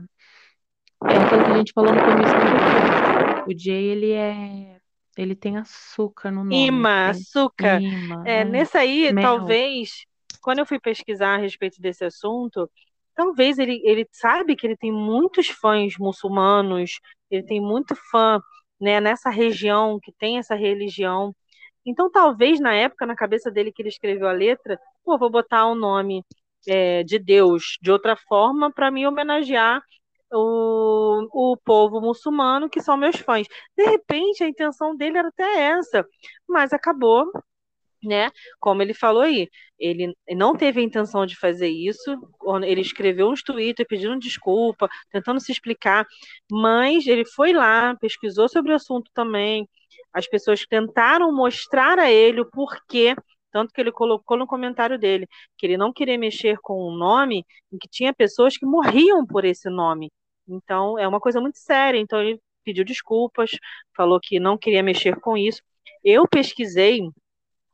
é 1.08 1.16
aquilo 1.16 1.44
que 1.44 1.50
a 1.50 1.56
gente 1.58 1.72
falou 1.72 1.92
no 1.92 2.00
começo 2.00 2.34
do 2.34 3.20
o 3.46 3.58
Jay, 3.58 3.84
ele 3.84 4.12
é. 4.12 4.80
Ele 5.16 5.34
tem 5.34 5.56
açúcar 5.56 6.30
no 6.30 6.44
nome. 6.44 6.66
Ima, 6.66 7.08
açúcar. 7.08 7.80
Ima, 7.80 8.22
é, 8.26 8.40
é, 8.40 8.44
nesse 8.44 8.76
aí, 8.78 9.12
mel. 9.12 9.22
talvez, 9.22 10.06
quando 10.40 10.60
eu 10.60 10.66
fui 10.66 10.78
pesquisar 10.78 11.34
a 11.34 11.38
respeito 11.38 11.80
desse 11.80 12.04
assunto, 12.04 12.70
talvez 13.14 13.58
ele, 13.58 13.82
ele 13.84 14.06
sabe 14.12 14.54
que 14.54 14.66
ele 14.66 14.76
tem 14.76 14.92
muitos 14.92 15.48
fãs 15.48 15.94
muçulmanos, 15.98 17.00
ele 17.30 17.42
tem 17.42 17.60
muito 17.60 17.94
fã 18.10 18.40
né, 18.80 19.00
nessa 19.00 19.30
região 19.30 19.98
que 20.00 20.12
tem 20.12 20.38
essa 20.38 20.54
religião. 20.54 21.34
Então, 21.84 22.10
talvez 22.10 22.60
na 22.60 22.72
época, 22.72 23.04
na 23.04 23.16
cabeça 23.16 23.50
dele 23.50 23.72
que 23.72 23.82
ele 23.82 23.88
escreveu 23.88 24.28
a 24.28 24.32
letra, 24.32 24.78
pô, 25.04 25.18
vou 25.18 25.28
botar 25.28 25.66
o 25.66 25.74
nome 25.74 26.24
é, 26.68 27.02
de 27.02 27.18
Deus 27.18 27.78
de 27.82 27.90
outra 27.90 28.16
forma 28.16 28.72
para 28.72 28.90
me 28.90 29.06
homenagear 29.06 29.82
o, 30.32 31.52
o 31.52 31.56
povo 31.58 32.00
muçulmano, 32.00 32.68
que 32.70 32.80
são 32.80 32.96
meus 32.96 33.16
fãs. 33.16 33.46
De 33.76 33.84
repente, 33.84 34.44
a 34.44 34.48
intenção 34.48 34.96
dele 34.96 35.18
era 35.18 35.28
até 35.28 35.62
essa, 35.70 36.04
mas 36.48 36.72
acabou, 36.72 37.30
né? 38.02 38.30
Como 38.58 38.82
ele 38.82 38.94
falou 38.94 39.22
aí, 39.22 39.48
ele 39.78 40.14
não 40.30 40.56
teve 40.56 40.80
a 40.80 40.84
intenção 40.84 41.26
de 41.26 41.36
fazer 41.36 41.68
isso. 41.68 42.16
Ele 42.64 42.80
escreveu 42.80 43.28
uns 43.28 43.42
Twitter 43.42 43.86
pedindo 43.88 44.18
desculpa, 44.18 44.88
tentando 45.10 45.40
se 45.40 45.52
explicar, 45.52 46.06
mas 46.50 47.06
ele 47.06 47.24
foi 47.24 47.52
lá, 47.52 47.96
pesquisou 47.96 48.48
sobre 48.48 48.72
o 48.72 48.76
assunto 48.76 49.10
também. 49.14 49.68
As 50.12 50.26
pessoas 50.28 50.66
tentaram 50.66 51.32
mostrar 51.34 51.98
a 51.98 52.10
ele 52.10 52.40
o 52.40 52.50
porquê 52.50 53.14
tanto 53.52 53.72
que 53.72 53.80
ele 53.80 53.92
colocou 53.92 54.36
no 54.36 54.46
comentário 54.46 54.98
dele 54.98 55.28
que 55.56 55.66
ele 55.66 55.76
não 55.76 55.92
queria 55.92 56.18
mexer 56.18 56.58
com 56.62 56.88
um 56.88 56.96
nome 56.96 57.44
em 57.72 57.78
que 57.78 57.88
tinha 57.88 58.14
pessoas 58.14 58.56
que 58.56 58.66
morriam 58.66 59.26
por 59.26 59.44
esse 59.44 59.68
nome. 59.68 60.10
Então, 60.50 60.98
é 60.98 61.06
uma 61.06 61.20
coisa 61.20 61.40
muito 61.40 61.58
séria. 61.58 61.98
Então, 61.98 62.20
ele 62.20 62.40
pediu 62.64 62.84
desculpas, 62.84 63.50
falou 63.96 64.20
que 64.20 64.38
não 64.40 64.58
queria 64.58 64.82
mexer 64.82 65.18
com 65.20 65.36
isso. 65.36 65.62
Eu 66.04 66.26
pesquisei, 66.28 67.00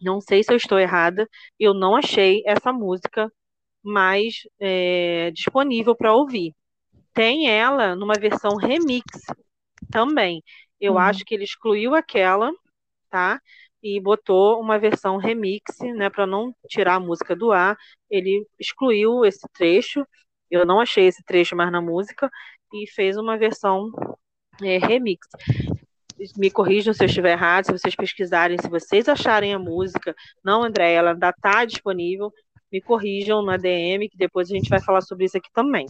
não 0.01 0.21
sei 0.21 0.43
se 0.43 0.53
eu 0.53 0.57
estou 0.57 0.79
errada, 0.79 1.29
eu 1.59 1.75
não 1.75 1.97
achei 1.97 2.43
essa 2.47 2.73
música 2.73 3.31
mais 3.83 4.43
é, 4.61 5.31
disponível 5.33 5.95
para 5.95 6.15
ouvir. 6.15 6.53
Tem 7.15 7.49
ela 7.49 7.95
numa 7.97 8.15
versão 8.15 8.57
remix 8.57 9.05
também. 9.91 10.43
Eu 10.81 10.95
uhum. 10.95 10.99
acho 10.99 11.25
que 11.25 11.35
ele 11.35 11.45
excluiu 11.45 11.95
aquela, 11.95 12.53
tá? 13.11 13.41
E 13.83 14.01
botou 14.01 14.61
uma 14.61 14.79
versão 14.79 15.17
remix, 15.17 15.63
né, 15.97 16.11
para 16.11 16.27
não 16.27 16.55
tirar 16.69 16.97
a 16.97 17.01
música 17.01 17.37
do 17.37 17.53
ar. 17.53 17.77
Ele 18.11 18.47
excluiu 18.59 19.25
esse 19.25 19.47
trecho. 19.55 20.05
Eu 20.51 20.67
não 20.67 20.81
achei 20.81 21.07
esse 21.07 21.23
trecho 21.25 21.57
mais 21.57 21.71
na 21.73 21.81
música 21.81 22.31
e 22.83 22.87
fez 22.87 23.17
uma 23.17 23.37
versão 23.37 23.91
é, 24.63 24.79
remix. 24.79 25.27
Me 26.37 26.51
corrijam 26.51 26.95
se 26.95 27.05
eu 27.05 27.07
estiver 27.07 27.33
errado, 27.33 27.67
se 27.67 27.73
vocês 27.73 27.95
pesquisarem, 27.95 28.57
se 28.59 28.69
vocês 28.69 29.09
acharem 29.09 29.53
a 29.53 29.59
música. 29.59 30.15
Não, 30.43 30.63
André, 30.63 30.95
ela 30.95 31.13
ainda 31.13 31.29
está 31.29 31.65
disponível. 31.65 32.33
Me 32.73 32.81
corrijam 32.81 33.43
na 33.43 33.57
DM, 33.57 34.09
que 34.09 34.17
depois 34.17 34.51
a 34.51 34.55
gente 34.55 34.69
vai 34.69 34.81
falar 34.81 35.03
sobre 35.03 35.27
isso 35.27 35.37
aqui 35.37 35.51
também. 35.53 35.87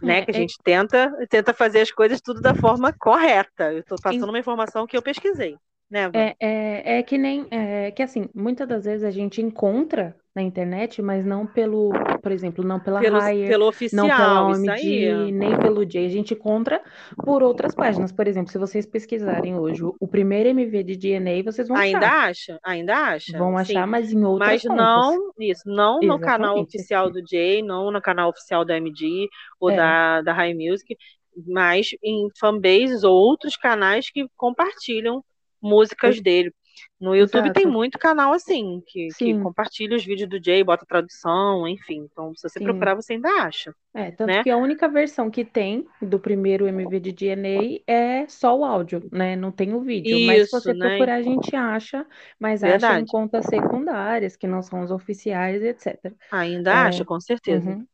Né, 0.00 0.18
é, 0.18 0.24
que 0.24 0.30
a 0.30 0.34
é 0.34 0.38
gente 0.38 0.56
é... 0.60 0.62
tenta, 0.62 1.10
tenta 1.28 1.54
fazer 1.54 1.80
as 1.80 1.90
coisas 1.90 2.20
tudo 2.20 2.40
da 2.40 2.54
forma 2.54 2.92
correta. 2.92 3.72
Eu 3.72 3.80
estou 3.80 3.98
passando 4.00 4.28
uma 4.28 4.38
informação 4.38 4.86
que 4.86 4.96
eu 4.96 5.02
pesquisei. 5.02 5.56
Né, 5.88 6.10
é, 6.12 6.36
é, 6.40 6.98
é 6.98 7.02
que 7.02 7.16
nem 7.16 7.46
é, 7.50 7.92
que 7.92 8.02
assim, 8.02 8.28
muitas 8.34 8.66
das 8.66 8.84
vezes 8.84 9.04
a 9.04 9.10
gente 9.10 9.40
encontra 9.40 10.16
na 10.36 10.42
internet, 10.42 11.00
mas 11.00 11.24
não 11.24 11.46
pelo, 11.46 11.90
por 12.22 12.30
exemplo, 12.30 12.62
não 12.62 12.78
pela 12.78 13.00
pelo, 13.00 13.18
Hire, 13.18 13.48
pelo 13.48 13.68
oficial, 13.68 14.06
não 14.06 14.14
pela 14.14 14.48
OMG, 14.48 15.32
nem 15.32 15.58
pelo 15.58 15.86
J. 15.86 16.04
A 16.04 16.10
gente 16.10 16.34
encontra 16.34 16.82
por 17.24 17.42
outras 17.42 17.74
páginas. 17.74 18.12
Por 18.12 18.26
exemplo, 18.26 18.52
se 18.52 18.58
vocês 18.58 18.84
pesquisarem 18.84 19.56
hoje 19.58 19.82
o 19.82 20.06
primeiro 20.06 20.50
MV 20.50 20.82
de 20.82 20.96
DNA, 20.96 21.42
vocês 21.42 21.68
vão 21.68 21.76
ainda 21.78 22.06
achar. 22.06 22.28
acha, 22.28 22.60
ainda 22.62 22.94
acha. 22.94 23.38
Vão 23.38 23.56
achar, 23.56 23.84
Sim. 23.84 23.90
mas 23.90 24.12
em 24.12 24.24
outras 24.24 24.48
Mas 24.50 24.62
fontes. 24.62 24.76
não, 24.76 25.32
isso, 25.38 25.62
não 25.64 26.00
Exatamente. 26.02 26.08
no 26.08 26.20
canal 26.20 26.60
oficial 26.60 27.10
do 27.10 27.22
Jay, 27.26 27.62
não 27.62 27.90
no 27.90 28.02
canal 28.02 28.28
oficial 28.28 28.62
da 28.62 28.76
MD 28.76 29.28
ou 29.58 29.70
é. 29.70 29.76
da, 29.76 30.20
da 30.20 30.32
High 30.34 30.52
Music, 30.52 30.98
mas 31.46 31.88
em 32.02 32.28
fanbases 32.38 33.04
ou 33.04 33.14
outros 33.14 33.56
canais 33.56 34.10
que 34.10 34.26
compartilham 34.36 35.24
músicas 35.66 36.20
dele. 36.20 36.52
No 36.98 37.14
YouTube 37.14 37.44
Exato. 37.44 37.60
tem 37.60 37.66
muito 37.66 37.98
canal 37.98 38.32
assim, 38.32 38.82
que, 38.86 39.08
que, 39.18 39.38
compartilha 39.38 39.96
os 39.96 40.04
vídeos 40.04 40.28
do 40.28 40.42
Jay, 40.42 40.64
bota 40.64 40.86
tradução, 40.86 41.68
enfim. 41.68 42.06
Então, 42.10 42.34
se 42.34 42.48
você 42.48 42.58
Sim. 42.58 42.64
procurar, 42.64 42.94
você 42.94 43.14
ainda 43.14 43.28
acha. 43.42 43.74
É, 43.94 44.10
tanto 44.10 44.28
né? 44.28 44.42
que 44.42 44.48
a 44.48 44.56
única 44.56 44.88
versão 44.88 45.30
que 45.30 45.44
tem 45.44 45.86
do 46.00 46.18
primeiro 46.18 46.66
MV 46.66 47.00
de 47.00 47.12
DNA 47.12 47.80
é 47.86 48.26
só 48.28 48.56
o 48.58 48.64
áudio, 48.64 49.06
né? 49.12 49.36
Não 49.36 49.52
tem 49.52 49.74
o 49.74 49.80
vídeo. 49.80 50.16
Isso, 50.16 50.26
mas 50.26 50.44
se 50.44 50.50
você 50.52 50.72
né? 50.72 50.88
procurar, 50.88 51.14
a 51.16 51.22
gente 51.22 51.54
acha, 51.54 52.06
mas 52.40 52.62
Verdade. 52.62 52.84
acha 52.86 53.00
em 53.00 53.06
contas 53.06 53.44
secundárias, 53.44 54.36
que 54.36 54.46
não 54.46 54.62
são 54.62 54.82
os 54.82 54.90
oficiais, 54.90 55.62
etc. 55.62 56.14
Ainda 56.32 56.70
é... 56.70 56.74
acha, 56.74 57.04
com 57.04 57.20
certeza. 57.20 57.70
Uhum. 57.70 57.86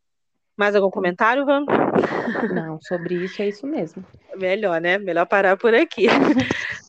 Mais 0.56 0.74
algum 0.74 0.90
comentário, 0.90 1.46
Van? 1.46 1.64
Não, 2.54 2.78
sobre 2.80 3.14
isso 3.14 3.40
é 3.40 3.48
isso 3.48 3.66
mesmo. 3.66 4.04
Melhor, 4.36 4.80
né? 4.80 4.98
Melhor 4.98 5.26
parar 5.26 5.56
por 5.56 5.74
aqui. 5.74 6.06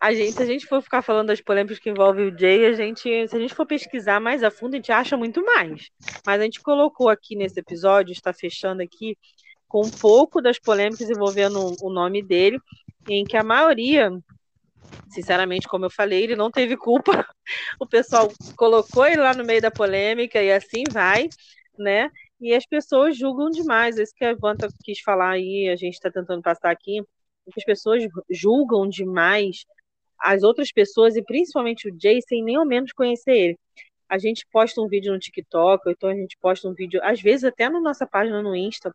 A 0.01 0.13
gente, 0.13 0.33
se 0.33 0.43
a 0.43 0.45
gente 0.45 0.65
for 0.65 0.81
ficar 0.81 1.01
falando 1.01 1.27
das 1.27 1.39
polêmicas 1.39 1.79
que 1.79 1.89
envolvem 1.89 2.27
o 2.27 2.37
Jay, 2.37 2.65
a 2.65 2.73
gente, 2.73 3.27
se 3.27 3.35
a 3.35 3.39
gente 3.39 3.53
for 3.53 3.65
pesquisar 3.65 4.19
mais 4.19 4.43
a 4.43 4.51
fundo, 4.51 4.73
a 4.73 4.75
gente 4.77 4.91
acha 4.91 5.15
muito 5.15 5.43
mais. 5.45 5.89
Mas 6.25 6.41
a 6.41 6.43
gente 6.43 6.61
colocou 6.61 7.09
aqui 7.09 7.35
nesse 7.35 7.59
episódio, 7.59 8.11
está 8.11 8.33
fechando 8.33 8.81
aqui, 8.81 9.17
com 9.67 9.85
um 9.85 9.89
pouco 9.89 10.41
das 10.41 10.59
polêmicas 10.59 11.09
envolvendo 11.09 11.73
o 11.81 11.89
nome 11.89 12.21
dele, 12.21 12.59
em 13.09 13.23
que 13.23 13.37
a 13.37 13.43
maioria, 13.43 14.11
sinceramente, 15.09 15.67
como 15.67 15.85
eu 15.85 15.89
falei, 15.89 16.23
ele 16.23 16.35
não 16.35 16.51
teve 16.51 16.75
culpa. 16.75 17.25
O 17.79 17.87
pessoal 17.87 18.31
colocou 18.55 19.05
ele 19.05 19.21
lá 19.21 19.33
no 19.33 19.43
meio 19.43 19.61
da 19.61 19.71
polêmica 19.71 20.41
e 20.41 20.51
assim 20.51 20.83
vai, 20.91 21.29
né? 21.77 22.11
E 22.43 22.53
as 22.53 22.65
pessoas 22.65 23.17
julgam 23.17 23.49
demais. 23.49 23.97
Isso 23.97 24.13
que 24.13 24.25
a 24.25 24.35
Vanta 24.35 24.67
quis 24.83 24.99
falar 24.99 25.31
aí, 25.31 25.69
a 25.69 25.77
gente 25.77 25.93
está 25.93 26.11
tentando 26.11 26.41
passar 26.41 26.71
aqui. 26.71 27.01
Que 27.45 27.59
as 27.59 27.63
pessoas 27.63 28.03
julgam 28.29 28.87
demais 28.87 29.65
as 30.19 30.43
outras 30.43 30.71
pessoas, 30.71 31.15
e 31.15 31.23
principalmente 31.23 31.89
o 31.89 31.97
Jay, 31.97 32.21
sem 32.21 32.43
nem 32.43 32.57
ao 32.57 32.65
menos 32.65 32.91
conhecer 32.91 33.31
ele. 33.31 33.59
A 34.09 34.17
gente 34.17 34.45
posta 34.51 34.81
um 34.81 34.87
vídeo 34.87 35.11
no 35.11 35.19
TikTok, 35.19 35.83
ou 35.85 35.91
então 35.91 36.09
a 36.09 36.15
gente 36.15 36.37
posta 36.37 36.67
um 36.67 36.73
vídeo, 36.73 36.99
às 37.03 37.21
vezes 37.21 37.45
até 37.45 37.69
na 37.69 37.79
nossa 37.79 38.05
página 38.05 38.41
no 38.41 38.55
Insta, 38.55 38.93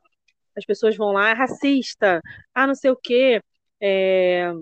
as 0.56 0.64
pessoas 0.64 0.96
vão 0.96 1.12
lá, 1.12 1.30
é 1.30 1.32
racista, 1.32 2.20
ah, 2.54 2.66
não 2.66 2.74
sei 2.74 2.90
o 2.90 2.96
quê. 2.96 3.40
É... 3.80 4.52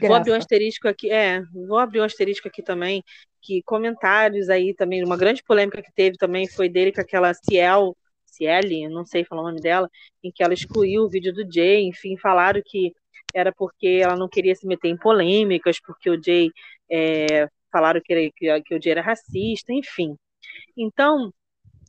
Vou 0.00 0.14
abrir 0.14 0.32
um 0.32 0.36
asterisco 0.36 0.88
aqui, 0.88 1.10
é, 1.10 1.42
vou 1.52 1.78
abrir 1.78 2.00
um 2.00 2.04
asterisco 2.04 2.48
aqui 2.48 2.62
também, 2.62 3.02
que 3.42 3.62
comentários 3.62 4.48
aí 4.48 4.72
também, 4.72 5.04
uma 5.04 5.16
grande 5.16 5.42
polêmica 5.42 5.82
que 5.82 5.92
teve 5.92 6.16
também 6.16 6.48
foi 6.48 6.68
dele 6.68 6.90
com 6.90 7.02
aquela 7.02 7.34
Ciel, 7.34 7.94
Ciele, 8.34 8.88
não 8.88 9.04
sei 9.04 9.24
falar 9.24 9.42
o 9.42 9.46
nome 9.46 9.60
dela, 9.60 9.88
em 10.22 10.30
que 10.30 10.42
ela 10.42 10.54
excluiu 10.54 11.04
o 11.04 11.08
vídeo 11.08 11.32
do 11.32 11.50
Jay, 11.50 11.84
enfim, 11.84 12.16
falaram 12.16 12.60
que 12.64 12.92
era 13.34 13.52
porque 13.52 14.00
ela 14.02 14.16
não 14.16 14.28
queria 14.28 14.54
se 14.54 14.66
meter 14.66 14.88
em 14.88 14.96
polêmicas, 14.96 15.80
porque 15.80 16.10
o 16.10 16.22
Jay 16.22 16.50
é, 16.90 17.48
falaram 17.72 18.00
que, 18.02 18.30
que, 18.36 18.62
que 18.62 18.74
o 18.74 18.82
Jay 18.82 18.92
era 18.92 19.02
racista, 19.02 19.72
enfim. 19.72 20.16
Então, 20.76 21.32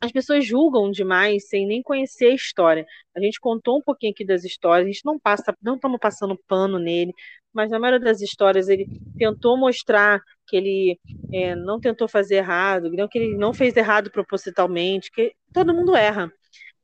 as 0.00 0.12
pessoas 0.12 0.44
julgam 0.44 0.90
demais 0.90 1.48
sem 1.48 1.66
nem 1.66 1.82
conhecer 1.82 2.26
a 2.26 2.34
história. 2.34 2.86
A 3.14 3.20
gente 3.20 3.40
contou 3.40 3.78
um 3.78 3.82
pouquinho 3.82 4.12
aqui 4.12 4.24
das 4.24 4.44
histórias, 4.44 4.86
a 4.86 4.92
gente 4.92 5.04
não 5.04 5.18
passa, 5.18 5.56
não 5.62 5.76
estamos 5.76 5.98
passando 6.00 6.38
pano 6.46 6.78
nele, 6.78 7.12
mas 7.52 7.70
na 7.70 7.78
maioria 7.78 8.04
das 8.04 8.20
histórias 8.20 8.68
ele 8.68 8.86
tentou 9.16 9.56
mostrar 9.56 10.20
que 10.46 10.56
ele 10.56 11.00
é, 11.32 11.54
não 11.54 11.80
tentou 11.80 12.08
fazer 12.08 12.36
errado, 12.36 12.90
não 12.90 13.08
que 13.08 13.18
ele 13.18 13.36
não 13.36 13.52
fez 13.52 13.76
errado 13.76 14.10
propositalmente, 14.10 15.10
que 15.10 15.34
todo 15.52 15.74
mundo 15.74 15.94
erra. 15.96 16.30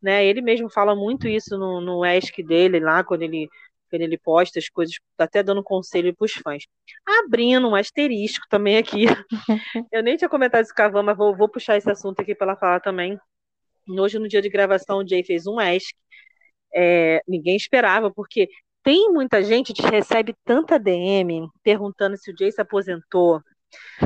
Né? 0.02 0.24
Ele 0.26 0.42
mesmo 0.42 0.68
fala 0.68 0.96
muito 0.96 1.28
isso 1.28 1.56
no, 1.56 1.80
no 1.80 2.04
ESC 2.04 2.42
dele, 2.42 2.80
lá, 2.80 3.04
quando 3.04 3.22
ele, 3.22 3.48
quando 3.88 4.02
ele 4.02 4.18
posta 4.18 4.58
as 4.58 4.68
coisas, 4.68 4.96
tá 5.16 5.24
até 5.24 5.42
dando 5.42 5.62
conselho 5.62 6.14
para 6.14 6.24
os 6.24 6.32
fãs. 6.32 6.64
Abrindo 7.06 7.68
um 7.68 7.74
asterisco 7.74 8.44
também 8.50 8.76
aqui. 8.78 9.04
Eu 9.92 10.02
nem 10.02 10.16
tinha 10.16 10.28
comentado 10.28 10.64
isso 10.64 10.74
com 10.74 10.82
a 10.82 10.88
Van, 10.88 11.02
mas 11.02 11.16
vou, 11.16 11.36
vou 11.36 11.48
puxar 11.48 11.76
esse 11.76 11.90
assunto 11.90 12.20
aqui 12.20 12.34
para 12.34 12.48
ela 12.48 12.56
falar 12.56 12.80
também. 12.80 13.18
Hoje, 13.88 14.18
no 14.18 14.28
dia 14.28 14.42
de 14.42 14.48
gravação, 14.48 14.98
o 14.98 15.06
Jay 15.06 15.22
fez 15.24 15.46
um 15.46 15.60
ESC. 15.60 15.94
É, 16.74 17.20
ninguém 17.28 17.56
esperava, 17.56 18.10
porque 18.10 18.48
tem 18.82 19.12
muita 19.12 19.42
gente 19.42 19.72
que 19.72 19.82
recebe 19.82 20.34
tanta 20.44 20.78
DM 20.78 21.48
perguntando 21.62 22.16
se 22.16 22.32
o 22.32 22.34
Jay 22.36 22.50
se 22.50 22.60
aposentou, 22.60 23.40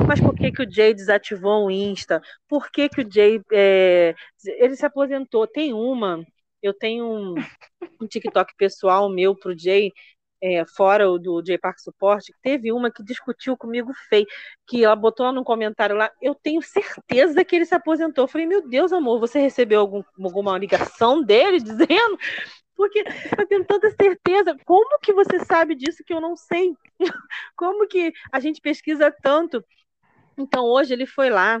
mas 0.07 0.19
por 0.19 0.35
que, 0.35 0.51
que 0.51 0.63
o 0.63 0.71
Jay 0.71 0.93
desativou 0.93 1.65
o 1.65 1.71
Insta? 1.71 2.21
Por 2.47 2.69
que, 2.71 2.89
que 2.89 3.01
o 3.01 3.11
Jay 3.11 3.41
é, 3.51 4.15
ele 4.45 4.75
se 4.75 4.85
aposentou? 4.85 5.47
Tem 5.47 5.73
uma, 5.73 6.23
eu 6.61 6.73
tenho 6.73 7.05
um, 7.05 7.35
um 8.01 8.07
TikTok 8.07 8.53
pessoal 8.57 9.09
meu 9.09 9.35
pro 9.35 9.57
Jay, 9.57 9.91
é, 10.41 10.63
fora 10.65 11.09
o 11.09 11.17
do 11.17 11.43
Jay 11.45 11.57
Park 11.57 11.79
Support, 11.79 12.23
teve 12.41 12.71
uma 12.71 12.91
que 12.91 13.03
discutiu 13.03 13.57
comigo 13.57 13.91
feio, 14.09 14.27
que 14.67 14.83
ela 14.83 14.95
botou 14.95 15.31
no 15.31 15.43
comentário 15.43 15.95
lá, 15.95 16.11
eu 16.21 16.35
tenho 16.35 16.61
certeza 16.61 17.43
que 17.43 17.55
ele 17.55 17.65
se 17.65 17.75
aposentou. 17.75 18.25
Eu 18.25 18.27
falei, 18.27 18.45
meu 18.45 18.67
Deus, 18.67 18.93
amor, 18.93 19.19
você 19.19 19.39
recebeu 19.39 19.79
algum, 19.79 20.03
alguma 20.21 20.57
ligação 20.57 21.23
dele 21.23 21.59
dizendo? 21.59 22.17
Porque 22.77 23.03
eu 23.37 23.47
tenho 23.47 23.65
tanta 23.65 23.89
certeza. 23.89 24.55
Como 24.63 24.99
que 24.99 25.11
você 25.11 25.43
sabe 25.43 25.73
disso 25.73 26.03
que 26.05 26.13
eu 26.13 26.21
não 26.21 26.35
sei? 26.35 26.73
Como 27.57 27.87
que 27.87 28.13
a 28.31 28.39
gente 28.39 28.61
pesquisa 28.61 29.11
tanto? 29.23 29.65
Então, 30.37 30.63
hoje 30.65 30.93
ele 30.93 31.07
foi 31.07 31.31
lá, 31.31 31.59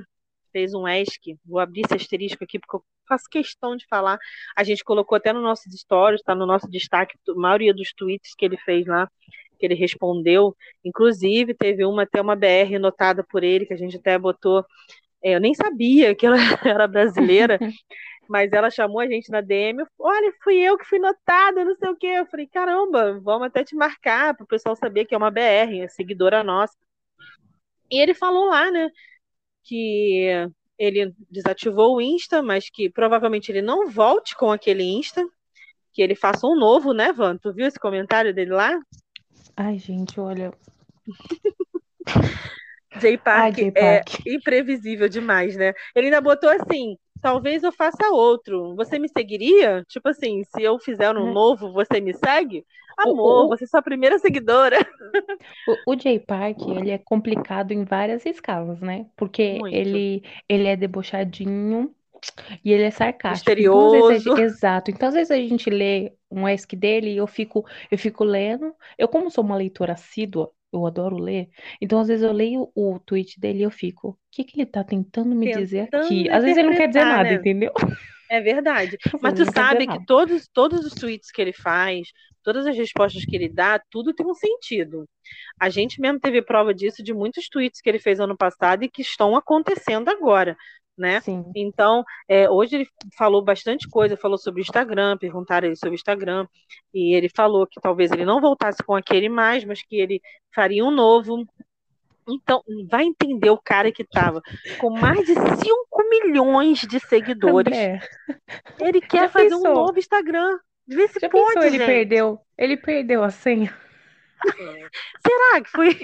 fez 0.51 0.75
um 0.75 0.87
ESC. 0.87 1.35
Vou 1.43 1.59
abrir 1.59 1.81
esse 1.81 1.95
asterisco 1.95 2.43
aqui, 2.43 2.59
porque 2.59 2.75
eu 2.75 2.83
faço 3.07 3.25
questão 3.29 3.75
de 3.75 3.87
falar. 3.87 4.19
A 4.55 4.63
gente 4.63 4.83
colocou 4.83 5.15
até 5.15 5.33
no 5.33 5.41
nosso 5.41 5.63
stories, 5.71 6.21
está 6.21 6.35
no 6.35 6.45
nosso 6.45 6.69
destaque, 6.69 7.17
a 7.27 7.33
maioria 7.33 7.73
dos 7.73 7.91
tweets 7.93 8.35
que 8.35 8.45
ele 8.45 8.57
fez 8.57 8.85
lá, 8.85 9.09
que 9.57 9.65
ele 9.65 9.73
respondeu. 9.73 10.55
Inclusive, 10.85 11.55
teve 11.55 11.83
uma 11.83 12.03
até 12.03 12.21
uma 12.21 12.35
BR 12.35 12.77
notada 12.79 13.23
por 13.23 13.43
ele, 13.43 13.65
que 13.65 13.73
a 13.73 13.77
gente 13.77 13.97
até 13.97 14.19
botou. 14.19 14.63
É, 15.23 15.33
eu 15.35 15.39
nem 15.39 15.55
sabia 15.55 16.13
que 16.13 16.27
ela 16.27 16.37
era 16.63 16.87
brasileira. 16.87 17.57
Mas 18.27 18.51
ela 18.51 18.69
chamou 18.69 18.99
a 18.99 19.07
gente 19.07 19.31
na 19.31 19.41
DM, 19.41 19.83
olha, 19.99 20.33
fui 20.43 20.57
eu 20.57 20.77
que 20.77 20.85
fui 20.85 20.99
notada, 20.99 21.63
não 21.63 21.75
sei 21.75 21.89
o 21.89 21.95
quê. 21.95 22.07
Eu 22.07 22.25
falei, 22.25 22.47
caramba, 22.47 23.19
vamos 23.21 23.47
até 23.47 23.63
te 23.63 23.75
marcar 23.75 24.35
para 24.35 24.43
o 24.43 24.47
pessoal 24.47 24.75
saber 24.75 25.05
que 25.05 25.15
é 25.15 25.17
uma 25.17 25.31
BR, 25.31 25.81
é 25.81 25.87
seguidora 25.87 26.43
nossa. 26.43 26.75
E 27.89 27.99
ele 28.01 28.13
falou 28.13 28.47
lá, 28.47 28.69
né, 28.69 28.89
que 29.63 30.27
ele 30.77 31.13
desativou 31.29 31.95
o 31.95 32.01
Insta, 32.01 32.41
mas 32.41 32.69
que 32.69 32.89
provavelmente 32.89 33.51
ele 33.51 33.61
não 33.61 33.87
volte 33.89 34.35
com 34.35 34.51
aquele 34.51 34.83
Insta, 34.83 35.25
que 35.91 36.01
ele 36.01 36.15
faça 36.15 36.45
um 36.45 36.55
novo, 36.55 36.93
né, 36.93 37.11
Van? 37.11 37.37
Tu 37.37 37.51
viu 37.53 37.65
esse 37.65 37.79
comentário 37.79 38.33
dele 38.33 38.51
lá? 38.51 38.77
Ai, 39.55 39.79
gente, 39.79 40.19
olha. 40.19 40.53
J 42.99 43.17
Park, 43.17 43.57
Ai, 43.59 43.71
é 43.75 44.01
imprevisível 44.25 45.09
demais, 45.09 45.55
né? 45.55 45.73
Ele 45.95 46.07
ainda 46.07 46.21
botou 46.21 46.49
assim: 46.49 46.97
talvez 47.21 47.63
eu 47.63 47.71
faça 47.71 48.09
outro. 48.11 48.75
Você 48.75 48.99
me 48.99 49.09
seguiria? 49.09 49.83
Tipo 49.87 50.09
assim, 50.09 50.43
se 50.43 50.61
eu 50.61 50.79
fizer 50.79 51.11
um 51.11 51.25
uhum. 51.25 51.33
novo, 51.33 51.71
você 51.71 51.99
me 51.99 52.13
segue? 52.13 52.65
Amor, 52.97 53.43
o, 53.43 53.45
o, 53.45 53.47
você 53.49 53.65
é 53.65 53.67
sua 53.67 53.81
primeira 53.81 54.17
seguidora. 54.17 54.77
O, 55.85 55.93
o 55.93 55.99
Jay 55.99 56.19
Park, 56.19 56.61
ele 56.67 56.89
é 56.89 56.97
complicado 56.97 57.71
em 57.71 57.83
várias 57.83 58.25
escalas, 58.25 58.79
né? 58.79 59.05
Porque 59.15 59.59
ele, 59.71 60.23
ele 60.49 60.67
é 60.67 60.75
debochadinho 60.75 61.93
e 62.63 62.71
ele 62.71 62.83
é 62.83 62.91
sarcástico. 62.91 63.49
Misterioso. 63.49 64.11
Então, 64.11 64.37
exato. 64.37 64.91
Então, 64.91 65.09
às 65.09 65.13
vezes 65.13 65.31
a 65.31 65.35
gente 65.35 65.69
lê 65.69 66.13
um 66.29 66.47
ESC 66.47 66.75
dele 66.75 67.13
e 67.13 67.17
eu 67.17 67.27
fico, 67.27 67.65
eu 67.91 67.97
fico 67.97 68.23
lendo. 68.23 68.73
Eu, 68.97 69.07
como 69.07 69.29
sou 69.29 69.43
uma 69.43 69.55
leitora 69.55 69.93
assídua, 69.93 70.51
eu 70.77 70.87
adoro 70.87 71.17
ler. 71.17 71.49
Então, 71.81 71.99
às 71.99 72.07
vezes, 72.07 72.23
eu 72.23 72.31
leio 72.31 72.71
o 72.75 72.99
tweet 72.99 73.39
dele 73.39 73.59
e 73.59 73.63
eu 73.63 73.71
fico, 73.71 74.09
o 74.09 74.17
que 74.31 74.43
que 74.43 74.59
ele 74.59 74.65
tá 74.65 74.83
tentando 74.83 75.35
me 75.35 75.45
tentando 75.47 75.63
dizer 75.63 75.89
aqui? 75.93 76.29
Às 76.29 76.43
vezes 76.43 76.57
ele 76.57 76.69
não 76.69 76.77
quer 76.77 76.87
dizer 76.87 77.05
nada, 77.05 77.29
né? 77.29 77.35
entendeu? 77.35 77.71
É 78.29 78.41
verdade. 78.41 78.97
Mas 79.21 79.33
tu 79.33 79.45
sabe 79.51 79.87
que 79.87 80.05
todos, 80.05 80.47
todos 80.53 80.85
os 80.85 80.93
tweets 80.93 81.31
que 81.31 81.41
ele 81.41 81.53
faz, 81.53 82.07
todas 82.43 82.65
as 82.65 82.77
respostas 82.77 83.25
que 83.25 83.35
ele 83.35 83.49
dá, 83.49 83.81
tudo 83.89 84.13
tem 84.13 84.25
um 84.25 84.33
sentido. 84.33 85.05
A 85.59 85.69
gente 85.69 85.99
mesmo 85.99 86.19
teve 86.19 86.41
prova 86.41 86.73
disso 86.73 87.03
de 87.03 87.13
muitos 87.13 87.49
tweets 87.49 87.81
que 87.81 87.89
ele 87.89 87.99
fez 87.99 88.19
ano 88.19 88.37
passado 88.37 88.83
e 88.83 88.89
que 88.89 89.01
estão 89.01 89.35
acontecendo 89.35 90.09
agora 90.09 90.55
né? 90.97 91.21
Sim. 91.21 91.45
Então, 91.55 92.03
é, 92.27 92.49
hoje 92.49 92.75
ele 92.75 92.87
falou 93.17 93.43
bastante 93.43 93.87
coisa, 93.87 94.17
falou 94.17 94.37
sobre 94.37 94.61
o 94.61 94.63
Instagram, 94.63 95.17
perguntaram 95.17 95.67
ele 95.67 95.75
sobre 95.75 95.93
o 95.93 95.95
Instagram, 95.95 96.47
e 96.93 97.15
ele 97.15 97.29
falou 97.29 97.67
que 97.67 97.79
talvez 97.79 98.11
ele 98.11 98.25
não 98.25 98.41
voltasse 98.41 98.83
com 98.83 98.95
aquele 98.95 99.29
mais, 99.29 99.63
mas 99.63 99.81
que 99.81 99.95
ele 99.95 100.21
faria 100.53 100.83
um 100.83 100.91
novo. 100.91 101.45
Então, 102.27 102.61
vai 102.89 103.05
entender 103.05 103.49
o 103.49 103.57
cara 103.57 103.91
que 103.91 104.01
estava 104.01 104.41
com 104.79 104.89
mais 104.89 105.25
de 105.25 105.33
5 105.33 106.09
milhões 106.09 106.79
de 106.79 106.99
seguidores. 106.99 107.71
André. 107.71 107.99
Ele 108.79 108.99
quer 108.99 109.23
Já 109.23 109.29
fazer 109.29 109.49
pensou? 109.49 109.71
um 109.71 109.73
novo 109.73 109.99
Instagram. 109.99 110.59
Vê 110.87 111.07
se 111.07 111.19
Já 111.19 111.29
pode, 111.29 111.53
pensou, 111.53 111.63
ele 111.63 111.85
perdeu, 111.85 112.39
ele 112.57 112.77
perdeu 112.77 113.23
a 113.23 113.29
senha. 113.29 113.73
Será 115.25 115.61
que 115.61 115.69
foi? 115.69 115.97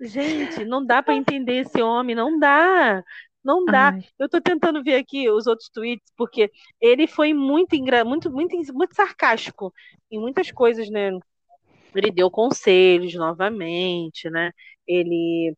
Gente, 0.00 0.64
não 0.64 0.84
dá 0.84 1.02
para 1.02 1.14
entender 1.14 1.60
esse 1.60 1.82
homem, 1.82 2.14
não 2.14 2.38
dá. 2.38 3.02
Não 3.44 3.64
dá. 3.64 3.90
Ai. 3.90 4.04
Eu 4.18 4.28
tô 4.28 4.40
tentando 4.40 4.82
ver 4.82 4.96
aqui 4.96 5.30
os 5.30 5.46
outros 5.46 5.68
tweets, 5.68 6.12
porque 6.16 6.50
ele 6.80 7.06
foi 7.06 7.32
muito, 7.32 7.74
ingra... 7.74 8.04
muito, 8.04 8.30
muito, 8.30 8.56
muito 8.72 8.94
sarcástico 8.94 9.72
em 10.10 10.18
muitas 10.18 10.50
coisas, 10.50 10.90
né? 10.90 11.10
ele 11.94 12.10
deu 12.10 12.30
conselhos 12.30 13.14
novamente, 13.14 14.28
né? 14.30 14.52
Ele 14.86 15.54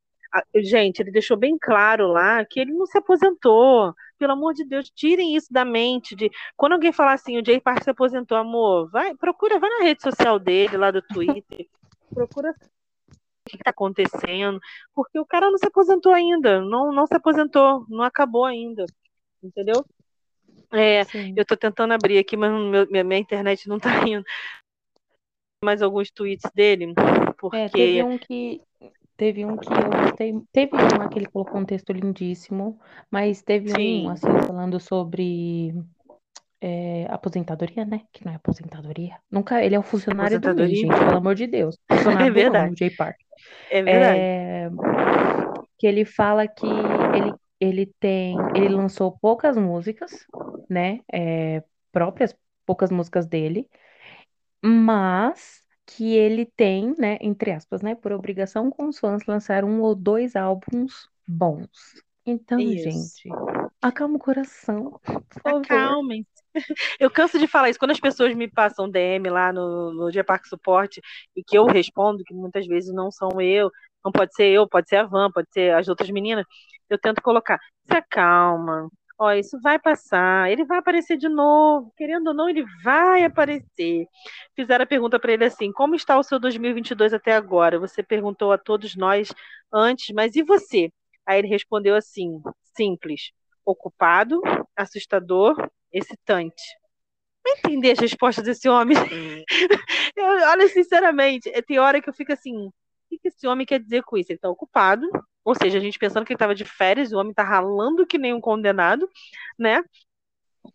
gente, 0.57 1.01
ele 1.01 1.11
deixou 1.11 1.37
bem 1.37 1.59
claro 1.61 2.07
lá 2.07 2.43
que 2.45 2.59
ele 2.59 2.73
não 2.73 2.87
se 2.87 2.97
aposentou. 2.97 3.95
Pelo 4.19 4.33
amor 4.33 4.55
de 4.55 4.65
Deus, 4.65 4.91
tirem 4.95 5.37
isso 5.37 5.53
da 5.53 5.65
mente. 5.65 6.15
De 6.15 6.31
quando 6.57 6.73
alguém 6.73 6.93
falar 6.93 7.15
assim, 7.15 7.39
o 7.39 7.45
Jay 7.45 7.61
Park 7.61 7.83
se 7.83 7.91
aposentou, 7.91 8.39
amor, 8.39 8.89
vai, 8.91 9.15
procura, 9.17 9.59
vai 9.59 9.69
na 9.69 9.85
rede 9.85 10.03
social 10.03 10.39
dele, 10.39 10.77
lá 10.77 10.91
do 10.91 11.03
Twitter, 11.03 11.67
procura 12.15 12.55
que 13.57 13.63
está 13.63 13.71
acontecendo, 13.71 14.61
porque 14.95 15.19
o 15.19 15.27
cara 15.27 15.51
não 15.51 15.59
se 15.59 15.67
aposentou 15.67 16.13
ainda, 16.13 16.61
não, 16.61 16.93
não 16.93 17.07
se 17.07 17.15
aposentou, 17.15 17.87
não 17.89 18.03
acabou 18.03 18.45
ainda, 18.45 18.85
entendeu? 19.43 19.85
É, 20.73 21.03
eu 21.37 21.43
estou 21.43 21.57
tentando 21.57 21.93
abrir 21.93 22.19
aqui, 22.19 22.37
mas 22.37 22.51
meu, 22.51 22.87
minha, 22.91 23.05
minha 23.05 23.21
internet 23.21 23.69
não 23.69 23.77
está 23.77 23.91
indo. 24.09 24.25
Mais 25.65 25.81
alguns 25.81 26.11
tweets 26.11 26.51
dele, 26.53 26.93
porque 27.39 27.57
é, 27.57 27.69
teve 27.69 28.03
um 28.03 28.19
que 28.19 28.61
Teve 29.17 29.45
um 29.45 29.57
que 29.57 29.69
eu 29.73 30.03
gostei. 30.03 30.35
Teve 30.51 30.71
um 30.75 31.09
que 31.09 31.19
ele 31.19 31.27
colocou 31.27 31.61
um 31.61 31.65
texto 31.65 31.93
lindíssimo, 31.93 32.77
mas 33.09 33.41
teve 33.41 33.71
Sim. 33.71 34.07
um, 34.07 34.11
assim, 34.11 34.27
falando 34.45 34.81
sobre 34.81 35.73
é, 36.65 37.07
aposentadoria, 37.11 37.85
né? 37.85 38.03
Que 38.13 38.25
não 38.25 38.33
é 38.33 38.37
aposentadoria. 38.37 39.17
Nunca, 39.29 39.63
ele 39.65 39.75
é 39.75 39.79
um 39.79 39.83
funcionário 39.83 40.39
do 40.39 40.55
mês, 40.55 40.79
gente, 40.79 40.97
pelo 40.97 41.17
amor 41.17 41.35
de 41.35 41.49
Deus. 41.49 41.77
Funcionário 41.91 42.29
é 42.29 42.31
verdade. 42.31 42.89
do 42.89 42.97
Park. 42.97 43.17
É 43.69 43.83
verdade. 43.83 44.21
É, 44.21 44.71
que 45.77 45.87
ele 45.89 46.05
fala 46.05 46.47
que 46.47 46.65
ele, 46.65 47.35
ele 47.61 47.93
tem. 47.99 48.37
Ele 48.55 48.69
lançou 48.69 49.19
poucas 49.21 49.57
músicas, 49.57 50.25
né? 50.71 51.01
É, 51.13 51.65
próprias, 51.91 52.33
poucas 52.65 52.93
músicas 52.93 53.27
dele, 53.27 53.69
mas 54.63 55.61
que 55.85 56.15
ele 56.15 56.47
tem, 56.47 56.95
né, 56.97 57.19
entre 57.21 57.51
aspas, 57.51 57.83
né, 57.83 57.97
por 57.97 58.13
obrigação 58.13 58.71
com 58.71 58.87
os 58.87 59.01
fãs 59.01 59.27
lançar 59.27 59.65
um 59.65 59.83
ou 59.83 59.97
dois 59.97 60.37
álbuns 60.37 61.09
bons. 61.27 61.69
Então, 62.25 62.59
Isso. 62.61 63.25
gente, 63.25 63.29
acalma 63.81 64.17
o 64.17 64.21
coração. 64.21 65.01
Acalmem. 65.45 66.25
Eu 66.99 67.11
canso 67.11 67.39
de 67.39 67.47
falar 67.47 67.71
isso. 67.71 67.79
Quando 67.79 67.93
as 67.93 68.01
pessoas 68.01 68.35
me 68.35 68.49
passam 68.49 68.91
DM 68.91 69.29
lá 69.31 69.53
no, 69.53 69.93
no 69.93 70.11
Dia 70.11 70.25
Parque 70.25 70.49
Suporte 70.49 71.01
e 71.37 71.43
que 71.43 71.57
eu 71.57 71.67
respondo, 71.67 72.25
que 72.25 72.35
muitas 72.35 72.67
vezes 72.67 72.93
não 72.95 73.11
são 73.11 73.41
eu, 73.41 73.71
não 74.05 74.13
pode 74.13 74.35
ser 74.35 74.47
eu, 74.49 74.69
pode 74.69 74.89
ser 74.89 74.97
a 74.97 75.05
Van, 75.05 75.31
pode 75.31 75.49
ser 75.53 75.75
as 75.75 75.89
outras 75.89 76.11
meninas, 76.11 76.45
eu 76.89 76.99
tento 76.99 77.23
colocar, 77.23 77.59
se 77.87 77.97
acalma, 77.97 78.89
ó, 79.19 79.33
isso 79.33 79.59
vai 79.61 79.79
passar, 79.79 80.51
ele 80.51 80.65
vai 80.65 80.79
aparecer 80.79 81.17
de 81.17 81.29
novo, 81.29 81.93
querendo 81.97 82.29
ou 82.29 82.35
não, 82.35 82.49
ele 82.49 82.65
vai 82.83 83.25
aparecer. 83.25 84.07
Fizeram 84.57 84.83
a 84.85 84.87
pergunta 84.87 85.19
para 85.19 85.33
ele 85.33 85.45
assim: 85.45 85.73
como 85.73 85.95
está 85.95 86.19
o 86.19 86.23
seu 86.23 86.39
2022 86.41 87.15
até 87.15 87.35
agora? 87.35 87.79
Você 87.79 88.03
perguntou 88.03 88.53
a 88.53 88.59
todos 88.59 88.97
nós 88.97 89.33
antes, 89.73 90.15
mas 90.15 90.35
e 90.37 90.43
você? 90.43 90.91
Aí 91.27 91.39
ele 91.39 91.49
respondeu 91.49 91.95
assim: 91.95 92.41
simples, 92.77 93.33
ocupado, 93.65 94.41
assustador, 94.77 95.57
excitante. 95.93 96.63
Não 97.45 97.55
entender 97.57 97.93
as 97.93 97.99
respostas 97.99 98.45
desse 98.45 98.69
homem. 98.69 98.97
Eu, 100.17 100.27
olha, 100.27 100.69
sinceramente, 100.69 101.51
tem 101.63 101.79
hora 101.79 102.01
que 102.01 102.09
eu 102.09 102.15
fico 102.15 102.33
assim: 102.33 102.67
o 102.67 102.73
que 103.09 103.29
esse 103.29 103.47
homem 103.47 103.67
quer 103.67 103.81
dizer 103.81 104.03
com 104.05 104.17
isso? 104.17 104.31
Ele 104.31 104.37
está 104.37 104.49
ocupado, 104.49 105.09
ou 105.45 105.55
seja, 105.55 105.79
a 105.79 105.81
gente 105.81 105.99
pensando 105.99 106.25
que 106.25 106.33
ele 106.33 106.37
estava 106.37 106.55
de 106.55 106.65
férias, 106.65 107.13
o 107.13 107.19
homem 107.19 107.35
tá 107.35 107.43
ralando 107.43 108.07
que 108.07 108.19
nem 108.19 108.33
um 108.33 108.41
condenado, 108.41 109.09
né? 109.59 109.83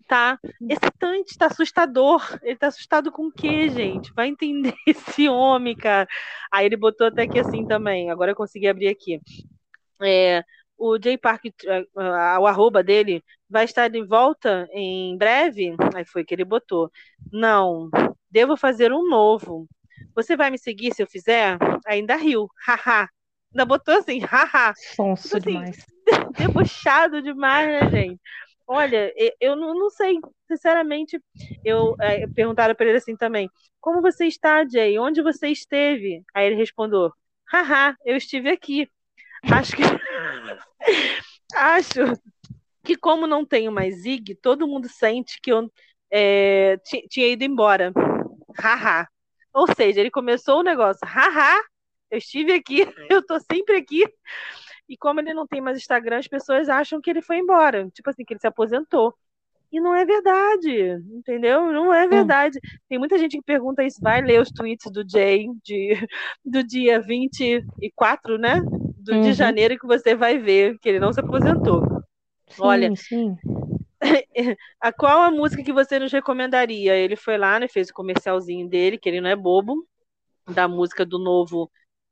Tá 0.07 0.37
excitante, 0.69 1.37
tá 1.37 1.47
assustador. 1.47 2.21
Ele 2.43 2.57
tá 2.57 2.67
assustado 2.67 3.11
com 3.11 3.27
o 3.27 3.31
quê, 3.31 3.69
gente? 3.69 4.13
Vai 4.13 4.27
entender 4.27 4.73
esse 4.85 5.29
homem, 5.29 5.75
cara. 5.75 6.07
Aí 6.51 6.65
ele 6.65 6.75
botou 6.77 7.07
até 7.07 7.23
aqui 7.23 7.39
assim 7.39 7.65
também. 7.65 8.09
Agora 8.11 8.31
eu 8.31 8.35
consegui 8.35 8.67
abrir 8.67 8.89
aqui. 8.89 9.21
É, 10.01 10.43
o 10.77 10.97
Jay 11.01 11.17
Park, 11.17 11.45
é, 11.65 11.85
o 12.39 12.45
arroba 12.45 12.83
dele, 12.83 13.23
vai 13.49 13.65
estar 13.65 13.87
de 13.87 14.03
volta 14.03 14.67
em 14.71 15.17
breve? 15.17 15.75
Aí 15.95 16.05
foi 16.05 16.23
que 16.23 16.33
ele 16.33 16.45
botou. 16.45 16.91
Não, 17.31 17.89
devo 18.29 18.55
fazer 18.55 18.91
um 18.91 19.07
novo. 19.07 19.67
Você 20.15 20.35
vai 20.35 20.49
me 20.49 20.57
seguir 20.57 20.93
se 20.93 21.01
eu 21.01 21.07
fizer? 21.07 21.57
Ainda 21.85 22.15
riu. 22.15 22.49
Haha. 22.65 23.09
Ainda 23.53 23.65
botou 23.65 23.95
assim, 23.95 24.19
haha. 24.19 24.73
Sonso 24.95 25.23
tipo 25.23 25.37
assim, 25.37 25.49
demais. 25.49 25.85
Debochado 26.37 27.21
demais, 27.21 27.67
né, 27.67 27.89
gente? 27.89 28.21
Olha, 28.69 29.13
eu 29.39 29.55
não, 29.55 29.73
não 29.73 29.89
sei, 29.89 30.19
sinceramente, 30.45 31.21
eu 31.63 31.95
é, 32.01 32.27
perguntaram 32.27 32.75
para 32.75 32.87
ele 32.87 32.97
assim 32.97 33.15
também, 33.15 33.49
como 33.79 34.01
você 34.01 34.25
está, 34.25 34.67
Jay? 34.67 34.99
Onde 34.99 35.21
você 35.21 35.47
esteve? 35.47 36.21
Aí 36.33 36.47
ele 36.47 36.55
respondeu, 36.57 37.09
haha, 37.49 37.95
eu 38.05 38.17
estive 38.17 38.49
aqui. 38.49 38.89
Acho 39.49 39.73
que 39.73 39.83
acho 41.55 41.99
que 42.83 42.95
como 42.95 43.27
não 43.27 43.45
tenho 43.45 43.71
mais 43.71 44.01
Zig, 44.01 44.35
todo 44.35 44.67
mundo 44.67 44.87
sente 44.87 45.39
que 45.41 45.51
eu 45.51 45.69
é, 46.11 46.77
tinha 47.09 47.27
ido 47.27 47.43
embora. 47.43 47.91
Haha. 48.59 49.07
Ou 49.53 49.67
seja, 49.75 49.99
ele 49.99 50.11
começou 50.11 50.59
o 50.59 50.63
negócio, 50.63 50.99
haha, 51.03 51.59
eu 52.11 52.17
estive 52.17 52.53
aqui, 52.53 52.85
eu 53.11 53.25
tô 53.25 53.39
sempre 53.39 53.77
aqui. 53.77 54.03
E 54.87 54.95
como 54.97 55.19
ele 55.19 55.33
não 55.33 55.45
tem 55.45 55.59
mais 55.59 55.77
Instagram, 55.77 56.19
as 56.19 56.27
pessoas 56.27 56.69
acham 56.69 57.01
que 57.01 57.09
ele 57.09 57.21
foi 57.21 57.37
embora. 57.37 57.89
Tipo 57.89 58.09
assim, 58.09 58.23
que 58.23 58.33
ele 58.33 58.39
se 58.39 58.47
aposentou. 58.47 59.13
E 59.69 59.81
não 59.81 59.93
é 59.93 60.05
verdade, 60.05 60.91
entendeu? 61.11 61.73
Não 61.73 61.93
é 61.93 62.07
verdade. 62.07 62.57
Hum. 62.57 62.77
Tem 62.87 62.97
muita 62.97 63.17
gente 63.17 63.37
que 63.37 63.43
pergunta 63.43 63.83
isso, 63.83 63.99
vai 64.01 64.21
ler 64.21 64.41
os 64.41 64.49
tweets 64.49 64.89
do 64.91 65.03
Jay 65.07 65.47
de, 65.61 66.07
do 66.45 66.63
dia 66.63 67.01
24, 67.01 68.37
né? 68.37 68.61
Do, 69.07 69.13
uhum. 69.13 69.21
De 69.21 69.31
janeiro, 69.31 69.79
que 69.79 69.87
você 69.87 70.13
vai 70.13 70.37
ver 70.37 70.77
que 70.79 70.89
ele 70.89 70.99
não 70.99 71.13
se 71.13 71.19
aposentou. 71.21 71.81
Sim, 72.49 72.61
Olha, 72.61 72.95
sim. 72.95 73.37
a 74.81 74.91
qual 74.91 75.21
a 75.21 75.31
música 75.31 75.63
que 75.63 75.71
você 75.71 75.97
nos 75.97 76.11
recomendaria? 76.11 76.93
Ele 76.93 77.15
foi 77.15 77.37
lá, 77.37 77.57
né? 77.57 77.69
Fez 77.69 77.89
o 77.89 77.93
comercialzinho 77.93 78.67
dele, 78.67 78.97
que 78.97 79.07
ele 79.07 79.21
não 79.21 79.29
é 79.29 79.35
bobo, 79.35 79.87
da 80.45 80.67
música 80.67 81.05
do 81.05 81.17
novo 81.17 81.71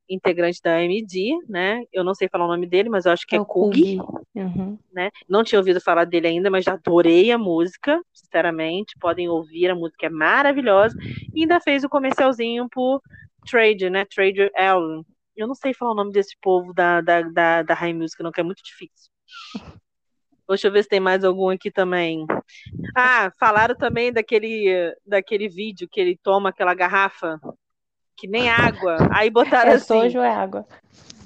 integrante 0.09 0.61
da 0.61 0.77
AMD, 0.77 1.39
né? 1.49 1.83
Eu 1.91 2.03
não 2.03 2.15
sei 2.15 2.29
falar 2.29 2.45
o 2.45 2.49
nome 2.49 2.65
dele, 2.65 2.87
mas 2.87 3.05
eu 3.05 3.11
acho 3.11 3.27
que 3.27 3.35
é, 3.35 3.39
é 3.39 3.43
Kug, 3.43 3.99
uhum. 4.35 4.77
né? 4.93 5.09
Não 5.27 5.43
tinha 5.43 5.59
ouvido 5.59 5.81
falar 5.81 6.05
dele 6.05 6.27
ainda, 6.27 6.49
mas 6.49 6.63
já 6.63 6.73
adorei 6.73 7.29
a 7.29 7.37
música, 7.37 8.01
sinceramente. 8.13 8.95
Podem 9.01 9.27
ouvir, 9.27 9.69
a 9.69 9.75
música 9.75 10.05
é 10.05 10.09
maravilhosa. 10.09 10.95
E 11.33 11.41
ainda 11.41 11.59
fez 11.59 11.83
o 11.83 11.89
comercialzinho 11.89 12.69
por 12.71 13.01
Trade, 13.49 13.89
né? 13.89 14.05
Trader 14.05 14.49
Allen. 14.55 15.03
Eu 15.35 15.47
não 15.47 15.55
sei 15.55 15.73
falar 15.73 15.91
o 15.91 15.95
nome 15.95 16.11
desse 16.11 16.35
povo 16.41 16.73
da, 16.73 17.01
da, 17.01 17.21
da, 17.21 17.63
da 17.63 17.73
High 17.73 17.93
Music, 17.93 18.21
não, 18.23 18.31
que 18.31 18.39
é 18.39 18.43
muito 18.43 18.63
difícil. 18.63 19.11
Deixa 20.47 20.67
eu 20.67 20.71
ver 20.71 20.83
se 20.83 20.89
tem 20.89 20.99
mais 20.99 21.23
algum 21.23 21.49
aqui 21.49 21.71
também. 21.71 22.25
Ah, 22.95 23.31
falaram 23.39 23.75
também 23.75 24.13
daquele, 24.13 24.95
daquele 25.05 25.49
vídeo 25.49 25.89
que 25.91 25.99
ele 25.99 26.17
toma 26.21 26.49
aquela 26.49 26.73
garrafa 26.73 27.39
que 28.15 28.27
nem 28.27 28.49
água. 28.49 28.97
Aí 29.11 29.29
botaram 29.29 29.71
é 29.71 29.75
assim. 29.75 30.01
Sojo 30.01 30.19
é 30.19 30.29
água. 30.29 30.65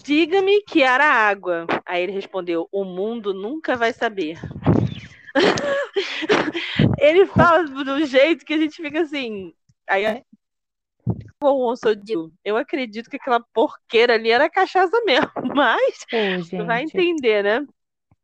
Diga-me 0.03 0.61
que 0.63 0.81
era 0.81 1.05
água. 1.05 1.67
Aí 1.85 2.01
ele 2.01 2.13
respondeu: 2.13 2.67
O 2.71 2.83
mundo 2.83 3.33
nunca 3.33 3.75
vai 3.75 3.93
saber. 3.93 4.39
ele 6.97 7.25
fala 7.27 7.63
do 7.63 8.05
jeito 8.05 8.45
que 8.45 8.53
a 8.53 8.57
gente 8.57 8.81
fica 8.81 9.01
assim. 9.01 9.53
Aí 9.87 10.23
é. 11.09 12.49
eu 12.49 12.57
acredito 12.57 13.09
que 13.09 13.17
aquela 13.17 13.39
porqueira 13.53 14.13
ali 14.13 14.31
era 14.31 14.49
cachaça 14.49 15.01
mesmo, 15.05 15.29
mas 15.55 16.05
Pô, 16.09 16.65
vai 16.65 16.83
entender, 16.83 17.43
né? 17.43 17.65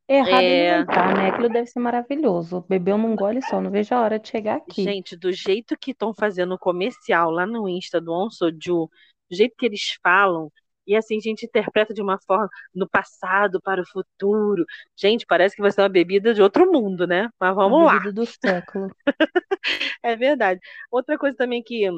Errado 0.07 0.43
é... 0.43 0.77
não 0.79 0.85
tá, 0.85 1.13
né? 1.13 1.29
Aquilo 1.29 1.49
deve 1.49 1.65
ser 1.65 1.79
maravilhoso. 1.79 2.63
Bebeu 2.69 2.97
num 2.97 3.15
gole 3.15 3.41
só, 3.41 3.59
não 3.59 3.71
vejo 3.71 3.93
a 3.95 4.01
hora 4.01 4.19
de 4.19 4.27
chegar 4.27 4.57
aqui. 4.57 4.83
Gente, 4.83 5.17
do 5.17 5.31
jeito 5.31 5.75
que 5.79 5.91
estão 5.91 6.13
fazendo 6.13 6.53
o 6.53 6.59
comercial 6.59 7.31
lá 7.31 7.45
no 7.45 7.67
Insta 7.67 7.99
do 7.99 8.13
On 8.13 8.29
Soju, 8.29 8.87
do 9.29 9.35
jeito 9.35 9.55
que 9.57 9.65
eles 9.65 9.97
falam, 10.03 10.51
e 10.87 10.95
assim, 10.95 11.17
a 11.17 11.19
gente 11.19 11.45
interpreta 11.45 11.93
de 11.93 12.01
uma 12.01 12.19
forma 12.27 12.47
no 12.73 12.87
passado 12.87 13.59
para 13.61 13.81
o 13.81 13.87
futuro. 13.87 14.63
Gente, 14.95 15.25
parece 15.25 15.55
que 15.55 15.61
vai 15.61 15.71
ser 15.71 15.81
uma 15.81 15.89
bebida 15.89 16.33
de 16.33 16.41
outro 16.41 16.71
mundo, 16.71 17.07
né? 17.07 17.29
Mas 17.39 17.55
vamos 17.55 17.79
uma 17.79 17.85
lá. 17.85 17.93
Bebida 17.93 18.13
do 18.13 18.25
século. 18.25 18.95
é 20.03 20.15
verdade. 20.15 20.59
Outra 20.91 21.17
coisa 21.17 21.35
também 21.35 21.63
que, 21.63 21.89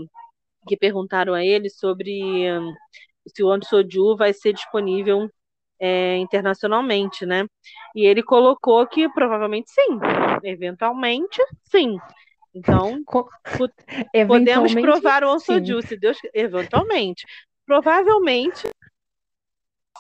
que 0.68 0.78
perguntaram 0.78 1.34
a 1.34 1.44
ele 1.44 1.70
sobre 1.70 2.52
um, 2.52 2.74
se 3.28 3.44
o 3.44 3.54
On 3.54 3.62
Soju 3.62 4.16
vai 4.16 4.34
ser 4.34 4.54
disponível 4.54 5.30
é, 5.80 6.18
internacionalmente, 6.18 7.26
né? 7.26 7.46
E 7.96 8.06
ele 8.06 8.24
colocou 8.24 8.86
que 8.88 9.10
provavelmente 9.10 9.72
sim, 9.72 10.00
eventualmente 10.44 11.42
sim. 11.66 11.98
Então, 12.54 13.04
podemos 14.28 14.74
provar 14.74 15.24
o 15.24 15.34
Onsoju, 15.34 15.82
se 15.82 15.98
Deus 15.98 16.18
eventualmente. 16.34 17.26
Provavelmente 17.66 18.68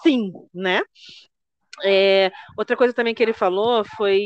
sim, 0.02 0.32
né? 0.54 0.82
É, 1.84 2.32
outra 2.58 2.76
coisa 2.76 2.94
também 2.94 3.14
que 3.14 3.22
ele 3.22 3.34
falou 3.34 3.84
foi 3.96 4.26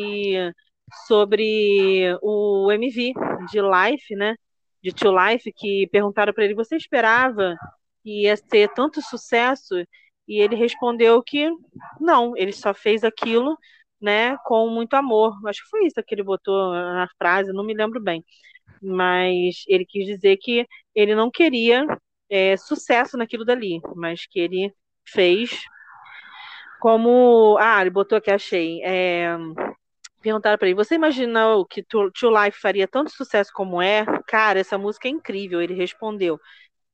sobre 1.07 2.17
o 2.21 2.71
MV 2.71 3.13
de 3.51 3.59
Life, 3.61 4.15
né? 4.15 4.35
De 4.81 4.93
Two 4.93 5.13
Life 5.15 5.51
que 5.53 5.87
perguntaram 5.91 6.33
para 6.33 6.45
ele: 6.45 6.55
você 6.55 6.75
esperava 6.75 7.55
que 8.03 8.23
ia 8.23 8.37
ter 8.37 8.69
tanto 8.73 9.01
sucesso? 9.01 9.75
E 10.27 10.39
ele 10.41 10.55
respondeu 10.55 11.21
que 11.23 11.49
não, 11.99 12.35
ele 12.37 12.53
só 12.53 12.73
fez 12.73 13.03
aquilo, 13.03 13.57
né, 13.99 14.37
com 14.45 14.69
muito 14.69 14.93
amor. 14.95 15.33
Acho 15.47 15.63
que 15.63 15.69
foi 15.69 15.85
isso 15.85 16.01
que 16.05 16.15
ele 16.15 16.23
botou 16.23 16.71
na 16.73 17.07
frase, 17.17 17.51
não 17.53 17.63
me 17.65 17.73
lembro 17.73 18.01
bem. 18.01 18.23
Mas 18.81 19.63
ele 19.67 19.85
quis 19.85 20.05
dizer 20.05 20.37
que 20.37 20.67
ele 20.95 21.15
não 21.15 21.29
queria 21.31 21.85
é, 22.29 22.57
sucesso 22.57 23.17
naquilo 23.17 23.45
dali, 23.45 23.79
mas 23.95 24.25
que 24.25 24.39
ele 24.39 24.73
fez 25.05 25.51
como. 26.79 27.57
Ah, 27.59 27.81
ele 27.81 27.89
botou 27.91 28.17
aqui, 28.17 28.31
achei. 28.31 28.81
É, 28.83 29.37
perguntaram 30.21 30.57
para 30.57 30.67
ele: 30.67 30.75
Você 30.75 30.95
imaginou 30.95 31.65
que 31.65 31.83
True 31.83 32.11
Life 32.45 32.59
faria 32.59 32.87
tanto 32.87 33.11
sucesso 33.11 33.51
como 33.53 33.81
é? 33.81 34.05
Cara, 34.27 34.59
essa 34.59 34.77
música 34.77 35.07
é 35.07 35.11
incrível. 35.11 35.61
Ele 35.61 35.73
respondeu: 35.73 36.39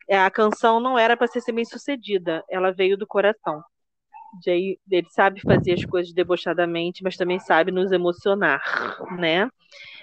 é, 0.08 0.18
A 0.18 0.32
canção 0.32 0.80
não 0.80 0.98
era 0.98 1.16
para 1.16 1.28
ser 1.28 1.52
bem 1.52 1.66
sucedida, 1.66 2.44
ela 2.50 2.72
veio 2.72 2.98
do 2.98 3.06
coração. 3.06 3.62
Jay, 4.44 4.78
ele 4.90 5.08
sabe 5.10 5.42
fazer 5.42 5.74
as 5.74 5.86
coisas 5.86 6.14
debochadamente, 6.14 7.04
mas 7.04 7.16
também 7.16 7.40
sabe 7.40 7.72
nos 7.72 7.92
emocionar, 7.92 8.62
né? 9.18 9.50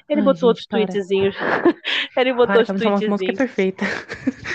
Ele 0.09 0.21
Ai, 0.21 0.25
botou 0.25 0.35
gente, 0.35 0.45
outros 0.45 0.67
para. 0.67 0.87
tweetzinhos. 0.87 1.37
ele 2.17 2.33
botou 2.33 2.47
para, 2.47 2.59
outros 2.61 2.81
tweetzinhos. 2.81 3.11
música 3.11 3.33
é 3.33 3.37
perfeita. 3.37 3.85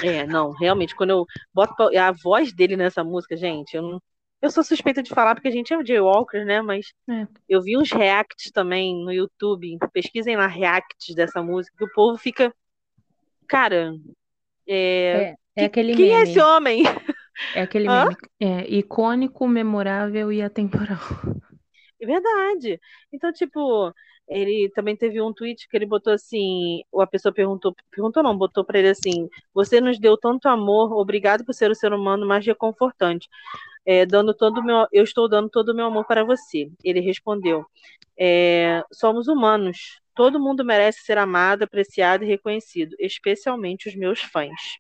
É, 0.03 0.26
não, 0.26 0.51
realmente, 0.51 0.95
quando 0.95 1.11
eu 1.11 1.26
boto 1.53 1.89
a 1.97 2.11
voz 2.11 2.53
dele 2.53 2.76
nessa 2.76 3.03
música, 3.03 3.36
gente, 3.36 3.76
eu 3.76 3.82
não, 3.82 4.01
eu 4.41 4.49
sou 4.49 4.63
suspeita 4.63 5.03
de 5.03 5.09
falar 5.09 5.35
porque 5.35 5.49
a 5.49 5.51
gente 5.51 5.73
é 5.73 5.77
o 5.77 5.85
Jay 5.85 5.99
Walker, 5.99 6.45
né? 6.45 6.61
Mas 6.61 6.93
é. 7.09 7.27
eu 7.47 7.61
vi 7.61 7.77
uns 7.77 7.91
reacts 7.91 8.51
também 8.51 8.95
no 9.03 9.11
YouTube. 9.11 9.77
Pesquisem 9.91 10.37
lá 10.37 10.47
reacts 10.47 11.13
dessa 11.13 11.43
música, 11.43 11.75
que 11.77 11.83
o 11.83 11.93
povo 11.93 12.17
fica. 12.17 12.53
Cara. 13.47 13.93
É, 14.67 15.35
é, 15.55 15.63
é 15.63 15.65
aquele 15.65 15.95
quem 15.95 16.11
é 16.11 16.19
meme. 16.19 16.19
é 16.19 16.31
esse 16.31 16.39
homem? 16.39 16.83
É 17.55 17.61
aquele 17.61 17.87
Hã? 17.87 18.03
meme. 18.03 18.17
É, 18.37 18.67
icônico, 18.67 19.47
memorável 19.47 20.29
e 20.29 20.41
atemporal. 20.41 20.99
É 21.97 22.05
verdade. 22.05 22.77
Então, 23.13 23.31
tipo, 23.31 23.93
ele 24.27 24.69
também 24.75 24.93
teve 24.93 25.21
um 25.21 25.31
tweet 25.33 25.65
que 25.69 25.77
ele 25.77 25.85
botou 25.85 26.11
assim, 26.11 26.81
a 26.97 27.07
pessoa 27.07 27.33
perguntou, 27.33 27.73
perguntou 27.89 28.21
não, 28.21 28.37
botou 28.37 28.65
para 28.65 28.79
ele 28.79 28.89
assim: 28.89 29.29
"Você 29.53 29.79
nos 29.79 29.97
deu 29.97 30.17
tanto 30.17 30.49
amor, 30.49 30.91
obrigado 30.91 31.45
por 31.45 31.53
ser 31.53 31.71
o 31.71 31.75
ser 31.75 31.93
humano 31.93 32.27
mais 32.27 32.45
reconfortante 32.45 33.29
é, 33.89 34.05
dando 34.05 34.35
todo 34.35 34.63
meu, 34.63 34.85
eu 34.91 35.03
estou 35.03 35.27
dando 35.27 35.49
todo 35.49 35.69
o 35.69 35.75
meu 35.75 35.87
amor 35.87 36.05
para 36.05 36.23
você. 36.23 36.69
Ele 36.83 36.99
respondeu: 36.99 37.65
é, 38.19 38.83
somos 38.93 39.27
humanos. 39.27 39.99
Todo 40.13 40.39
mundo 40.39 40.63
merece 40.63 40.99
ser 41.01 41.17
amado, 41.17 41.63
apreciado 41.63 42.23
e 42.23 42.27
reconhecido, 42.27 42.95
especialmente 42.99 43.89
os 43.89 43.95
meus 43.95 44.19
fãs. 44.21 44.77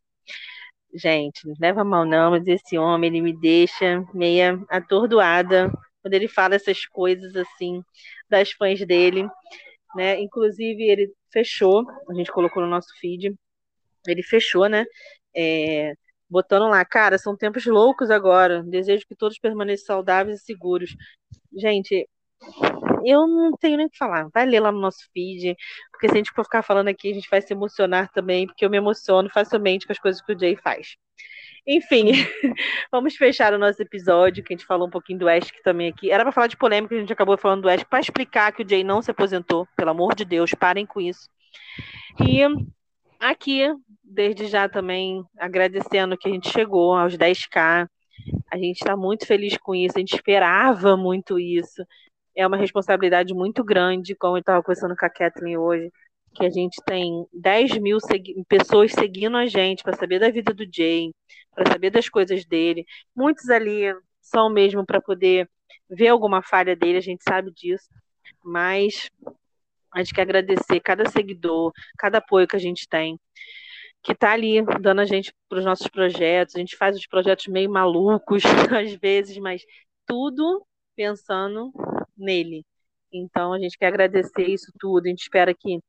Gente, 0.93 1.47
não 1.47 1.55
leva 1.59 1.83
mal 1.83 2.05
não, 2.05 2.31
mas 2.31 2.45
esse 2.45 2.77
homem 2.77 3.09
ele 3.09 3.21
me 3.21 3.35
deixa 3.35 4.05
meia 4.13 4.59
atordoada 4.69 5.71
quando 6.03 6.13
ele 6.13 6.27
fala 6.27 6.53
essas 6.55 6.85
coisas 6.85 7.35
assim 7.35 7.81
das 8.29 8.51
fãs 8.51 8.85
dele, 8.85 9.27
né? 9.95 10.19
Inclusive 10.21 10.83
ele 10.83 11.11
fechou, 11.31 11.83
a 12.09 12.13
gente 12.13 12.31
colocou 12.31 12.61
no 12.61 12.69
nosso 12.69 12.89
feed, 12.99 13.33
ele 14.07 14.21
fechou, 14.21 14.67
né? 14.67 14.85
É, 15.35 15.93
botando 16.29 16.69
lá, 16.69 16.83
cara, 16.85 17.17
são 17.17 17.35
tempos 17.35 17.65
loucos 17.65 18.11
agora. 18.11 18.63
Desejo 18.63 19.05
que 19.07 19.15
todos 19.15 19.39
permaneçam 19.39 19.85
saudáveis 19.85 20.41
e 20.41 20.43
seguros. 20.43 20.95
Gente, 21.57 22.07
eu 23.05 23.27
não 23.27 23.51
tenho 23.57 23.77
nem 23.77 23.87
o 23.87 23.89
que 23.89 23.97
falar. 23.97 24.27
Vai 24.33 24.45
ler 24.45 24.59
lá 24.59 24.71
no 24.71 24.79
nosso 24.79 24.99
feed, 25.13 25.55
porque 25.91 26.07
se 26.07 26.13
a 26.13 26.17
gente 26.17 26.31
for 26.31 26.43
ficar 26.43 26.63
falando 26.63 26.89
aqui, 26.89 27.11
a 27.11 27.13
gente 27.13 27.29
vai 27.29 27.41
se 27.41 27.53
emocionar 27.53 28.11
também, 28.11 28.45
porque 28.45 28.65
eu 28.65 28.69
me 28.69 28.77
emociono 28.77 29.29
facilmente 29.29 29.85
com 29.85 29.91
as 29.91 29.99
coisas 29.99 30.21
que 30.21 30.33
o 30.33 30.39
Jay 30.39 30.55
faz. 30.55 30.95
Enfim, 31.67 32.11
vamos 32.91 33.15
fechar 33.15 33.53
o 33.53 33.57
nosso 33.57 33.81
episódio, 33.81 34.43
que 34.43 34.53
a 34.53 34.57
gente 34.57 34.65
falou 34.65 34.87
um 34.87 34.91
pouquinho 34.91 35.19
do 35.19 35.29
Ash 35.29 35.51
também 35.63 35.89
aqui. 35.89 36.09
Era 36.09 36.23
para 36.23 36.31
falar 36.31 36.47
de 36.47 36.57
polêmica, 36.57 36.95
a 36.95 36.99
gente 36.99 37.13
acabou 37.13 37.37
falando 37.37 37.63
do 37.63 37.69
Ash 37.69 37.83
para 37.83 37.99
explicar 37.99 38.51
que 38.51 38.63
o 38.63 38.67
Jay 38.67 38.83
não 38.83 39.01
se 39.01 39.11
aposentou, 39.11 39.67
pelo 39.75 39.91
amor 39.91 40.15
de 40.15 40.25
Deus, 40.25 40.51
parem 40.51 40.85
com 40.85 40.99
isso. 40.99 41.29
E 42.21 42.41
aqui 43.19 43.67
desde 44.03 44.47
já 44.47 44.67
também 44.67 45.23
agradecendo 45.37 46.17
que 46.17 46.27
a 46.27 46.31
gente 46.31 46.49
chegou 46.49 46.95
aos 46.95 47.15
10K. 47.15 47.87
A 48.51 48.57
gente 48.57 48.77
está 48.77 48.97
muito 48.97 49.25
feliz 49.25 49.57
com 49.57 49.75
isso, 49.75 49.97
a 49.97 49.99
gente 49.99 50.15
esperava 50.15 50.97
muito 50.97 51.39
isso. 51.39 51.83
É 52.35 52.45
uma 52.47 52.57
responsabilidade 52.57 53.33
muito 53.33 53.63
grande, 53.63 54.15
como 54.15 54.37
eu 54.37 54.39
estava 54.39 54.63
conversando 54.63 54.95
com 54.95 55.05
a 55.05 55.09
Kathleen 55.09 55.57
hoje, 55.57 55.91
que 56.33 56.45
a 56.45 56.49
gente 56.49 56.81
tem 56.85 57.25
10 57.33 57.77
mil 57.79 57.99
segui 57.99 58.43
pessoas 58.47 58.91
seguindo 58.91 59.37
a 59.37 59.45
gente 59.45 59.83
para 59.83 59.95
saber 59.95 60.19
da 60.19 60.29
vida 60.29 60.53
do 60.53 60.65
Jay, 60.71 61.11
para 61.53 61.71
saber 61.71 61.89
das 61.89 62.09
coisas 62.09 62.45
dele. 62.45 62.85
Muitos 63.15 63.49
ali 63.49 63.93
são 64.21 64.49
mesmo 64.49 64.85
para 64.85 65.01
poder 65.01 65.49
ver 65.89 66.07
alguma 66.07 66.41
falha 66.41 66.75
dele, 66.75 66.97
a 66.97 67.01
gente 67.01 67.23
sabe 67.23 67.51
disso. 67.51 67.89
Mas 68.43 69.09
a 69.93 69.99
gente 69.99 70.13
quer 70.13 70.21
agradecer 70.21 70.79
cada 70.81 71.09
seguidor, 71.09 71.71
cada 71.97 72.19
apoio 72.19 72.47
que 72.47 72.55
a 72.55 72.59
gente 72.59 72.87
tem 72.87 73.19
que 74.01 74.13
está 74.13 74.31
ali 74.31 74.63
dando 74.81 75.01
a 75.01 75.05
gente 75.05 75.33
para 75.47 75.59
os 75.59 75.65
nossos 75.65 75.87
projetos. 75.87 76.55
A 76.55 76.59
gente 76.59 76.77
faz 76.77 76.95
os 76.95 77.05
projetos 77.07 77.47
meio 77.47 77.69
malucos 77.69 78.43
às 78.71 78.93
vezes, 78.95 79.37
mas 79.37 79.63
tudo 80.05 80.65
pensando 80.95 81.71
nele. 82.17 82.65
Então 83.11 83.53
a 83.53 83.59
gente 83.59 83.77
quer 83.77 83.87
agradecer 83.87 84.47
isso 84.47 84.71
tudo. 84.79 85.05
A 85.05 85.09
gente 85.09 85.21
espera 85.21 85.53
que, 85.53 85.79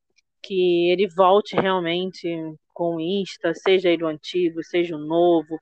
que 0.43 0.91
ele 0.91 1.09
volte 1.09 1.55
realmente 1.55 2.29
com 2.73 2.97
o 2.97 3.01
Insta, 3.01 3.53
seja 3.55 3.91
ele 3.91 4.05
o 4.05 4.09
antigo, 4.09 4.63
seja 4.63 4.97
o 4.97 4.99
novo, 4.99 5.59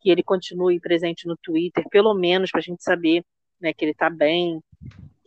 que 0.00 0.10
ele 0.10 0.22
continue 0.22 0.80
presente 0.80 1.26
no 1.26 1.36
Twitter, 1.36 1.84
pelo 1.90 2.14
menos 2.14 2.50
para 2.50 2.60
a 2.60 2.62
gente 2.62 2.82
saber 2.82 3.24
né, 3.60 3.72
que 3.72 3.84
ele 3.84 3.92
está 3.92 4.08
bem. 4.10 4.60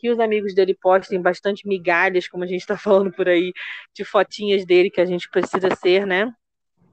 Que 0.06 0.12
os 0.12 0.20
amigos 0.20 0.54
dele 0.54 0.78
postem 0.80 1.20
bastante 1.20 1.68
migalhas, 1.68 2.28
como 2.28 2.44
a 2.44 2.48
gente 2.48 2.62
está 2.62 2.78
falando 2.78 3.12
por 3.12 3.28
aí, 3.28 3.52
de 3.94 4.06
fotinhas 4.06 4.66
dele 4.66 4.92
que 4.92 5.02
a 5.02 5.06
gente 5.06 5.28
precisa 5.30 5.76
ser, 5.76 6.06
né? 6.06 6.32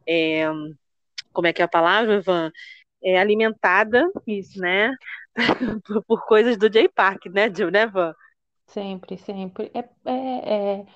é, 0.06 0.44
como 1.32 1.46
é 1.46 1.52
que 1.52 1.62
é 1.62 1.64
a 1.64 1.68
palavra, 1.68 2.16
Ivan? 2.16 2.50
É 3.02 3.18
alimentada, 3.18 4.10
isso, 4.26 4.60
né? 4.60 4.92
por, 6.06 6.24
coisas 6.26 6.56
do 6.56 6.72
Jay 6.72 6.88
Park, 6.88 7.26
né, 7.26 7.52
Jill, 7.52 7.70
né, 7.70 7.86
Van? 7.86 8.14
Sempre, 8.66 9.18
sempre. 9.18 9.70
É, 9.74 9.80
é, 10.10 10.80
é, 10.80 10.86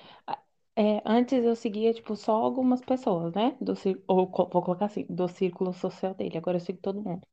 é, 0.75 1.01
antes 1.05 1.43
eu 1.43 1.55
seguia, 1.55 1.93
tipo, 1.93 2.15
só 2.15 2.33
algumas 2.33 2.81
pessoas, 2.81 3.33
né? 3.33 3.55
Do, 3.61 3.73
ou 4.07 4.27
vou 4.27 4.61
colocar 4.63 4.85
assim, 4.85 5.05
do 5.09 5.27
círculo 5.27 5.73
social 5.73 6.13
dele. 6.13 6.37
Agora 6.37 6.57
eu 6.57 6.61
sigo 6.61 6.79
todo 6.81 7.01
mundo. 7.01 7.27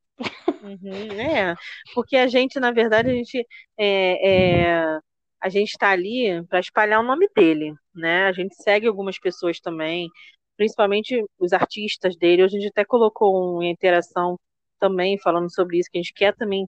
Uhum, 0.62 1.20
é, 1.20 1.54
porque 1.94 2.16
a 2.16 2.26
gente, 2.26 2.58
na 2.60 2.70
verdade, 2.72 3.10
a 3.10 3.14
gente 3.14 3.46
é, 3.76 4.62
é 4.94 4.98
a 5.40 5.48
gente 5.50 5.70
está 5.70 5.90
ali 5.90 6.42
para 6.48 6.58
espalhar 6.60 7.00
o 7.00 7.02
nome 7.02 7.28
dele, 7.36 7.74
né? 7.94 8.24
A 8.26 8.32
gente 8.32 8.54
segue 8.62 8.86
algumas 8.86 9.18
pessoas 9.18 9.60
também, 9.60 10.08
principalmente 10.56 11.22
os 11.38 11.52
artistas 11.52 12.16
dele. 12.16 12.42
A 12.42 12.48
gente 12.48 12.68
até 12.68 12.82
colocou 12.84 13.56
uma 13.56 13.66
interação 13.66 14.38
também 14.80 15.18
falando 15.18 15.52
sobre 15.54 15.78
isso, 15.78 15.90
que 15.90 15.98
a 15.98 16.02
gente 16.02 16.14
quer 16.14 16.34
também 16.34 16.66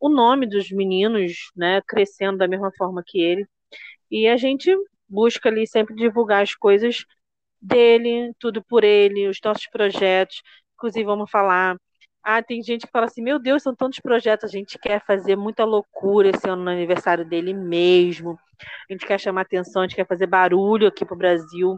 o 0.00 0.08
nome 0.10 0.46
dos 0.46 0.70
meninos, 0.70 1.32
né, 1.56 1.80
crescendo 1.88 2.38
da 2.38 2.46
mesma 2.48 2.70
forma 2.76 3.02
que 3.06 3.20
ele. 3.20 3.46
E 4.10 4.28
a 4.28 4.36
gente 4.36 4.70
busca 5.08 5.48
ali 5.48 5.66
sempre 5.66 5.94
divulgar 5.96 6.42
as 6.42 6.54
coisas 6.54 7.04
dele, 7.60 8.32
tudo 8.38 8.62
por 8.64 8.84
ele, 8.84 9.28
os 9.28 9.38
nossos 9.44 9.66
projetos. 9.68 10.42
Inclusive, 10.74 11.04
vamos 11.04 11.30
falar. 11.30 11.76
Ah, 12.24 12.42
tem 12.42 12.62
gente 12.62 12.86
que 12.86 12.92
fala 12.92 13.06
assim: 13.06 13.22
meu 13.22 13.38
Deus, 13.38 13.62
são 13.62 13.74
tantos 13.74 13.98
projetos, 14.00 14.48
a 14.48 14.52
gente 14.52 14.78
quer 14.78 15.04
fazer 15.04 15.36
muita 15.36 15.64
loucura 15.64 16.30
esse 16.30 16.48
ano 16.48 16.62
no 16.62 16.70
aniversário 16.70 17.24
dele 17.24 17.52
mesmo. 17.52 18.38
A 18.88 18.92
gente 18.92 19.06
quer 19.06 19.18
chamar 19.18 19.42
atenção, 19.42 19.82
a 19.82 19.86
gente 19.86 19.96
quer 19.96 20.06
fazer 20.06 20.26
barulho 20.26 20.86
aqui 20.86 21.04
para 21.04 21.14
o 21.14 21.18
Brasil. 21.18 21.76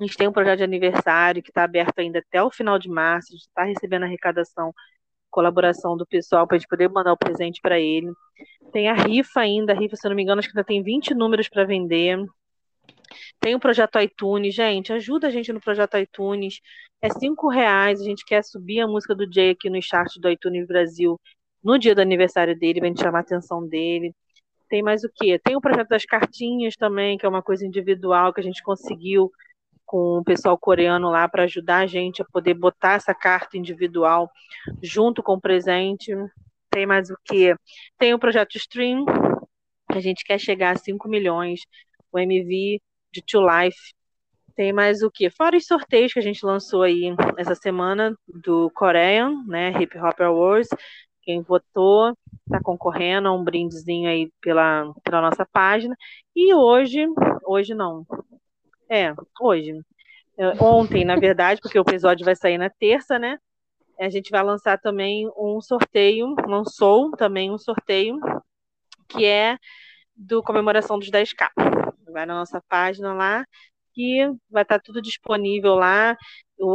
A 0.00 0.04
gente 0.04 0.16
tem 0.16 0.26
um 0.26 0.32
projeto 0.32 0.58
de 0.58 0.64
aniversário 0.64 1.42
que 1.42 1.50
está 1.50 1.62
aberto 1.64 1.98
ainda 1.98 2.18
até 2.18 2.42
o 2.42 2.50
final 2.50 2.78
de 2.78 2.88
março. 2.88 3.32
A 3.32 3.36
gente 3.36 3.46
está 3.46 3.64
recebendo 3.64 4.04
arrecadação, 4.04 4.74
colaboração 5.30 5.96
do 5.96 6.06
pessoal 6.06 6.46
para 6.46 6.56
a 6.56 6.58
gente 6.58 6.68
poder 6.68 6.88
mandar 6.88 7.12
o 7.12 7.16
presente 7.16 7.60
para 7.60 7.78
ele. 7.78 8.12
Tem 8.72 8.88
a 8.88 8.94
rifa 8.94 9.40
ainda, 9.40 9.72
a 9.72 9.76
rifa, 9.76 9.96
se 9.96 10.06
eu 10.06 10.10
não 10.10 10.16
me 10.16 10.22
engano, 10.22 10.40
acho 10.40 10.50
que 10.50 10.58
ainda 10.58 10.66
tem 10.66 10.82
20 10.82 11.14
números 11.14 11.48
para 11.48 11.64
vender. 11.64 12.18
Tem 13.40 13.54
o 13.54 13.60
projeto 13.60 14.00
iTunes, 14.00 14.54
gente, 14.54 14.92
ajuda 14.92 15.28
a 15.28 15.30
gente 15.30 15.52
no 15.52 15.60
projeto 15.60 15.98
iTunes. 15.98 16.60
É 17.00 17.10
cinco 17.10 17.48
reais, 17.48 18.00
a 18.00 18.04
gente 18.04 18.24
quer 18.24 18.42
subir 18.44 18.80
a 18.80 18.86
música 18.86 19.14
do 19.14 19.30
Jay 19.32 19.50
aqui 19.50 19.68
no 19.68 19.82
chart 19.82 20.16
do 20.18 20.30
iTunes 20.30 20.66
Brasil 20.66 21.20
no 21.62 21.78
dia 21.78 21.94
do 21.94 22.00
aniversário 22.00 22.58
dele, 22.58 22.80
para 22.80 22.88
a 22.88 22.90
gente 22.90 23.02
chamar 23.02 23.18
a 23.18 23.22
atenção 23.22 23.66
dele. 23.66 24.14
Tem 24.68 24.82
mais 24.82 25.04
o 25.04 25.10
quê? 25.14 25.38
Tem 25.38 25.54
o 25.54 25.60
projeto 25.60 25.88
das 25.88 26.04
cartinhas 26.04 26.76
também, 26.76 27.18
que 27.18 27.26
é 27.26 27.28
uma 27.28 27.42
coisa 27.42 27.66
individual 27.66 28.32
que 28.32 28.40
a 28.40 28.42
gente 28.42 28.62
conseguiu 28.62 29.30
com 29.84 30.18
o 30.18 30.24
pessoal 30.24 30.56
coreano 30.56 31.10
lá 31.10 31.28
para 31.28 31.44
ajudar 31.44 31.80
a 31.80 31.86
gente 31.86 32.22
a 32.22 32.24
poder 32.24 32.54
botar 32.54 32.94
essa 32.94 33.14
carta 33.14 33.58
individual 33.58 34.30
junto 34.82 35.22
com 35.22 35.34
o 35.34 35.40
presente. 35.40 36.12
Tem 36.70 36.86
mais 36.86 37.10
o 37.10 37.16
que? 37.24 37.54
Tem 37.98 38.14
o 38.14 38.18
projeto 38.18 38.56
Stream, 38.56 39.04
a 39.88 40.00
gente 40.00 40.24
quer 40.24 40.38
chegar 40.38 40.74
a 40.74 40.78
5 40.78 41.06
milhões, 41.08 41.60
o 42.10 42.18
MV 42.18 42.80
de 43.12 43.22
Two 43.22 43.42
Life. 43.46 43.94
Tem 44.54 44.72
mais 44.72 45.02
o 45.02 45.10
que? 45.10 45.30
Fora 45.30 45.56
os 45.56 45.66
sorteios 45.66 46.12
que 46.12 46.18
a 46.18 46.22
gente 46.22 46.44
lançou 46.44 46.82
aí 46.82 47.14
essa 47.36 47.54
semana 47.54 48.16
do 48.28 48.70
Korean, 48.70 49.42
né? 49.46 49.70
Hip 49.80 49.98
Hop 49.98 50.20
Awards. 50.20 50.68
Quem 51.22 51.40
votou 51.40 52.16
está 52.46 52.60
concorrendo 52.62 53.28
a 53.28 53.32
um 53.32 53.44
brindezinho 53.44 54.08
aí 54.08 54.30
pela, 54.40 54.92
pela 55.04 55.20
nossa 55.22 55.46
página. 55.46 55.96
E 56.34 56.52
hoje, 56.52 57.06
hoje 57.46 57.74
não. 57.74 58.04
É, 58.90 59.14
hoje. 59.40 59.80
É, 60.36 60.62
ontem, 60.62 61.04
na 61.04 61.16
verdade, 61.16 61.60
porque 61.60 61.78
o 61.78 61.82
episódio 61.82 62.24
vai 62.24 62.34
sair 62.34 62.58
na 62.58 62.68
terça, 62.68 63.18
né? 63.18 63.38
A 63.98 64.08
gente 64.08 64.30
vai 64.30 64.42
lançar 64.42 64.78
também 64.78 65.30
um 65.36 65.60
sorteio, 65.60 66.34
lançou 66.46 67.12
também 67.12 67.50
um 67.50 67.58
sorteio 67.58 68.18
que 69.08 69.24
é 69.24 69.56
do 70.16 70.42
comemoração 70.42 70.98
dos 70.98 71.10
10K. 71.10 71.48
Vai 72.12 72.26
na 72.26 72.34
nossa 72.34 72.62
página 72.68 73.12
lá, 73.14 73.44
que 73.94 74.26
vai 74.50 74.62
estar 74.62 74.78
tudo 74.80 75.00
disponível 75.02 75.74
lá. 75.74 76.16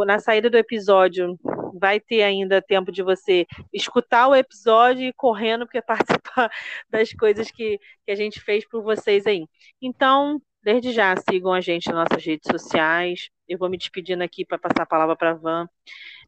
Na 0.05 0.19
saída 0.19 0.49
do 0.49 0.57
episódio, 0.57 1.38
vai 1.79 1.99
ter 1.99 2.23
ainda 2.23 2.61
tempo 2.61 2.91
de 2.91 3.01
você 3.01 3.45
escutar 3.73 4.27
o 4.27 4.35
episódio 4.35 5.03
e 5.03 5.07
ir 5.09 5.13
correndo, 5.15 5.65
porque 5.65 5.81
participar 6.21 6.51
das 6.89 7.11
coisas 7.13 7.49
que, 7.51 7.79
que 8.05 8.11
a 8.11 8.15
gente 8.15 8.41
fez 8.41 8.67
por 8.67 8.83
vocês 8.83 9.25
aí. 9.25 9.45
Então, 9.81 10.41
desde 10.63 10.91
já, 10.91 11.15
sigam 11.29 11.53
a 11.53 11.61
gente 11.61 11.88
nas 11.88 12.09
nossas 12.09 12.25
redes 12.25 12.49
sociais. 12.51 13.29
Eu 13.47 13.57
vou 13.57 13.69
me 13.69 13.77
despedindo 13.77 14.23
aqui 14.23 14.43
para 14.43 14.57
passar 14.57 14.83
a 14.83 14.85
palavra 14.85 15.15
para 15.15 15.31
a 15.31 15.33
Van. 15.33 15.69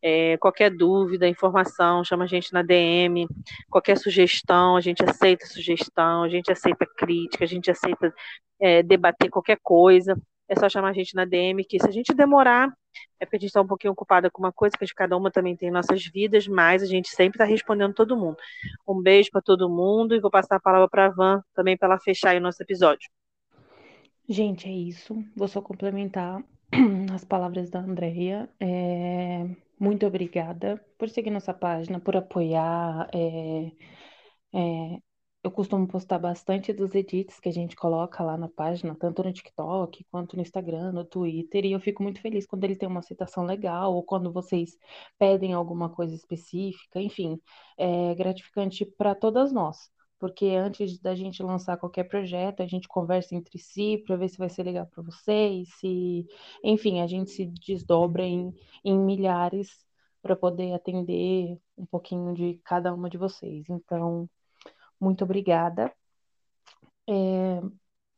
É, 0.01 0.37
qualquer 0.37 0.69
dúvida, 0.69 1.27
informação, 1.27 2.03
chama 2.03 2.23
a 2.23 2.27
gente 2.27 2.53
na 2.53 2.61
DM. 2.61 3.27
Qualquer 3.69 3.97
sugestão, 3.97 4.77
a 4.77 4.81
gente 4.81 5.03
aceita 5.03 5.45
sugestão, 5.45 6.23
a 6.23 6.29
gente 6.29 6.51
aceita 6.51 6.85
crítica, 6.85 7.43
a 7.43 7.47
gente 7.47 7.69
aceita 7.69 8.13
é, 8.59 8.81
debater 8.81 9.29
qualquer 9.29 9.59
coisa. 9.61 10.15
É 10.47 10.55
só 10.55 10.69
chamar 10.69 10.89
a 10.89 10.93
gente 10.93 11.13
na 11.13 11.25
DM, 11.25 11.63
que 11.63 11.79
se 11.79 11.87
a 11.87 11.91
gente 11.91 12.13
demorar, 12.13 12.73
é 13.19 13.25
porque 13.25 13.35
a 13.35 13.39
gente 13.39 13.49
está 13.49 13.61
um 13.61 13.67
pouquinho 13.67 13.93
ocupada 13.93 14.31
com 14.31 14.41
uma 14.41 14.51
coisa, 14.51 14.75
que 14.77 14.85
cada 14.95 15.15
uma 15.15 15.29
também 15.29 15.55
tem 15.55 15.69
nossas 15.69 16.03
vidas, 16.05 16.47
mas 16.47 16.81
a 16.81 16.87
gente 16.87 17.09
sempre 17.09 17.35
está 17.35 17.45
respondendo 17.45 17.93
todo 17.93 18.17
mundo. 18.17 18.37
Um 18.87 19.01
beijo 19.01 19.29
para 19.31 19.41
todo 19.41 19.69
mundo 19.69 20.15
e 20.15 20.19
vou 20.19 20.31
passar 20.31 20.55
a 20.55 20.59
palavra 20.59 20.87
para 20.89 21.05
a 21.07 21.09
Van 21.09 21.43
também 21.53 21.77
para 21.77 21.89
ela 21.89 21.99
fechar 21.99 22.35
o 22.35 22.39
nosso 22.39 22.63
episódio. 22.63 23.09
Gente, 24.27 24.67
é 24.67 24.71
isso. 24.71 25.23
Vou 25.35 25.47
só 25.47 25.61
complementar 25.61 26.43
as 27.13 27.23
palavras 27.25 27.69
da 27.69 27.79
Andrea. 27.79 28.49
É... 28.59 29.43
Muito 29.79 30.05
obrigada 30.05 30.83
por 30.97 31.09
seguir 31.09 31.29
nossa 31.31 31.53
página, 31.53 31.99
por 31.99 32.15
apoiar. 32.15 33.09
É... 33.13 33.71
É... 34.53 34.99
Eu 35.43 35.51
costumo 35.51 35.87
postar 35.87 36.19
bastante 36.19 36.73
dos 36.73 36.93
edits 36.93 37.39
que 37.39 37.47
a 37.47 37.51
gente 37.51 37.75
coloca 37.75 38.21
lá 38.23 38.37
na 38.37 38.49
página, 38.49 38.93
tanto 38.95 39.23
no 39.23 39.31
TikTok 39.31 40.03
quanto 40.11 40.35
no 40.35 40.41
Instagram, 40.41 40.91
no 40.91 41.05
Twitter, 41.05 41.65
e 41.65 41.71
eu 41.71 41.79
fico 41.79 42.03
muito 42.03 42.21
feliz 42.21 42.45
quando 42.45 42.65
ele 42.65 42.75
tem 42.75 42.89
uma 42.89 43.01
citação 43.01 43.45
legal 43.45 43.93
ou 43.95 44.03
quando 44.03 44.33
vocês 44.33 44.77
pedem 45.17 45.53
alguma 45.53 45.89
coisa 45.89 46.13
específica, 46.13 46.99
enfim, 47.01 47.39
é 47.77 48.13
gratificante 48.15 48.85
para 48.85 49.15
todas 49.15 49.53
nós 49.53 49.89
porque 50.19 50.47
antes 50.47 50.99
da 50.99 51.15
gente 51.15 51.41
lançar 51.41 51.77
qualquer 51.77 52.03
projeto, 52.03 52.61
a 52.61 52.67
gente 52.67 52.87
conversa 52.87 53.33
entre 53.35 53.57
si 53.57 54.03
para 54.05 54.17
ver 54.17 54.29
se 54.29 54.37
vai 54.37 54.49
ser 54.49 54.63
legal 54.63 54.85
para 54.85 55.01
vocês, 55.01 55.69
se, 55.79 56.27
enfim, 56.63 57.01
a 57.01 57.07
gente 57.07 57.31
se 57.31 57.45
desdobra 57.45 58.23
em, 58.23 58.53
em 58.83 58.99
milhares 58.99 59.85
para 60.21 60.35
poder 60.35 60.73
atender 60.73 61.57
um 61.77 61.85
pouquinho 61.85 62.33
de 62.33 62.59
cada 62.65 62.93
uma 62.93 63.09
de 63.09 63.17
vocês. 63.17 63.65
Então, 63.69 64.29
muito 64.99 65.23
obrigada. 65.23 65.91
É, 67.07 67.61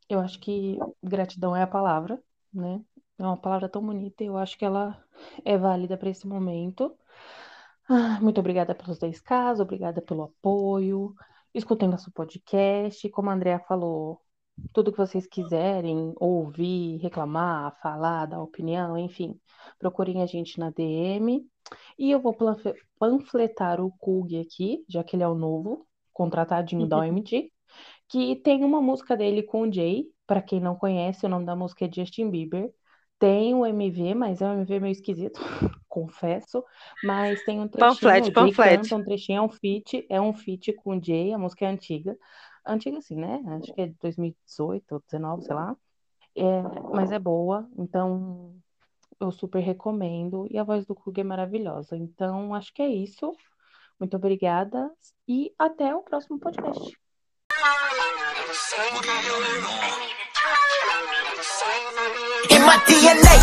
eu 0.10 0.20
acho 0.20 0.40
que 0.40 0.78
gratidão 1.04 1.56
é 1.56 1.62
a 1.64 1.68
palavra, 1.68 2.22
né? 2.54 2.84
É 3.20 3.24
uma 3.24 3.38
palavra 3.38 3.70
tão 3.70 3.86
bonita, 3.86 4.24
eu 4.24 4.38
acho 4.38 4.58
que 4.58 4.66
ela 4.66 5.04
é 5.46 5.58
válida 5.58 5.96
para 5.98 6.10
esse 6.10 6.28
momento. 6.28 6.98
Ah, 7.88 8.20
muito 8.22 8.40
obrigada 8.40 8.74
pelos 8.74 8.98
10 8.98 9.22
casos, 9.22 9.62
obrigada 9.62 10.02
pelo 10.02 10.24
apoio 10.24 11.16
escutem 11.54 11.88
nosso 11.90 12.12
podcast. 12.12 13.10
Como 13.10 13.30
a 13.30 13.34
Andrea 13.34 13.60
falou, 13.60 14.22
tudo 14.74 14.92
que 14.92 14.98
vocês 14.98 15.28
quiserem 15.28 16.14
ouvir, 16.18 16.98
reclamar, 16.98 17.78
falar, 17.82 18.26
dar 18.26 18.42
opinião, 18.42 18.98
enfim, 18.98 19.40
procurem 19.80 20.22
a 20.22 20.26
gente 20.26 20.60
na 20.60 20.70
DM. 20.70 21.46
E 21.98 22.12
eu 22.12 22.20
vou 22.20 22.36
panfletar 23.00 23.82
o 23.82 23.92
Kug 23.92 24.40
aqui, 24.40 24.84
já 24.90 25.04
que 25.04 25.16
ele 25.16 25.24
é 25.24 25.28
o 25.28 25.36
novo, 25.36 25.88
contratadinho 26.14 26.88
da 26.88 26.98
OMG, 27.00 27.52
que 28.10 28.36
tem 28.38 28.64
uma 28.64 28.82
música 28.82 29.16
dele 29.16 29.44
com 29.44 29.62
o 29.62 29.72
Jay. 29.72 30.06
Para 30.28 30.42
quem 30.42 30.60
não 30.60 30.76
conhece, 30.76 31.26
o 31.26 31.30
nome 31.30 31.46
da 31.46 31.56
música 31.56 31.86
é 31.86 31.92
Justin 31.92 32.30
Bieber. 32.30 32.72
Tem 33.22 33.54
o 33.54 33.64
MV, 33.64 34.16
mas 34.16 34.42
é 34.42 34.48
um 34.48 34.54
MV 34.54 34.80
meio 34.80 34.92
esquisito, 34.92 35.40
confesso. 35.88 36.66
Mas 37.04 37.44
tem 37.44 37.60
um 37.60 37.68
trechinho, 37.68 37.94
panflete, 37.94 38.32
panflete. 38.32 38.90
Canta, 38.90 38.96
um 38.96 39.06
trechinho, 39.06 39.38
é 39.38 39.42
um 39.44 39.50
feat, 39.50 40.06
é 40.10 40.20
um 40.20 40.34
feat 40.34 40.74
com 40.74 40.98
o 40.98 41.04
Jay, 41.04 41.32
a 41.32 41.38
música 41.38 41.66
é 41.66 41.68
antiga. 41.68 42.18
Antiga 42.66 42.98
assim, 42.98 43.16
né? 43.16 43.40
Acho 43.60 43.72
que 43.76 43.82
é 43.82 43.86
de 43.86 43.96
2018 44.02 44.92
ou 44.92 45.00
2019, 45.02 45.44
sei 45.44 45.54
lá. 45.54 45.78
É, 46.36 46.62
mas 46.92 47.12
é 47.12 47.20
boa, 47.20 47.70
então 47.78 48.56
eu 49.20 49.32
super 49.32 49.60
recomendo. 49.60 50.48
E 50.50 50.58
a 50.58 50.64
voz 50.64 50.84
do 50.88 50.96
Kug 50.96 51.22
é 51.22 51.24
maravilhosa. 51.24 51.96
Então, 51.96 52.56
acho 52.56 52.74
que 52.74 52.82
é 52.82 52.90
isso. 52.90 53.36
Muito 54.00 54.18
obrigada 54.18 54.92
e 55.28 55.54
até 55.60 55.96
o 55.96 56.02
próximo 56.02 56.40
podcast. 56.40 57.00
in 62.56 62.62
my 62.66 62.76
DNA. 62.86 63.36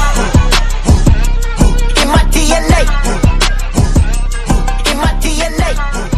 In 2.02 2.09
my 2.09 2.24
DNA. 2.34 2.82
In 4.90 4.98
my 4.98 5.12
DNA. 5.22 6.18